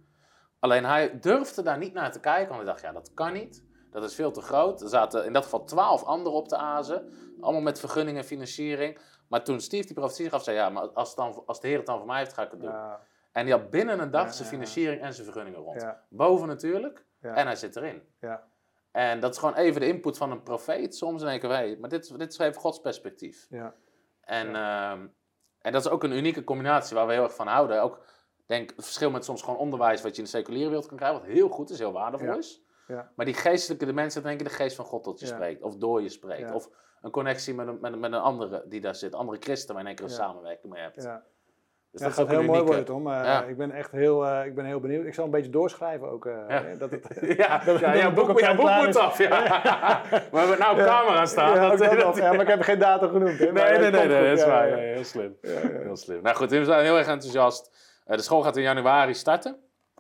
Alleen 0.59 0.85
hij 0.85 1.18
durfde 1.20 1.62
daar 1.62 1.79
niet 1.79 1.92
naar 1.92 2.12
te 2.12 2.20
kijken, 2.20 2.48
want 2.48 2.62
hij 2.62 2.70
dacht, 2.70 2.81
ja, 2.81 2.92
dat 2.92 3.14
kan 3.14 3.33
niet. 3.33 3.64
Dat 3.90 4.05
is 4.05 4.14
veel 4.14 4.31
te 4.31 4.40
groot. 4.40 4.83
Er 4.83 4.88
zaten 4.88 5.24
in 5.24 5.33
dat 5.33 5.44
geval 5.44 5.64
twaalf 5.64 6.05
anderen 6.05 6.38
op 6.38 6.48
de 6.48 6.57
azen. 6.57 7.12
Allemaal 7.40 7.62
met 7.62 7.81
vergunningen 7.81 8.20
en 8.20 8.27
financiering. 8.27 8.98
Maar 9.29 9.44
toen 9.44 9.61
Steve 9.61 9.87
die 9.87 9.94
profetie 9.94 10.29
gaf, 10.29 10.42
zei 10.42 10.57
ja, 10.57 10.68
maar 10.68 10.88
als, 10.88 11.14
dan, 11.14 11.42
als 11.46 11.61
de 11.61 11.68
Heer 11.68 11.77
het 11.77 11.87
dan 11.87 11.98
voor 11.98 12.07
mij 12.07 12.18
heeft, 12.18 12.33
ga 12.33 12.42
ik 12.42 12.50
het 12.50 12.61
doen. 12.61 12.70
ja, 12.70 13.00
En 13.34 13.44
die 13.44 13.54
had 13.54 13.70
binnen 13.70 13.98
een 14.00 14.10
dag 14.10 14.34
zijn 14.34 14.48
financiering 14.48 15.02
en 15.02 15.12
zijn 15.14 15.24
vergunningen 15.26 15.60
rond. 15.60 15.80
Boven 16.08 16.48
natuurlijk. 16.48 17.04
En 17.34 17.46
hij 17.46 17.56
zit 17.56 17.76
erin. 17.76 18.02
ja, 18.20 18.44
En 18.92 19.20
dat 19.20 19.32
is 19.32 19.38
gewoon 19.38 19.54
even 19.54 19.80
de 19.80 19.86
input 19.86 20.16
van 20.16 20.30
een 20.30 20.42
profeet. 20.42 20.96
Soms 20.96 21.22
in 21.22 21.28
één 21.28 21.40
keer, 21.40 21.50
hey, 21.50 21.76
maar 21.80 21.88
dit, 21.90 22.04
is- 22.04 22.10
dit 22.10 22.32
is 22.32 22.38
even 22.38 22.60
Gods 22.60 22.80
perspectief. 22.80 23.46
ja, 23.50 23.74
En, 24.20 24.46
ehm, 24.54 25.06
en 25.60 25.72
dat 25.72 25.84
is 25.84 25.88
ook 25.90 26.02
een 26.04 26.12
unieke 26.12 26.44
combinatie 26.44 26.96
waar 26.96 27.06
we 27.06 27.12
heel 27.12 27.22
erg 27.22 27.34
van 27.34 27.46
houden. 27.46 27.82
Ook, 27.82 28.04
denk, 28.46 28.72
het 28.76 28.84
verschil 28.84 29.10
met 29.10 29.24
soms 29.24 29.42
gewoon 29.42 29.58
onderwijs 29.58 30.02
wat 30.02 30.10
je 30.12 30.18
in 30.18 30.24
de 30.24 30.30
seculiere 30.30 30.68
wereld 30.68 30.86
kan 30.86 30.96
krijgen. 30.96 31.18
Wat 31.20 31.28
heel 31.28 31.48
goed 31.48 31.70
is, 31.70 31.78
heel 31.78 31.92
waardevol 31.92 32.26
is. 32.38 32.62
Ja. 32.86 33.12
Maar 33.16 33.26
die 33.26 33.34
geestelijke 33.34 33.84
dimensie, 33.86 34.20
dan 34.20 34.30
denk 34.30 34.40
ik 34.42 34.48
de 34.48 34.54
geest 34.54 34.76
van 34.76 34.84
God 34.84 35.04
tot 35.04 35.20
je 35.20 35.26
Ja. 35.26 35.32
spreekt. 35.34 35.62
Of 35.62 35.76
door 35.76 36.02
je 36.02 36.08
spreekt. 36.08 36.48
Ja. 36.48 36.54
Of 36.54 36.68
een 37.00 37.10
connectie 37.10 37.54
met 37.54 37.66
een, 37.68 37.78
met, 37.80 37.92
een- 37.92 38.00
met 38.00 38.12
een 38.12 38.20
andere 38.20 38.64
die 38.68 38.80
daar 38.80 38.94
zit. 38.94 39.14
Andere 39.14 39.38
christen 39.40 39.74
waar 39.74 39.82
je 39.84 39.90
in 39.90 39.96
één 39.96 40.06
keer 40.06 40.16
een 40.16 40.22
samenwerking 40.24 40.72
mee 40.72 40.82
hebt. 40.82 41.02
Dus 41.94 42.02
Ja, 42.02 42.09
dat 42.09 42.18
gaat 42.18 42.28
heel 42.28 42.42
mooi 42.42 42.62
worden, 42.62 42.85
Tom. 42.85 43.07
Eh, 43.11 43.24
Ja. 43.24 43.42
ik 43.42 43.57
ben 43.57 43.70
echt 43.70 43.90
heel, 43.92 44.26
eh, 44.26 44.44
ik 44.46 44.54
ben 44.54 44.64
heel 44.64 44.80
benieuwd. 44.80 45.07
Ik 45.07 45.14
zal 45.14 45.24
een 45.24 45.30
beetje 45.30 45.50
doorschrijven 45.50 46.11
ook. 46.11 46.26
eh, 46.26 46.33
Ja. 46.48 46.62
dat 46.78 46.90
het, 46.90 47.07
Ja, 47.37 47.59
dat- 47.64 47.80
ja, 47.80 47.90
dat 47.92 48.00
jouw 48.00 48.12
boek, 48.12 48.28
op 48.28 48.38
jouw 48.40 48.54
moet 48.85 48.96
af. 48.96 49.18
Ja. 49.18 49.28
We 50.33 50.38
hebben 50.38 50.59
nou 50.59 50.78
een 50.78 50.85
camera 50.87 51.26
staan. 51.26 51.54
ja, 51.54 51.68
dat- 51.68 51.78
dat 51.78 51.98
dat- 52.00 52.16
ja, 52.16 52.30
maar 52.33 52.40
ik 52.40 52.46
heb 52.48 52.61
geen 52.62 52.78
datum 52.78 53.11
genoemd. 53.11 53.38
Hè, 53.38 53.52
Nee, 53.52 53.78
nee, 53.78 53.90
nee, 53.90 54.07
nee, 54.09 54.28
dat 54.28 54.38
is 54.38 54.44
waar. 54.44 54.66
heel 54.66 55.04
slim. 55.04 55.37
Heel 55.42 55.96
slim. 55.96 56.22
Nou 56.22 56.37
goed, 56.37 56.50
we 56.50 56.64
zijn 56.64 56.85
heel 56.85 56.96
erg 56.98 57.07
enthousiast. 57.07 57.70
De 58.04 58.22
school 58.22 58.42
gaat 58.42 58.57
in 58.57 58.62
januari 58.62 59.14
starten. 59.14 59.57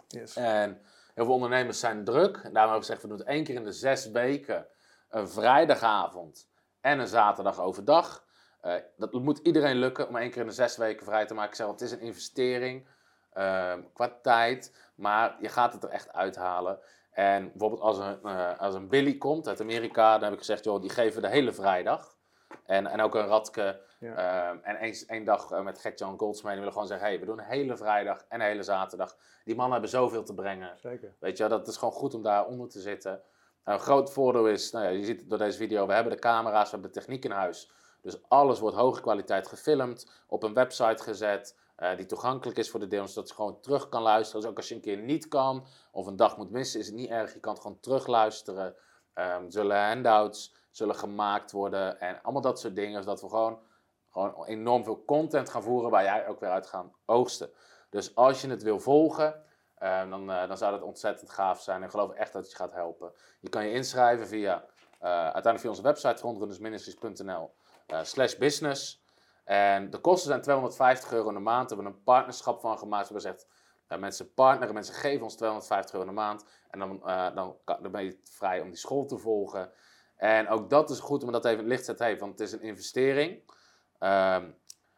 Yes. 0.08 0.36
En 0.36 0.80
heel 1.14 1.24
veel 1.24 1.34
ondernemers 1.34 1.80
zijn 1.80 2.04
druk. 2.04 2.36
En 2.42 2.52
daarom 2.52 2.72
hebben 2.72 2.72
we 2.72 2.78
gezegd, 2.80 3.02
we 3.02 3.08
doen 3.08 3.18
het 3.18 3.26
één 3.26 3.44
keer 3.44 3.54
in 3.54 3.64
de 3.64 3.72
zes 3.72 4.10
weken. 4.10 4.66
Een 5.10 5.28
vrijdagavond 5.28 6.48
en 6.80 6.98
een 6.98 7.06
zaterdag 7.06 7.60
overdag. 7.60 8.23
Eh, 8.64 8.74
dat 8.96 9.12
moet 9.12 9.38
iedereen 9.38 9.76
lukken 9.76 10.08
om 10.08 10.16
één 10.16 10.30
keer 10.30 10.40
in 10.40 10.46
de 10.46 10.54
zes 10.54 10.76
weken 10.76 11.06
vrij 11.06 11.26
te 11.26 11.34
maken. 11.34 11.50
Ik 11.50 11.56
zeg, 11.56 11.66
het 11.66 11.80
is 11.80 11.92
een 11.92 12.00
investering 12.00 12.86
ehm, 13.32 13.80
qua 13.92 14.18
tijd. 14.22 14.76
Maar 14.94 15.36
je 15.40 15.48
gaat 15.48 15.72
het 15.72 15.82
er 15.82 15.88
echt 15.88 16.12
uithalen. 16.12 16.78
En 17.10 17.50
bijvoorbeeld 17.50 17.80
als 17.80 17.98
een, 17.98 18.18
eh, 18.22 18.58
als 18.58 18.74
een 18.74 18.88
Billy 18.88 19.18
komt 19.18 19.48
uit 19.48 19.60
Amerika, 19.60 20.12
dan 20.12 20.22
heb 20.22 20.32
ik 20.32 20.38
gezegd, 20.38 20.64
joh, 20.64 20.80
die 20.80 20.90
geven 20.90 21.22
de 21.22 21.28
hele 21.28 21.52
vrijdag. 21.52 22.16
En, 22.66 22.86
en 22.86 23.00
ook 23.00 23.14
een 23.14 23.26
Radke. 23.26 23.80
Ja. 23.98 24.14
ehm, 24.14 24.58
en 24.62 24.76
één, 24.76 24.94
één 25.06 25.24
dag 25.24 25.50
eh, 25.50 25.60
met 25.60 25.78
Gert-Jan 25.78 26.18
Goldsmee. 26.18 26.50
Die 26.50 26.58
willen 26.58 26.72
gewoon 26.72 26.88
zeggen, 26.88 27.06
hey, 27.06 27.20
we 27.20 27.26
doen 27.26 27.38
een 27.38 27.44
hele 27.44 27.76
vrijdag 27.76 28.24
en 28.28 28.40
een 28.40 28.46
hele 28.46 28.62
zaterdag. 28.62 29.16
Die 29.44 29.54
mannen 29.54 29.72
hebben 29.72 29.90
zoveel 29.90 30.24
te 30.24 30.34
brengen. 30.34 30.78
Zeker. 30.78 31.14
Weet 31.18 31.36
je, 31.36 31.46
dat 31.46 31.68
is 31.68 31.76
gewoon 31.76 31.94
goed 31.94 32.14
om 32.14 32.22
daaronder 32.22 32.68
te 32.68 32.80
zitten. 32.80 33.20
een 33.64 33.80
groot 33.80 34.12
voordeel 34.12 34.48
is, 34.48 34.70
nou 34.70 34.84
ja, 34.84 34.90
je 34.90 35.04
ziet 35.04 35.20
het 35.20 35.30
door 35.30 35.38
deze 35.38 35.58
video, 35.58 35.86
we 35.86 35.92
hebben 35.92 36.12
de 36.12 36.18
camera's, 36.18 36.64
we 36.64 36.70
hebben 36.70 36.92
de 36.92 36.98
techniek 36.98 37.24
in 37.24 37.30
huis. 37.30 37.70
Dus 38.04 38.28
alles 38.28 38.58
wordt 38.58 38.76
hoge 38.76 39.00
kwaliteit 39.00 39.48
gefilmd, 39.48 40.10
op 40.26 40.42
een 40.42 40.54
website 40.54 41.02
gezet, 41.02 41.56
eh, 41.76 41.96
die 41.96 42.06
toegankelijk 42.06 42.58
is 42.58 42.70
voor 42.70 42.80
de 42.80 42.86
deelnemers, 42.86 43.14
zodat 43.14 43.28
je 43.28 43.34
gewoon 43.34 43.60
terug 43.60 43.88
kan 43.88 44.02
luisteren. 44.02 44.40
Dus 44.40 44.50
ook 44.50 44.56
als 44.56 44.68
je 44.68 44.74
een 44.74 44.80
keer 44.80 44.96
niet 44.98 45.28
kan, 45.28 45.66
of 45.92 46.06
een 46.06 46.16
dag 46.16 46.36
moet 46.36 46.50
missen, 46.50 46.80
is 46.80 46.86
het 46.86 46.94
niet 46.94 47.10
erg. 47.10 47.34
Je 47.34 47.40
kan 47.40 47.52
het 47.52 47.62
gewoon 47.62 47.80
terugluisteren. 47.80 48.74
Ehm 49.14 49.50
zullen 49.50 49.86
handouts 49.86 50.54
zullen 50.70 50.94
gemaakt 50.94 51.52
worden 51.52 52.00
en 52.00 52.22
allemaal 52.22 52.42
dat 52.42 52.60
soort 52.60 52.76
dingen, 52.76 53.02
zodat 53.02 53.20
we 53.20 53.28
gewoon, 53.28 53.58
gewoon 54.10 54.44
enorm 54.44 54.84
veel 54.84 55.04
content 55.04 55.50
gaan 55.50 55.62
voeren 55.62 55.90
waar 55.90 56.02
jij 56.02 56.28
ook 56.28 56.40
weer 56.40 56.50
uit 56.50 56.66
gaan 56.66 56.92
oogsten. 57.04 57.50
Dus 57.90 58.14
als 58.14 58.40
je 58.40 58.48
het 58.48 58.62
wil 58.62 58.80
volgen, 58.80 59.42
eh, 59.74 60.10
dan, 60.10 60.30
eh, 60.30 60.48
dan 60.48 60.56
zou 60.56 60.72
dat 60.72 60.82
ontzettend 60.82 61.30
gaaf 61.30 61.60
zijn. 61.60 61.82
En 61.82 61.90
geloof 61.90 62.10
echt 62.10 62.32
dat 62.32 62.42
het 62.42 62.50
je 62.50 62.56
gaat 62.56 62.72
helpen. 62.72 63.12
Je 63.40 63.48
kan 63.48 63.66
je 63.66 63.72
inschrijven 63.72 64.26
via, 64.26 64.64
eh, 64.98 65.10
uiteindelijk 65.10 65.60
via 65.60 65.70
onze 65.70 65.82
website, 65.82 66.16
frontrunnersministries.nl 66.16 67.22
eh, 67.24 67.63
slash 68.02 68.36
business. 68.36 69.02
En 69.44 69.90
de 69.90 69.98
kosten 69.98 70.28
zijn 70.28 70.42
250 70.42 71.12
euro 71.12 71.28
in 71.28 71.34
de 71.34 71.40
maand. 71.40 71.68
We 71.68 71.74
hebben 71.74 71.92
een 71.92 72.02
partnerschap 72.02 72.60
van 72.60 72.78
gemaakt. 72.78 73.08
We 73.08 73.14
hebben 73.14 73.32
gezegd, 73.32 73.52
eh, 73.86 73.98
mensen 73.98 74.34
partneren, 74.34 74.74
mensen 74.74 74.94
geven 74.94 75.22
ons 75.22 75.36
250 75.36 75.94
euro 75.94 76.08
in 76.08 76.14
de 76.14 76.20
maand. 76.20 76.44
En 76.70 76.78
dan, 76.78 77.08
eh, 77.08 77.34
dan, 77.34 77.56
dan 77.64 77.90
ben 77.90 78.04
je 78.04 78.18
vrij 78.22 78.60
om 78.60 78.68
die 78.68 78.78
school 78.78 79.06
te 79.06 79.18
volgen. 79.18 79.72
En 80.16 80.48
ook 80.48 80.70
dat 80.70 80.90
is 80.90 80.98
goed 80.98 81.22
om 81.22 81.32
dat 81.32 81.44
even 81.44 81.58
in 81.58 81.64
het 81.64 81.72
licht 81.72 81.84
te 81.84 81.94
zetten, 81.96 82.18
want 82.18 82.38
het 82.38 82.40
is 82.40 82.52
een 82.52 82.62
investering. 82.62 83.52
Ehm 83.98 84.44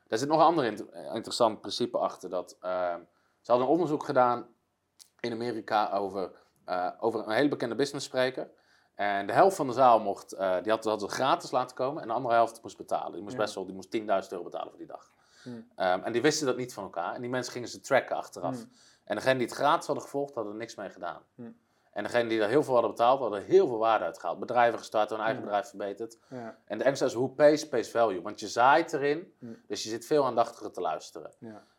daar 0.09 0.18
zit 0.18 0.29
nog 0.29 0.38
een 0.38 0.44
ander 0.44 0.64
int- 0.64 0.85
interessant 1.12 1.61
principe 1.61 1.99
achter. 1.99 2.31
Dat, 2.31 2.57
ehm, 2.61 3.01
ze 3.40 3.51
hadden 3.51 3.66
een 3.66 3.72
onderzoek 3.72 4.05
gedaan 4.05 4.46
in 5.20 5.33
Amerika 5.33 5.90
over, 5.90 6.31
eh, 6.64 6.90
over 6.99 7.20
een 7.20 7.35
hele 7.35 7.49
bekende 7.49 7.75
business 7.75 8.07
spreker. 8.07 8.51
En 8.97 9.27
de 9.27 9.33
helft 9.33 9.57
van 9.57 9.67
de 9.67 9.73
zaal 9.73 10.01
mocht, 10.01 10.33
eh, 10.33 10.57
die 10.63 10.73
had, 10.73 10.85
ze 10.85 11.09
gratis 11.09 11.51
laten 11.51 11.77
komen 11.77 12.03
en 12.03 12.09
de 12.09 12.15
andere 12.15 12.35
helft 12.35 12.63
moest 12.63 12.77
betalen. 12.77 13.13
Die 13.13 13.23
moest 13.23 13.35
Ja. 13.35 13.41
best 13.41 13.55
wel, 13.55 13.67
die 13.67 13.75
moest 13.75 13.91
10.000 13.91 14.33
euro 14.33 14.45
betalen 14.45 14.69
voor 14.69 14.79
die 14.79 14.87
dag. 14.87 15.11
Hmm. 15.43 15.69
Ehm, 15.75 16.01
en 16.03 16.13
die 16.13 16.23
wisten 16.23 16.47
dat 16.47 16.57
niet 16.57 16.75
van 16.75 16.85
elkaar. 16.85 17.15
En 17.15 17.21
die 17.21 17.31
mensen 17.31 17.53
gingen 17.53 17.69
ze 17.69 17.81
tracken 17.81 18.17
achteraf. 18.17 18.57
Hmm. 18.57 18.71
En 19.05 19.17
degenen 19.17 19.39
die 19.39 19.47
het 19.47 19.57
gratis 19.57 19.87
hadden 19.87 20.05
gevolgd, 20.05 20.35
hadden 20.35 20.53
er 20.53 20.59
niks 20.59 20.75
mee 20.75 20.91
gedaan. 20.91 21.23
Hmm. 21.35 21.57
En 21.93 22.03
degenen 22.03 22.29
die 22.29 22.41
er 22.41 22.49
heel 22.49 22.63
veel 22.63 22.73
hadden 22.73 22.91
betaald, 22.91 23.21
hadden 23.21 23.41
er 23.41 23.47
heel 23.47 23.67
veel 23.67 23.79
waarde 23.79 24.05
uitgehaald. 24.05 24.39
Bedrijven 24.39 24.79
gestart, 24.79 25.11
hun 25.11 25.21
eigen 25.21 25.43
bedrijf 25.43 25.69
verbeterd. 25.69 26.19
Ja. 26.29 26.57
En 26.65 26.79
de 26.79 26.85
Engelse 26.85 27.05
is 27.05 27.13
hoe 27.13 27.31
pays, 27.31 27.69
pays 27.69 27.91
value. 27.91 28.23
Want 28.23 28.41
je 28.41 28.49
zaait 28.49 28.93
erin, 28.93 29.33
dus 29.67 29.83
je 29.83 29.89
zit 29.89 30.07
veel 30.07 30.25
aandachtiger 30.25 30.73
te 30.73 30.81
luisteren. 30.81 31.31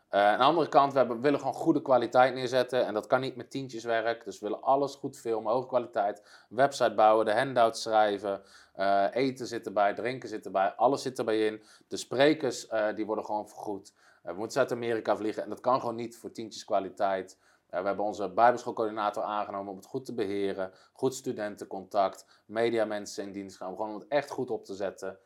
Eh, 0.10 0.26
aan 0.26 0.38
de 0.38 0.44
andere 0.44 0.70
kant, 0.70 0.92
we, 0.92 0.98
hebben, 0.98 1.22
willen 1.22 1.40
gewoon 1.40 1.54
goede 1.54 1.82
kwaliteit 1.82 2.34
neerzetten. 2.34 2.86
En 2.86 2.94
dat 2.94 3.08
kan 3.08 3.22
niet 3.22 3.36
met 3.36 3.52
tientjes 3.52 3.84
werk. 3.84 4.24
Dus 4.24 4.40
we 4.40 4.48
willen 4.48 4.64
alles 4.64 4.96
goed 4.96 5.18
filmen, 5.18 5.54
hoge 5.54 5.68
kwaliteit. 5.68 6.46
Website 6.50 6.94
bouwen, 6.94 7.26
de 7.26 7.34
handouts 7.34 7.82
schrijven. 7.82 8.42
eh, 8.74 9.06
eten 9.12 9.48
zit 9.48 9.66
erbij, 9.66 9.94
drinken 9.94 10.30
zit 10.30 10.46
erbij. 10.46 10.74
Alles 10.76 11.02
zit 11.02 11.18
erbij 11.18 11.46
in. 11.46 11.64
De 11.88 11.98
sprekers, 11.98 12.68
eh, 12.68 12.96
die 12.96 13.06
worden 13.06 13.26
gewoon 13.26 13.48
vergoed. 13.48 13.94
We 14.22 14.34
moeten 14.34 14.60
uit 14.60 14.72
Amerika 14.72 15.18
vliegen. 15.18 15.44
En 15.44 15.50
dat 15.50 15.60
kan 15.60 15.80
gewoon 15.80 15.96
niet 15.96 16.18
voor 16.18 16.32
tientjes 16.32 16.66
kwaliteit. 16.66 17.38
We 17.70 17.76
hebben 17.76 18.06
onze 18.06 18.30
bijbelschoolcoördinator 18.30 19.24
aangenomen 19.24 19.72
om 19.72 19.78
het 19.78 19.86
goed 19.86 20.06
te 20.06 20.14
beheren. 20.14 20.72
Goed 20.94 21.14
studentencontact. 21.14 22.26
Mediamensen 22.46 23.24
in 23.24 23.32
dienst 23.32 23.58
gaan. 23.58 23.76
Gewoon 23.76 23.90
om 23.90 24.00
het 24.00 24.08
echt 24.08 24.30
goed 24.30 24.52
op 24.52 24.66
te 24.66 24.76
zetten. 24.76 25.20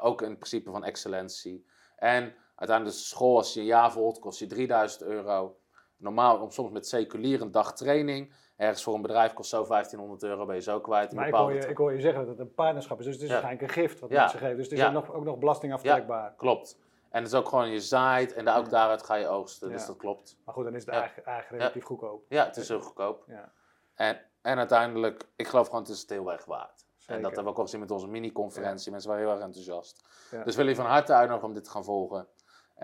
Ook 0.00 0.22
in 0.22 0.28
het 0.28 0.38
principe 0.38 0.70
van 0.70 0.84
excellentie. 0.84 1.66
En 1.96 2.34
uiteindelijk 2.54 2.96
de 2.98 3.02
school, 3.04 3.36
als 3.36 3.54
je 3.54 3.60
een 3.60 3.66
jaar 3.66 3.92
volgt, 3.92 4.18
kost 4.18 4.38
je 4.38 4.46
3000 4.46 5.02
euro. 5.02 5.56
Normaal, 5.96 6.38
om 6.40 6.50
soms 6.50 6.70
met 6.70 6.88
seculier 6.88 7.40
een 7.40 7.50
dag 7.50 7.74
training. 7.74 8.32
Ergens 8.56 8.82
voor 8.82 8.94
een 8.94 9.02
bedrijf 9.02 9.32
kost 9.32 9.50
zo 9.50 9.64
1500 9.66 10.22
euro, 10.22 10.46
ben 10.46 10.54
je 10.54 10.60
zo 10.62 10.80
kwijt. 10.80 11.12
Maar 11.12 11.28
ik 11.28 11.34
hoor, 11.34 11.52
je, 11.52 11.66
ik 11.68 11.76
hoor 11.76 11.92
je 11.92 12.00
zeggen 12.00 12.20
dat 12.20 12.28
het 12.28 12.38
een 12.38 12.54
partnerschap 12.54 12.98
is. 12.98 13.04
Dus 13.04 13.14
het 13.14 13.22
is 13.22 13.28
Ja. 13.28 13.34
waarschijnlijk 13.34 13.68
een 13.76 13.82
gift 13.82 14.00
wat 14.00 14.10
Ja. 14.10 14.20
mensen 14.20 14.38
geven. 14.38 14.56
Dus 14.56 14.64
het 14.64 14.72
is 14.74 14.78
Ja. 14.80 14.86
ook, 14.86 14.92
nog, 14.92 15.12
ook 15.12 15.24
nog 15.24 15.38
belastingaftrek. 15.38 16.06
Klopt. 16.36 16.78
En 17.10 17.22
het 17.22 17.32
is 17.32 17.38
ook 17.38 17.48
gewoon, 17.48 17.70
je 17.70 17.80
zaait 17.80 18.32
en 18.32 18.48
ook 18.48 18.70
daaruit 18.70 19.02
ga 19.02 19.14
je 19.14 19.28
oogsten. 19.28 19.70
Dus 19.70 19.86
dat 19.86 19.96
klopt. 19.96 20.36
Maar 20.44 20.54
goed, 20.54 20.64
dan 20.64 20.74
is 20.74 20.84
het 20.84 20.94
eigenlijk, 20.94 21.50
relatief 21.50 21.84
goedkoop. 21.84 22.24
Ja, 22.28 22.44
het 22.44 22.56
is 22.56 22.68
heel 22.68 22.80
goedkoop. 22.80 23.24
Ja. 23.26 23.52
En, 23.94 24.20
en 24.42 24.58
uiteindelijk, 24.58 25.28
ik 25.36 25.46
geloof 25.46 25.66
gewoon, 25.66 25.80
het 25.82 25.90
is 25.90 26.00
het 26.00 26.10
heel 26.10 26.32
erg 26.32 26.44
waard. 26.44 26.84
Zeker. 26.96 27.14
En 27.16 27.22
dat 27.22 27.34
hebben 27.34 27.52
we 27.52 27.58
ook 27.58 27.64
gezien 27.64 27.80
met 27.80 27.90
onze 27.90 28.08
mini-conferentie. 28.08 28.90
Mensen 28.90 29.10
waren 29.10 29.24
heel 29.24 29.34
erg 29.34 29.44
enthousiast. 29.44 30.04
Dus 30.44 30.56
wil 30.56 30.68
je 30.68 30.74
van 30.74 30.86
harte 30.86 31.12
uitnodigen 31.12 31.48
om 31.48 31.54
dit 31.54 31.64
te 31.64 31.70
gaan 31.70 31.84
volgen. 31.84 32.28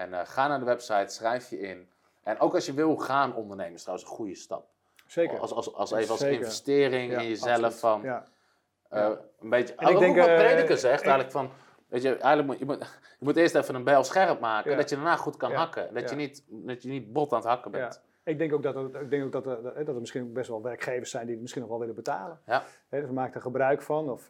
En 0.01 0.14
eh, 0.14 0.20
ga 0.24 0.48
naar 0.48 0.59
de 0.59 0.64
website, 0.64 1.12
schrijf 1.14 1.51
je 1.51 1.61
in. 1.61 1.88
En 2.22 2.40
ook 2.40 2.55
als 2.55 2.66
je 2.66 2.72
wil 2.74 2.96
gaan 2.96 3.34
ondernemen, 3.34 3.74
is 3.74 3.80
trouwens 3.82 4.09
een 4.11 4.14
goede 4.16 4.34
stap. 4.34 4.66
Zeker. 5.07 5.38
Als, 5.38 5.53
als, 5.53 5.74
als 5.74 5.90
Ja, 5.90 5.96
even 5.96 6.11
als 6.11 6.20
zeker. 6.20 6.38
investering 6.38 7.12
Ja, 7.12 7.18
in 7.20 7.28
jezelf 7.28 7.51
absoluut. 7.55 7.78
van 7.78 8.03
Ja. 8.03 8.24
eh, 8.88 9.11
een 9.40 9.51
beetje. 9.51 9.74
En 9.74 9.88
ik 9.88 9.94
ook 9.94 10.01
denk, 10.01 10.16
wat 10.16 10.26
eh, 10.26 10.36
prediker 10.36 10.76
zegt 10.76 11.01
eigenlijk 11.03 11.30
van. 11.30 11.51
Weet 11.88 12.03
je, 12.03 12.09
eigenlijk 12.09 12.46
moet 12.46 12.59
je, 12.59 12.64
moet, 12.64 12.78
je 13.18 13.24
moet 13.24 13.36
eerst 13.36 13.55
even 13.55 13.74
een 13.74 13.84
bijl 13.84 14.05
scherp 14.05 14.40
maken, 14.40 14.70
Ja. 14.70 14.76
dat 14.76 14.88
je 14.88 14.94
daarna 14.96 15.16
goed 15.16 15.36
kan 15.36 15.51
Ja. 15.51 15.57
hakken. 15.57 15.94
Dat, 15.94 16.03
Ja. 16.03 16.11
je 16.11 16.16
niet, 16.16 16.44
dat 16.48 16.82
je 16.82 16.88
niet 16.88 17.12
bot 17.12 17.32
aan 17.32 17.38
het 17.38 17.48
hakken 17.48 17.70
bent. 17.70 18.01
Ik 18.24 18.38
denk 18.38 18.53
ook 18.53 18.62
dat 18.62 18.74
er, 18.76 19.01
ik 19.03 19.11
denk 19.11 19.24
ook 19.24 19.32
dat 19.32 19.46
er, 19.46 19.62
dat 19.84 19.94
er 19.94 20.01
misschien 20.01 20.22
ook 20.22 20.32
best 20.32 20.48
wel 20.48 20.62
werkgevers 20.62 21.11
zijn 21.11 21.22
die 21.22 21.32
het 21.32 21.40
misschien 21.40 21.62
nog 21.62 21.70
wel 21.70 21.80
willen 21.80 21.94
betalen. 21.94 22.40
Ja. 22.46 22.62
Hè, 22.88 23.01
dus 23.01 23.11
maken 23.11 23.34
er 23.34 23.40
gebruik 23.40 23.82
van. 23.82 24.11
Of, 24.11 24.28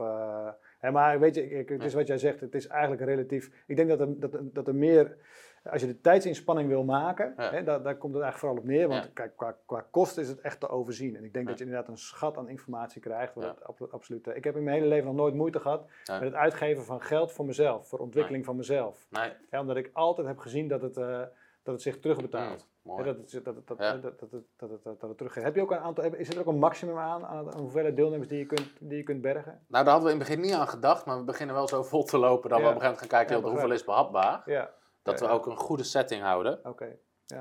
hè, 0.79 0.91
maar 0.91 1.21
weet 1.21 1.35
je, 1.35 1.51
ik, 1.51 1.69
het 1.69 1.85
is 1.85 1.95
wat 1.95 2.07
jij 2.07 2.19
zegt, 2.19 2.41
het 2.41 2.55
is 2.55 2.67
eigenlijk 2.67 3.03
relatief. 3.03 3.51
Ik 3.67 3.77
denk 3.77 3.89
dat 3.89 4.01
er, 4.01 4.21
dat, 4.21 4.31
dat 4.43 4.67
er 4.69 4.75
meer, 4.75 5.17
als 5.65 5.81
je 5.81 5.87
de 5.87 6.01
tijdsinspanning 6.01 6.69
wil 6.69 6.85
maken, 6.85 7.35
Ja. 7.37 7.51
hè, 7.51 7.63
daar, 7.63 7.83
daar 7.83 7.97
komt 7.97 8.15
het 8.15 8.23
eigenlijk 8.23 8.39
vooral 8.39 8.57
op 8.59 8.65
neer. 8.65 8.89
Want 8.89 9.05
Ja. 9.05 9.11
kijk, 9.15 9.37
qua, 9.37 9.57
qua 9.67 9.85
kosten 9.91 10.23
is 10.23 10.29
het 10.29 10.41
echt 10.41 10.61
te 10.61 10.69
overzien. 10.69 11.17
En 11.17 11.25
ik 11.25 11.33
denk 11.33 11.45
Ja. 11.45 11.51
dat 11.51 11.59
je 11.59 11.65
inderdaad 11.65 11.89
een 11.89 11.99
schat 11.99 12.37
aan 12.37 12.49
informatie 12.49 13.01
krijgt. 13.01 13.35
Wat 13.35 13.45
het 13.79 13.93
absoluut, 13.93 14.27
eh, 14.27 14.37
ik 14.37 14.45
heb 14.45 14.57
in 14.57 14.63
mijn 14.63 14.77
hele 14.77 14.89
leven 14.89 15.07
nog 15.07 15.15
nooit 15.17 15.35
moeite 15.35 15.61
gehad 15.61 15.87
met 16.07 16.21
het 16.23 16.35
uitgeven 16.35 16.85
van 16.85 17.01
geld 17.03 17.33
voor 17.33 17.45
mezelf, 17.45 17.89
voor 17.89 17.99
ontwikkeling 17.99 18.45
van 18.45 18.57
mezelf. 18.57 19.07
Nee, 19.11 19.61
omdat 19.61 19.77
ik 19.77 19.91
altijd 19.93 20.27
heb 20.27 20.39
gezien 20.39 20.69
dat 20.69 20.83
het, 20.83 20.97
eh, 20.97 21.21
dat 21.63 21.75
het 21.75 21.83
zich 21.83 22.01
terugbetaalt. 22.01 22.69
mooi. 22.83 23.05
dat, 23.05 23.17
het, 23.17 23.45
dat, 23.45 23.55
het- 23.57 23.67
dat, 23.67 23.79
Ja. 23.79 23.93
dat, 23.97 24.03
dat, 24.21 24.31
dat, 24.31 24.43
dat, 24.57 24.71
het- 24.71 24.85
dat 25.01 25.09
het 25.09 25.17
terug 25.19 25.35
Heb 25.35 25.55
je 25.55 25.61
ook 25.61 25.71
een 25.71 25.79
aantal, 25.79 26.05
is 26.15 26.29
er 26.29 26.41
ook 26.41 26.47
een 26.47 26.59
maximum 26.59 26.99
aan, 26.99 27.25
aan, 27.27 27.55
hoeveelheid 27.59 27.97
deelnemers 27.97 28.29
die 28.29 28.39
je 28.39 28.47
kunt, 28.47 28.73
die 28.81 28.97
je 28.97 29.03
kunt 29.03 29.21
bergen? 29.21 29.61
Nou, 29.67 29.85
daar 29.85 29.93
hadden 29.93 30.05
we 30.05 30.15
in 30.15 30.19
het 30.21 30.29
begin 30.29 30.43
niet 30.45 30.55
aan 30.55 30.69
gedacht, 30.69 31.07
maar 31.07 31.19
we 31.19 31.25
beginnen 31.25 31.55
wel 31.55 31.69
zo 31.69 31.83
vol 31.83 32.05
te 32.05 32.19
lopen 32.19 32.51
dat 32.51 32.59
we 32.61 32.65
op 32.67 32.75
een 32.75 32.81
gegeven 32.81 32.99
moment 33.01 33.13
gaan 33.15 33.27
kijken, 33.27 33.49
hoeveel 33.51 33.73
is 33.73 33.85
behapbaar. 33.85 34.43
Ja, 34.47 34.71
Dat 35.03 35.15
Ja, 35.19 35.21
we 35.27 35.33
ja. 35.33 35.37
ook 35.39 35.47
een 35.47 35.57
goede 35.57 35.83
setting 35.85 36.23
houden. 36.23 36.61
oké. 36.65 36.99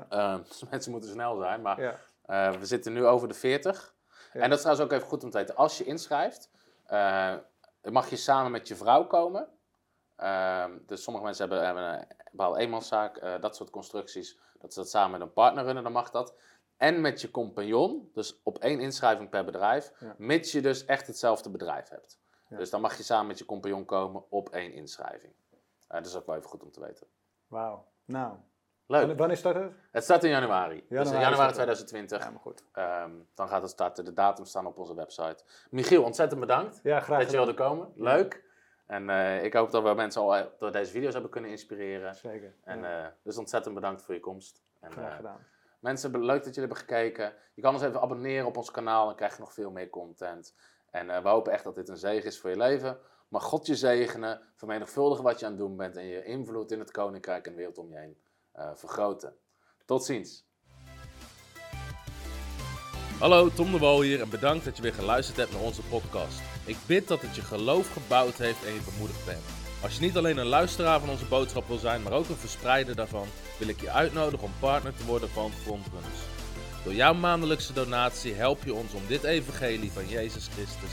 Eh, 0.08 0.36
dus 0.48 0.64
mensen 0.70 0.90
moeten 0.92 1.10
snel 1.10 1.36
zijn, 1.36 1.62
maar 1.62 1.80
Ja, 1.80 1.98
eh, 2.22 2.52
we 2.58 2.66
zitten 2.66 2.92
nu 2.92 3.06
over 3.06 3.28
de 3.28 3.34
40. 3.34 3.94
Ja. 4.32 4.40
En 4.40 4.48
dat 4.48 4.58
is 4.58 4.64
trouwens 4.64 4.86
ook 4.86 4.92
even 4.92 5.08
goed 5.08 5.24
om 5.24 5.30
te 5.30 5.38
weten. 5.38 5.56
Als 5.56 5.78
je 5.78 5.84
inschrijft, 5.84 6.50
eh, 6.86 7.34
mag 7.82 8.10
je 8.10 8.16
samen 8.16 8.50
met 8.50 8.68
je 8.68 8.76
vrouw 8.76 9.06
komen. 9.06 9.48
Ehm, 10.16 10.78
dus 10.86 11.02
sommige 11.02 11.24
mensen 11.24 11.48
hebben, 11.48 11.66
hebben 11.66 11.98
een 11.98 12.06
bepaalde 12.30 12.58
eenmanszaak, 12.60 13.16
eh, 13.16 13.40
dat 13.40 13.56
soort 13.56 13.70
constructies. 13.70 14.38
Dat 14.58 14.72
ze 14.72 14.80
dat 14.80 14.90
samen 14.90 15.10
met 15.10 15.20
een 15.20 15.32
partner 15.32 15.64
runnen, 15.64 15.82
dan 15.82 15.92
mag 15.92 16.10
dat. 16.10 16.34
En 16.76 17.00
met 17.00 17.20
je 17.20 17.30
compagnon, 17.30 18.10
dus 18.14 18.40
op 18.42 18.58
één 18.58 18.80
inschrijving 18.80 19.28
per 19.28 19.44
bedrijf, 19.44 19.92
Ja. 19.98 20.14
mits 20.18 20.52
je 20.52 20.60
dus 20.60 20.84
echt 20.84 21.06
hetzelfde 21.06 21.50
bedrijf 21.50 21.88
hebt. 21.88 22.18
Ja. 22.48 22.56
Dus 22.56 22.70
dan 22.70 22.80
mag 22.80 22.96
je 22.96 23.02
samen 23.02 23.26
met 23.26 23.38
je 23.38 23.44
compagnon 23.44 23.84
komen 23.84 24.24
op 24.30 24.48
één 24.48 24.72
inschrijving. 24.72 25.32
Dat 25.88 26.06
is 26.06 26.16
ook 26.16 26.26
wel 26.26 26.36
even 26.36 26.48
goed 26.48 26.62
om 26.62 26.70
te 26.70 26.80
weten. 26.80 27.06
Wauw. 27.50 27.86
Nou, 28.04 28.36
Leuk. 28.86 29.18
wanneer, 29.18 29.36
start 29.36 29.56
het? 29.56 29.72
Het 29.90 30.04
staat 30.04 30.24
in 30.24 30.30
januari. 30.30 30.74
dus 30.74 30.84
in 30.88 30.96
Januari 30.96 31.22
januari 31.22 31.52
start 31.52 31.68
het. 31.68 31.76
2020. 31.76 32.24
Ja, 32.24 32.30
maar 32.30 32.40
goed. 32.40 32.64
Ehm, 32.72 33.10
dan 33.34 33.48
gaat 33.48 33.62
het 33.62 33.70
starten. 33.70 34.04
De 34.04 34.12
datum 34.12 34.44
staan 34.44 34.66
op 34.66 34.78
onze 34.78 34.94
website. 34.94 35.44
Michiel, 35.70 36.02
ontzettend 36.02 36.40
bedankt 36.40 36.80
Ja, 36.82 37.00
graag 37.00 37.18
dat 37.18 37.30
je 37.30 37.36
wilde 37.36 37.54
komen. 37.54 37.92
Leuk. 37.96 38.44
En 38.86 39.10
eh, 39.10 39.44
ik 39.44 39.52
hoop 39.52 39.70
dat 39.70 39.82
we 39.82 39.94
mensen 39.94 40.20
al 40.20 40.36
eh, 40.36 40.46
door 40.58 40.72
deze 40.72 40.90
video's 40.90 41.12
hebben 41.12 41.30
kunnen 41.30 41.50
inspireren. 41.50 42.14
Zeker. 42.14 42.54
En, 42.64 42.80
ja, 42.80 43.04
eh, 43.04 43.12
dus 43.22 43.36
ontzettend 43.36 43.74
bedankt 43.74 44.02
voor 44.02 44.14
je 44.14 44.20
komst. 44.20 44.62
En, 44.80 44.92
graag 44.92 45.16
gedaan. 45.16 45.46
mensen, 45.80 46.10
leuk 46.10 46.44
dat 46.44 46.54
jullie 46.54 46.68
hebben 46.68 46.76
gekeken. 46.76 47.32
Je 47.54 47.62
kan 47.62 47.74
ons 47.74 47.82
even 47.82 48.00
abonneren 48.00 48.46
op 48.46 48.56
ons 48.56 48.70
kanaal. 48.70 49.06
Dan 49.06 49.16
krijg 49.16 49.32
je 49.32 49.40
nog 49.40 49.52
veel 49.52 49.70
meer 49.70 49.90
content. 49.90 50.54
En 50.90 51.06
we 51.22 51.28
hopen 51.28 51.52
echt 51.52 51.64
dat 51.64 51.74
dit 51.74 51.88
een 51.88 51.96
zegen 51.96 52.26
is 52.26 52.40
voor 52.40 52.50
je 52.50 52.56
leven. 52.56 52.98
Maar 53.30 53.40
God 53.40 53.66
je 53.66 53.76
zegenen. 53.76 54.40
Vermenigvuldigen 54.56 55.24
wat 55.24 55.40
je 55.40 55.46
aan 55.46 55.52
het 55.52 55.60
doen 55.60 55.76
bent. 55.76 55.96
En 55.96 56.06
je 56.06 56.24
invloed 56.24 56.72
in 56.72 56.78
het 56.78 56.90
koninkrijk 56.90 57.46
en 57.46 57.52
de 57.52 57.56
wereld 57.56 57.78
om 57.78 57.90
je 57.90 57.98
heen 57.98 58.16
eh, 58.52 58.70
vergroten. 58.74 59.36
Tot 59.84 60.04
ziens. 60.04 60.48
Hallo, 63.18 63.48
Tom 63.48 63.72
de 63.72 63.78
Wol 63.78 64.00
hier 64.00 64.20
en 64.20 64.30
bedankt 64.30 64.64
dat 64.64 64.76
je 64.76 64.82
weer 64.82 64.94
geluisterd 64.94 65.36
hebt 65.36 65.52
naar 65.52 65.62
onze 65.62 65.82
podcast. 65.82 66.40
Ik 66.66 66.76
bid 66.86 67.08
dat 67.08 67.20
het 67.20 67.34
je 67.34 67.42
geloof 67.42 67.92
gebouwd 67.92 68.34
heeft 68.34 68.64
en 68.64 68.72
je 68.72 68.90
bemoedigd 68.92 69.26
bent. 69.26 69.44
Als 69.82 69.94
je 69.94 70.00
niet 70.00 70.16
alleen 70.16 70.36
een 70.36 70.46
luisteraar 70.46 71.00
van 71.00 71.08
onze 71.08 71.26
boodschap 71.26 71.66
wil 71.66 71.78
zijn, 71.78 72.02
maar 72.02 72.12
ook 72.12 72.28
een 72.28 72.36
verspreider 72.36 72.96
daarvan, 72.96 73.26
wil 73.58 73.68
ik 73.68 73.80
je 73.80 73.90
uitnodigen 73.90 74.46
om 74.46 74.52
partner 74.60 74.96
te 74.96 75.04
worden 75.04 75.28
van 75.28 75.50
Frontrunners. 75.50 76.20
Door 76.84 76.94
jouw 76.94 77.14
maandelijkse 77.14 77.72
donatie 77.72 78.34
help 78.34 78.64
je 78.64 78.74
ons 78.74 78.94
om 78.94 79.06
dit 79.06 79.24
evangelie 79.24 79.92
van 79.92 80.08
Jezus 80.08 80.48
Christus 80.48 80.92